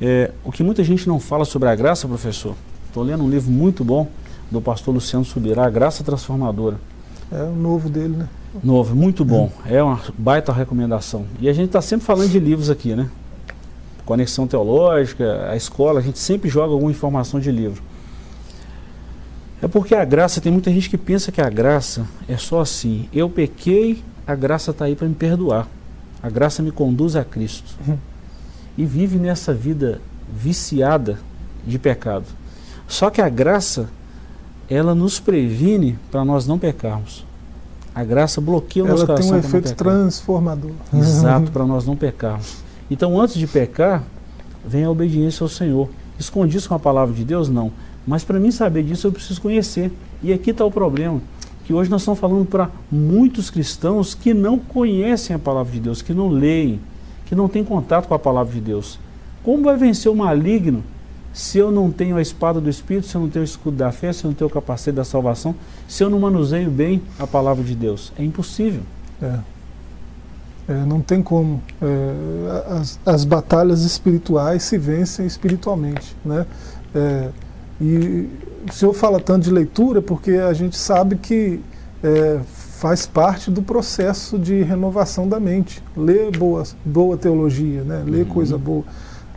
É, 0.00 0.30
o 0.44 0.52
que 0.52 0.62
muita 0.62 0.84
gente 0.84 1.08
não 1.08 1.18
fala 1.18 1.44
sobre 1.44 1.68
a 1.68 1.74
graça, 1.74 2.06
professor, 2.06 2.54
estou 2.86 3.02
lendo 3.02 3.24
um 3.24 3.30
livro 3.30 3.50
muito 3.50 3.82
bom, 3.82 4.08
do 4.50 4.60
pastor 4.60 4.94
Luciano 4.94 5.24
Subirá, 5.24 5.66
A 5.66 5.70
Graça 5.70 6.04
Transformadora. 6.04 6.78
É 7.30 7.42
o 7.42 7.54
novo 7.54 7.88
dele, 7.88 8.16
né? 8.16 8.28
Novo, 8.62 8.94
muito 8.94 9.24
bom. 9.24 9.50
É 9.66 9.82
uma 9.82 10.00
baita 10.16 10.52
recomendação. 10.52 11.26
E 11.40 11.48
a 11.48 11.52
gente 11.52 11.66
está 11.66 11.80
sempre 11.80 12.06
falando 12.06 12.30
de 12.30 12.38
livros 12.38 12.70
aqui, 12.70 12.94
né? 12.94 13.08
Conexão 14.04 14.46
Teológica, 14.46 15.50
a 15.50 15.56
escola, 15.56 15.98
a 15.98 16.02
gente 16.02 16.18
sempre 16.18 16.48
joga 16.48 16.72
alguma 16.72 16.90
informação 16.90 17.40
de 17.40 17.50
livro. 17.50 17.82
É 19.60 19.66
porque 19.66 19.94
a 19.94 20.04
graça, 20.04 20.40
tem 20.40 20.52
muita 20.52 20.70
gente 20.70 20.88
que 20.88 20.96
pensa 20.96 21.32
que 21.32 21.40
a 21.40 21.50
graça 21.50 22.06
é 22.28 22.36
só 22.36 22.60
assim. 22.60 23.08
Eu 23.12 23.28
pequei, 23.28 24.02
a 24.26 24.34
graça 24.34 24.70
está 24.70 24.84
aí 24.84 24.94
para 24.94 25.08
me 25.08 25.14
perdoar. 25.14 25.66
A 26.22 26.30
graça 26.30 26.62
me 26.62 26.70
conduz 26.70 27.16
a 27.16 27.24
Cristo. 27.24 27.74
Uhum. 27.86 27.98
E 28.78 28.84
vive 28.84 29.18
nessa 29.18 29.52
vida 29.52 30.00
viciada 30.32 31.18
de 31.66 31.78
pecado. 31.78 32.26
Só 32.86 33.10
que 33.10 33.20
a 33.20 33.28
graça, 33.28 33.88
ela 34.68 34.94
nos 34.94 35.20
previne 35.20 35.98
para 36.10 36.24
nós 36.24 36.46
não 36.46 36.58
pecarmos. 36.58 37.24
A 37.94 38.04
graça 38.04 38.40
bloqueia 38.40 38.84
o 38.84 38.88
ela 38.88 38.94
nosso 38.94 39.06
coração. 39.06 39.32
Ela 39.32 39.42
tem 39.42 39.50
um 39.50 39.58
efeito 39.58 39.74
transformador. 39.74 40.72
Exato, 40.92 41.50
para 41.52 41.64
nós 41.64 41.86
não 41.86 41.96
pecarmos. 41.96 42.58
Então, 42.90 43.18
antes 43.18 43.36
de 43.36 43.46
pecar, 43.46 44.02
vem 44.66 44.84
a 44.84 44.90
obediência 44.90 45.42
ao 45.42 45.48
Senhor. 45.48 45.88
Escondi 46.18 46.56
isso 46.56 46.68
com 46.68 46.74
a 46.74 46.78
palavra 46.78 47.14
de 47.14 47.24
Deus? 47.24 47.48
Não. 47.48 47.72
Mas 48.06 48.22
para 48.22 48.38
mim 48.38 48.50
saber 48.50 48.82
disso, 48.82 49.06
eu 49.06 49.12
preciso 49.12 49.40
conhecer. 49.40 49.90
E 50.22 50.32
aqui 50.32 50.50
está 50.50 50.64
o 50.64 50.70
problema. 50.70 51.20
Que 51.64 51.72
hoje 51.72 51.90
nós 51.90 52.02
estamos 52.02 52.20
falando 52.20 52.44
para 52.44 52.70
muitos 52.90 53.50
cristãos 53.50 54.14
que 54.14 54.32
não 54.32 54.58
conhecem 54.58 55.34
a 55.34 55.38
palavra 55.38 55.72
de 55.72 55.80
Deus, 55.80 56.02
que 56.02 56.12
não 56.12 56.28
leem, 56.28 56.80
que 57.24 57.34
não 57.34 57.48
têm 57.48 57.64
contato 57.64 58.06
com 58.06 58.14
a 58.14 58.18
palavra 58.18 58.52
de 58.52 58.60
Deus. 58.60 59.00
Como 59.42 59.64
vai 59.64 59.76
vencer 59.76 60.10
o 60.10 60.14
maligno 60.14 60.84
se 61.36 61.58
eu 61.58 61.70
não 61.70 61.92
tenho 61.92 62.16
a 62.16 62.22
espada 62.22 62.62
do 62.62 62.70
Espírito, 62.70 63.06
se 63.06 63.14
eu 63.14 63.20
não 63.20 63.28
tenho 63.28 63.42
o 63.42 63.44
escudo 63.44 63.76
da 63.76 63.92
fé, 63.92 64.10
se 64.10 64.24
eu 64.24 64.30
não 64.30 64.34
tenho 64.34 64.48
o 64.48 64.52
capacete 64.52 64.96
da 64.96 65.04
salvação, 65.04 65.54
se 65.86 66.02
eu 66.02 66.08
não 66.08 66.18
manuseio 66.18 66.70
bem 66.70 67.02
a 67.18 67.26
palavra 67.26 67.62
de 67.62 67.74
Deus? 67.74 68.10
É 68.18 68.24
impossível. 68.24 68.80
É. 69.20 69.38
É, 70.66 70.74
não 70.86 71.02
tem 71.02 71.22
como. 71.22 71.62
É, 71.82 72.72
as, 72.80 72.98
as, 73.04 73.24
batalhas 73.26 73.82
espirituais 73.82 74.62
se 74.62 74.78
vencem 74.78 75.26
espiritualmente. 75.26 76.16
Né? 76.24 76.46
É, 76.94 77.28
e 77.82 78.30
o 78.66 78.72
senhor 78.72 78.94
fala 78.94 79.20
tanto 79.20 79.44
de 79.44 79.50
leitura 79.50 80.00
porque 80.00 80.30
a 80.30 80.54
gente 80.54 80.74
sabe 80.74 81.16
que 81.16 81.60
é, 82.02 82.40
faz 82.46 83.06
parte 83.06 83.50
do 83.50 83.60
processo 83.60 84.38
de 84.38 84.62
renovação 84.62 85.28
da 85.28 85.38
mente. 85.38 85.82
Ler 85.94 86.34
boa, 86.34 86.64
boa 86.82 87.14
teologia, 87.14 87.84
né? 87.84 88.02
ler 88.06 88.24
uhum. 88.24 88.32
coisa 88.32 88.56
boa 88.56 88.84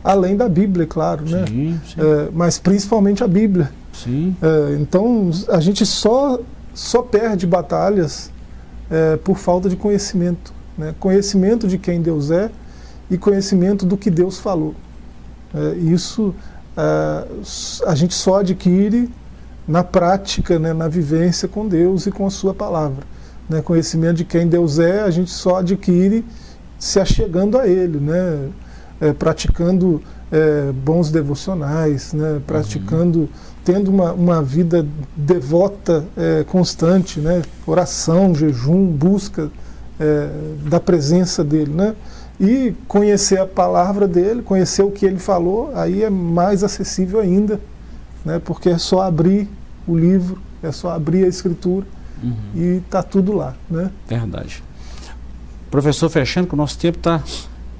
além 0.02 0.36
da 0.36 0.48
Bíblia, 0.48 0.86
claro, 0.86 1.24
né? 1.24 1.44
Sim, 1.46 1.80
sim. 1.86 2.00
É, 2.00 2.28
mas 2.32 2.58
principalmente 2.58 3.22
a 3.22 3.28
Bíblia. 3.28 3.70
Sim. 3.92 4.36
É, 4.40 4.78
então 4.80 5.30
a 5.48 5.60
gente 5.60 5.84
só, 5.84 6.40
só 6.74 7.02
perde 7.02 7.46
batalhas 7.46 8.30
é, 8.90 9.16
por 9.16 9.38
falta 9.38 9.68
de 9.68 9.76
conhecimento. 9.76 10.52
Né? 10.76 10.94
Conhecimento 10.98 11.68
de 11.68 11.78
quem 11.78 12.00
Deus 12.00 12.30
é 12.30 12.50
e 13.10 13.18
conhecimento 13.18 13.84
do 13.84 13.96
que 13.96 14.10
Deus 14.10 14.38
falou. 14.38 14.74
É, 15.54 15.74
isso 15.76 16.34
é, 16.76 17.24
a 17.86 17.94
gente 17.94 18.14
só 18.14 18.40
adquire 18.40 19.10
na 19.66 19.84
prática, 19.84 20.58
né, 20.58 20.72
na 20.72 20.88
vivência 20.88 21.46
com 21.46 21.68
Deus 21.68 22.06
e 22.06 22.10
com 22.10 22.26
a 22.26 22.30
sua 22.30 22.54
palavra. 22.54 23.04
Né? 23.48 23.60
Conhecimento 23.60 24.16
de 24.16 24.24
quem 24.24 24.48
Deus 24.48 24.78
é, 24.78 25.02
a 25.02 25.10
gente 25.10 25.30
só 25.30 25.56
adquire 25.56 26.24
se 26.78 26.98
achegando 26.98 27.58
a 27.58 27.68
Ele, 27.68 27.98
né? 27.98 28.48
É, 29.00 29.12
praticando 29.12 30.02
é, 30.30 30.70
bons 30.72 31.10
devocionais, 31.10 32.12
né, 32.12 32.40
praticando, 32.46 33.20
uhum. 33.20 33.28
tendo 33.64 33.90
uma, 33.90 34.12
uma 34.12 34.42
vida 34.42 34.86
devota 35.16 36.04
é, 36.16 36.44
constante, 36.44 37.18
né, 37.20 37.42
oração, 37.66 38.34
jejum, 38.34 38.86
busca 38.86 39.50
é, 39.98 40.28
da 40.68 40.78
presença 40.78 41.42
dele, 41.42 41.72
né, 41.72 41.94
e 42.38 42.74
conhecer 42.86 43.38
a 43.38 43.46
palavra 43.46 44.06
dele, 44.06 44.42
conhecer 44.42 44.82
o 44.82 44.90
que 44.90 45.04
ele 45.04 45.18
falou, 45.18 45.72
aí 45.74 46.02
é 46.02 46.10
mais 46.10 46.62
acessível 46.62 47.20
ainda, 47.20 47.60
né, 48.24 48.40
porque 48.44 48.68
é 48.68 48.78
só 48.78 49.02
abrir 49.02 49.48
o 49.86 49.96
livro, 49.96 50.40
é 50.62 50.70
só 50.70 50.90
abrir 50.90 51.24
a 51.24 51.28
escritura 51.28 51.86
uhum. 52.22 52.34
e 52.54 52.82
está 52.84 53.02
tudo 53.02 53.32
lá, 53.32 53.54
né? 53.68 53.90
Verdade. 54.06 54.62
Professor, 55.70 56.08
fechando 56.10 56.48
que 56.48 56.54
o 56.54 56.56
nosso 56.56 56.78
tempo 56.78 56.98
está 56.98 57.22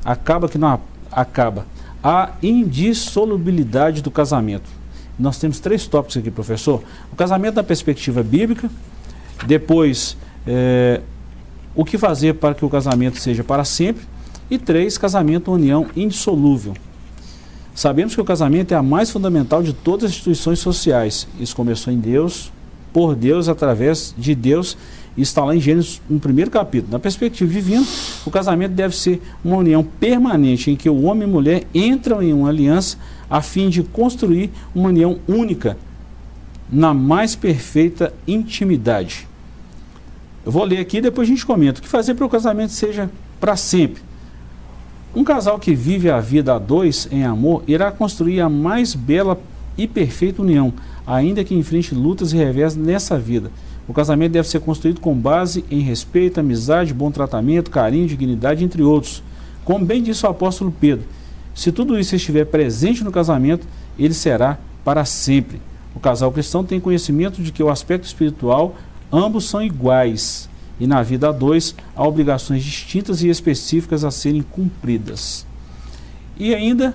acaba 0.04 0.48
que 0.48 0.56
não 0.56 0.80
acaba? 1.10 1.66
A 2.02 2.32
indissolubilidade 2.42 4.02
do 4.02 4.10
casamento. 4.10 4.70
Nós 5.18 5.38
temos 5.38 5.60
três 5.60 5.86
tópicos 5.86 6.16
aqui, 6.16 6.30
professor. 6.30 6.82
O 7.12 7.16
casamento 7.16 7.56
na 7.56 7.62
perspectiva 7.62 8.22
bíblica, 8.22 8.70
depois, 9.46 10.16
é, 10.46 11.00
o 11.74 11.84
que 11.84 11.98
fazer 11.98 12.34
para 12.34 12.54
que 12.54 12.64
o 12.64 12.70
casamento 12.70 13.18
seja 13.18 13.44
para 13.44 13.64
sempre, 13.64 14.04
e 14.50 14.58
três, 14.58 14.98
casamento, 14.98 15.52
união 15.52 15.86
indissolúvel. 15.94 16.74
Sabemos 17.74 18.14
que 18.14 18.20
o 18.20 18.24
casamento 18.24 18.72
é 18.72 18.76
a 18.76 18.82
mais 18.82 19.10
fundamental 19.10 19.62
de 19.62 19.72
todas 19.72 20.06
as 20.06 20.10
instituições 20.10 20.58
sociais. 20.58 21.28
Isso 21.38 21.54
começou 21.54 21.92
em 21.92 21.98
Deus, 21.98 22.50
por 22.92 23.14
Deus, 23.14 23.48
através 23.48 24.14
de 24.18 24.34
Deus 24.34 24.76
isso 25.16 25.30
está 25.32 25.44
lá 25.44 25.54
em 25.54 25.60
Gênesis, 25.60 26.00
no 26.08 26.20
primeiro 26.20 26.50
capítulo. 26.50 26.92
Na 26.92 26.98
perspectiva 26.98 27.52
divina, 27.52 27.84
o 28.24 28.30
casamento 28.30 28.72
deve 28.72 28.96
ser 28.96 29.20
uma 29.44 29.56
união 29.56 29.82
permanente 29.82 30.70
em 30.70 30.76
que 30.76 30.88
o 30.88 31.02
homem 31.02 31.22
e 31.22 31.30
a 31.30 31.32
mulher 31.32 31.64
entram 31.74 32.22
em 32.22 32.32
uma 32.32 32.48
aliança 32.48 32.96
a 33.28 33.42
fim 33.42 33.68
de 33.68 33.82
construir 33.82 34.50
uma 34.74 34.88
união 34.88 35.18
única 35.28 35.76
na 36.70 36.94
mais 36.94 37.34
perfeita 37.34 38.14
intimidade. 38.26 39.28
Eu 40.44 40.52
vou 40.52 40.64
ler 40.64 40.78
aqui 40.78 40.98
e 40.98 41.02
depois 41.02 41.28
a 41.28 41.30
gente 41.30 41.44
comenta. 41.44 41.80
O 41.80 41.82
que 41.82 41.88
fazer 41.88 42.14
para 42.14 42.24
o 42.24 42.28
casamento 42.28 42.72
seja 42.72 43.10
para 43.38 43.56
sempre? 43.56 44.02
Um 45.14 45.24
casal 45.24 45.58
que 45.58 45.74
vive 45.74 46.08
a 46.08 46.20
vida 46.20 46.54
a 46.54 46.58
dois 46.58 47.08
em 47.10 47.24
amor 47.24 47.64
irá 47.66 47.90
construir 47.90 48.40
a 48.40 48.48
mais 48.48 48.94
bela 48.94 49.38
e 49.76 49.86
perfeita 49.86 50.40
união, 50.40 50.72
ainda 51.06 51.42
que 51.42 51.54
enfrente 51.54 51.94
lutas 51.94 52.32
e 52.32 52.36
revés 52.36 52.76
nessa 52.76 53.18
vida. 53.18 53.50
O 53.90 53.92
casamento 53.92 54.30
deve 54.30 54.46
ser 54.46 54.60
construído 54.60 55.00
com 55.00 55.12
base 55.12 55.64
em 55.68 55.80
respeito, 55.80 56.38
amizade, 56.38 56.94
bom 56.94 57.10
tratamento, 57.10 57.72
carinho, 57.72 58.06
dignidade, 58.06 58.62
entre 58.62 58.84
outros. 58.84 59.20
Como 59.64 59.84
bem 59.84 60.00
disse 60.00 60.24
o 60.24 60.28
apóstolo 60.28 60.70
Pedro, 60.70 61.04
se 61.56 61.72
tudo 61.72 61.98
isso 61.98 62.14
estiver 62.14 62.44
presente 62.44 63.02
no 63.02 63.10
casamento, 63.10 63.66
ele 63.98 64.14
será 64.14 64.60
para 64.84 65.04
sempre. 65.04 65.60
O 65.92 65.98
casal 65.98 66.30
cristão 66.30 66.62
tem 66.62 66.78
conhecimento 66.78 67.42
de 67.42 67.50
que 67.50 67.64
o 67.64 67.68
aspecto 67.68 68.04
espiritual 68.04 68.76
ambos 69.12 69.48
são 69.48 69.60
iguais 69.60 70.48
e 70.78 70.86
na 70.86 71.02
vida 71.02 71.28
a 71.28 71.32
dois 71.32 71.74
há 71.96 72.06
obrigações 72.06 72.62
distintas 72.62 73.24
e 73.24 73.28
específicas 73.28 74.04
a 74.04 74.12
serem 74.12 74.42
cumpridas. 74.42 75.44
E 76.38 76.54
ainda 76.54 76.94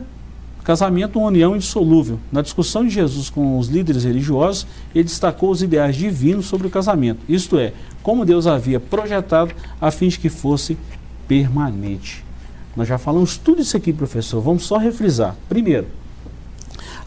Casamento, 0.66 1.20
uma 1.20 1.28
união 1.28 1.56
indissolúvel. 1.56 2.20
Na 2.32 2.42
discussão 2.42 2.84
de 2.84 2.90
Jesus 2.90 3.30
com 3.30 3.60
os 3.60 3.68
líderes 3.68 4.04
religiosos, 4.04 4.66
ele 4.96 5.04
destacou 5.04 5.52
os 5.52 5.62
ideais 5.62 5.96
divinos 5.96 6.48
sobre 6.48 6.66
o 6.66 6.72
casamento, 6.72 7.20
isto 7.30 7.60
é, 7.60 7.72
como 8.02 8.26
Deus 8.26 8.48
havia 8.48 8.80
projetado 8.80 9.54
a 9.80 9.92
fim 9.92 10.08
de 10.08 10.18
que 10.18 10.28
fosse 10.28 10.76
permanente. 11.28 12.26
Nós 12.76 12.88
já 12.88 12.98
falamos 12.98 13.38
tudo 13.38 13.62
isso 13.62 13.78
aqui, 13.78 13.94
professor. 13.94 14.42
Vamos 14.42 14.64
só 14.64 14.78
refrisar. 14.78 15.36
Primeiro, 15.48 15.88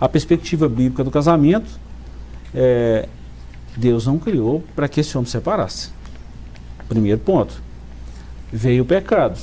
a 0.01 0.09
perspectiva 0.09 0.69
bíblica 0.69 1.03
do 1.03 1.11
casamento, 1.11 1.69
é, 2.55 3.09
Deus 3.77 4.07
não 4.07 4.19
criou 4.19 4.63
para 4.75 4.89
que 4.89 5.01
esse 5.01 5.19
homem 5.19 5.29
separasse. 5.29 5.91
Primeiro 6.89 7.19
ponto. 7.19 7.61
Veio 8.53 8.85
o 8.85 8.87
pecado. 8.87 9.39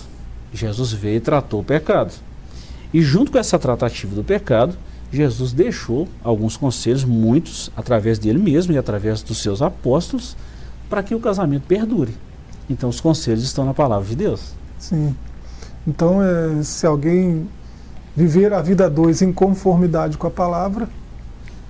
Jesus 0.53 0.93
veio 0.93 1.17
e 1.17 1.19
tratou 1.19 1.59
o 1.59 1.63
pecado. 1.63 2.13
E 2.93 3.01
junto 3.01 3.31
com 3.31 3.37
essa 3.37 3.59
tratativa 3.59 4.15
do 4.15 4.23
pecado, 4.23 4.75
Jesus 5.11 5.53
deixou 5.53 6.07
alguns 6.23 6.57
conselhos, 6.57 7.03
muitos, 7.03 7.71
através 7.75 8.19
dele 8.19 8.39
mesmo 8.39 8.73
e 8.73 8.77
através 8.77 9.21
dos 9.21 9.41
seus 9.41 9.61
apóstolos, 9.61 10.35
para 10.89 11.01
que 11.03 11.15
o 11.15 11.19
casamento 11.19 11.63
perdure. 11.67 12.15
Então, 12.69 12.89
os 12.89 12.99
conselhos 12.99 13.43
estão 13.43 13.65
na 13.65 13.73
palavra 13.73 14.07
de 14.07 14.15
Deus. 14.15 14.53
Sim. 14.79 15.15
Então, 15.87 16.21
é, 16.21 16.63
se 16.63 16.85
alguém 16.85 17.47
viver 18.15 18.53
a 18.53 18.61
vida 18.61 18.89
dois 18.89 19.21
em 19.21 19.31
conformidade 19.31 20.17
com 20.17 20.27
a 20.27 20.31
palavra, 20.31 20.89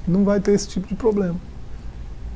não 0.07 0.23
vai 0.23 0.39
ter 0.39 0.53
esse 0.53 0.67
tipo 0.67 0.87
de 0.87 0.95
problema. 0.95 1.35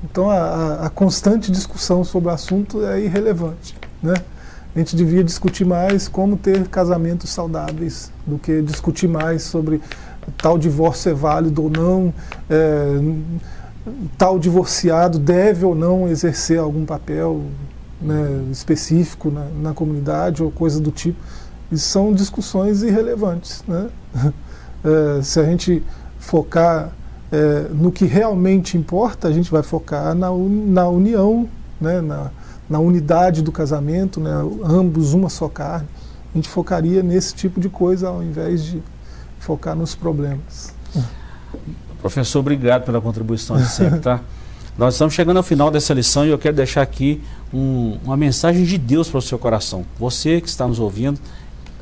Então, 0.04 0.30
a, 0.30 0.86
a 0.86 0.90
constante 0.90 1.52
discussão 1.52 2.04
sobre 2.04 2.30
o 2.30 2.32
assunto 2.32 2.86
é 2.86 3.02
irrelevante. 3.02 3.76
Né? 4.02 4.14
A 4.76 4.80
gente 4.80 4.96
devia 4.96 5.24
discutir 5.24 5.66
mais 5.66 6.08
como 6.08 6.38
ter 6.38 6.68
casamentos 6.68 7.32
saudáveis 7.32 8.12
do 8.26 8.38
que 8.38 8.62
discutir 8.62 9.08
mais 9.08 9.44
sobre 9.44 9.82
tal 10.38 10.58
divórcio 10.58 11.10
é 11.10 11.14
válido 11.14 11.64
ou 11.64 11.70
não, 11.70 12.14
é, 12.50 13.02
tal 14.18 14.38
divorciado 14.38 15.18
deve 15.18 15.66
ou 15.66 15.74
não 15.74 16.08
exercer 16.08 16.60
algum 16.60 16.86
papel 16.86 17.42
né, 18.02 18.44
específico 18.52 19.32
na, 19.32 19.46
na, 19.62 19.74
comunidade 19.74 20.44
ou 20.44 20.52
coisa 20.52 20.80
do 20.80 20.92
tipo. 20.92 21.20
Isso 21.72 21.88
são 21.88 22.14
discussões 22.14 22.84
irrelevantes. 22.84 23.64
Né? 23.68 23.90
É, 24.82 25.22
se 25.22 25.38
a 25.42 25.44
gente 25.44 25.84
focar 26.18 26.94
é, 27.30 27.68
no 27.70 27.92
que 27.92 28.06
realmente 28.06 28.78
importa, 28.78 29.28
a 29.28 29.32
gente 29.34 29.52
vai 29.52 29.62
focar 29.62 30.16
na, 30.16 30.30
na 30.30 30.88
união, 30.88 31.50
né, 31.82 32.00
na, 32.00 32.32
na 32.70 32.80
unidade 32.80 33.42
do 33.42 33.52
casamento, 33.52 34.20
né, 34.20 34.32
ambos 34.64 35.14
uma 35.14 35.30
só 35.30 35.50
carne, 35.50 35.88
a 36.34 36.38
gente 36.38 36.48
focaria 36.48 37.02
nesse 37.02 37.34
tipo 37.34 37.60
de 37.60 37.70
coisa 37.70 38.10
ao 38.10 38.22
invés 38.22 38.64
de 38.64 38.84
focar 39.40 39.76
nos 39.76 39.96
problemas. 39.96 40.74
Professor, 42.02 42.40
obrigado 42.40 42.86
pela 42.86 43.02
contribuição 43.02 43.58
de 43.58 43.68
sempre, 43.68 44.00
tá? 44.00 44.22
Nós 44.78 44.94
estamos 44.94 45.14
chegando 45.14 45.36
ao 45.36 45.44
final 45.44 45.70
dessa 45.70 45.94
lição 45.94 46.26
e 46.26 46.30
eu 46.30 46.38
quero 46.38 46.56
deixar 46.56 46.82
aqui 46.82 47.22
um, 47.54 47.98
uma 48.02 48.16
mensagem 48.16 48.64
de 48.64 48.78
Deus 48.78 49.10
para 49.10 49.18
o 49.18 49.22
seu 49.22 49.38
coração. 49.38 49.86
Você 50.00 50.40
que 50.40 50.48
está 50.48 50.66
nos 50.66 50.80
ouvindo 50.80 51.20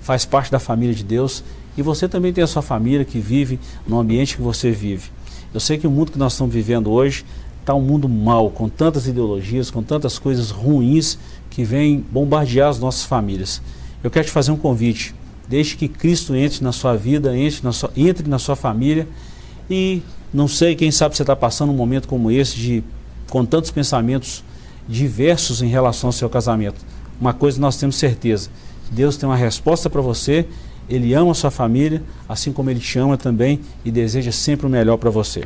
faz 0.01 0.25
parte 0.25 0.51
da 0.51 0.57
família 0.57 0.95
de 0.95 1.03
Deus 1.03 1.43
e 1.77 1.83
você 1.83 2.07
também 2.07 2.33
tem 2.33 2.43
a 2.43 2.47
sua 2.47 2.63
família 2.63 3.05
que 3.05 3.19
vive 3.19 3.59
no 3.87 3.99
ambiente 3.99 4.35
que 4.35 4.41
você 4.41 4.71
vive. 4.71 5.11
Eu 5.53 5.59
sei 5.59 5.77
que 5.77 5.85
o 5.85 5.91
mundo 5.91 6.11
que 6.11 6.17
nós 6.17 6.33
estamos 6.33 6.51
vivendo 6.51 6.89
hoje 6.89 7.23
está 7.67 7.75
um 7.75 7.81
mundo 7.81 8.07
mau, 8.07 8.49
com 8.49 8.69
tantas 8.69 9.07
ideologias, 9.07 9.69
com 9.69 9.83
tantas 9.83 10.17
coisas 10.17 10.51
ruins 10.51 11.19
que 11.49 11.65
vêm 11.65 11.99
bombardear 12.09 12.69
as 12.69 12.79
nossas 12.79 13.03
famílias. 13.03 13.61
Eu 14.01 14.09
quero 14.09 14.25
te 14.25 14.31
fazer 14.31 14.51
um 14.51 14.57
convite. 14.57 15.13
Deixe 15.49 15.75
que 15.75 15.89
Cristo 15.89 16.33
entre 16.33 16.63
na 16.63 16.71
sua 16.71 16.95
vida, 16.95 17.37
entre 17.37 17.61
na 17.65 17.73
sua, 17.73 17.91
entre 17.97 18.29
na 18.29 18.39
sua 18.39 18.55
família 18.55 19.05
e 19.69 20.01
não 20.33 20.47
sei, 20.47 20.75
quem 20.75 20.91
sabe 20.91 21.17
você 21.17 21.23
está 21.23 21.35
passando 21.35 21.71
um 21.71 21.75
momento 21.75 22.07
como 22.07 22.31
esse, 22.31 22.55
de, 22.55 22.83
com 23.29 23.45
tantos 23.45 23.69
pensamentos 23.69 24.45
diversos 24.87 25.61
em 25.61 25.67
relação 25.67 26.07
ao 26.07 26.13
seu 26.13 26.29
casamento. 26.29 26.79
Uma 27.19 27.33
coisa 27.33 27.59
nós 27.59 27.75
temos 27.75 27.97
certeza: 27.97 28.49
Deus 28.89 29.17
tem 29.17 29.27
uma 29.27 29.35
resposta 29.35 29.89
para 29.89 30.01
você, 30.01 30.45
Ele 30.87 31.13
ama 31.13 31.31
a 31.31 31.35
sua 31.35 31.51
família, 31.51 32.01
assim 32.29 32.53
como 32.53 32.69
Ele 32.69 32.79
te 32.79 32.97
ama 32.97 33.17
também 33.17 33.59
e 33.83 33.91
deseja 33.91 34.31
sempre 34.31 34.65
o 34.65 34.69
melhor 34.69 34.95
para 34.97 35.09
você. 35.09 35.43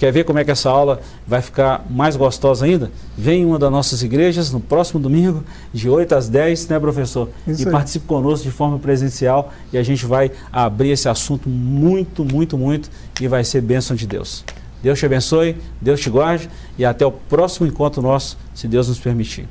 Quer 0.00 0.10
ver 0.12 0.24
como 0.24 0.38
é 0.38 0.44
que 0.46 0.50
essa 0.50 0.70
aula 0.70 0.98
vai 1.26 1.42
ficar 1.42 1.84
mais 1.90 2.16
gostosa 2.16 2.64
ainda? 2.64 2.90
Vem 3.18 3.42
em 3.42 3.44
uma 3.44 3.58
das 3.58 3.70
nossas 3.70 4.02
igrejas 4.02 4.50
no 4.50 4.58
próximo 4.58 4.98
domingo, 4.98 5.44
de 5.74 5.90
8 5.90 6.14
às 6.14 6.26
10, 6.26 6.68
né, 6.68 6.80
professor? 6.80 7.28
Isso 7.46 7.64
e 7.64 7.66
aí. 7.66 7.70
participe 7.70 8.06
conosco 8.06 8.42
de 8.42 8.50
forma 8.50 8.78
presencial 8.78 9.52
e 9.70 9.76
a 9.76 9.82
gente 9.82 10.06
vai 10.06 10.30
abrir 10.50 10.88
esse 10.88 11.06
assunto 11.06 11.50
muito, 11.50 12.24
muito, 12.24 12.56
muito 12.56 12.88
e 13.20 13.28
vai 13.28 13.44
ser 13.44 13.60
bênção 13.60 13.94
de 13.94 14.06
Deus. 14.06 14.42
Deus 14.82 14.98
te 14.98 15.04
abençoe, 15.04 15.54
Deus 15.78 16.00
te 16.00 16.08
guarde 16.08 16.48
e 16.78 16.84
até 16.86 17.04
o 17.04 17.12
próximo 17.12 17.66
encontro 17.66 18.00
nosso, 18.00 18.38
se 18.54 18.66
Deus 18.66 18.88
nos 18.88 18.98
permitir. 18.98 19.46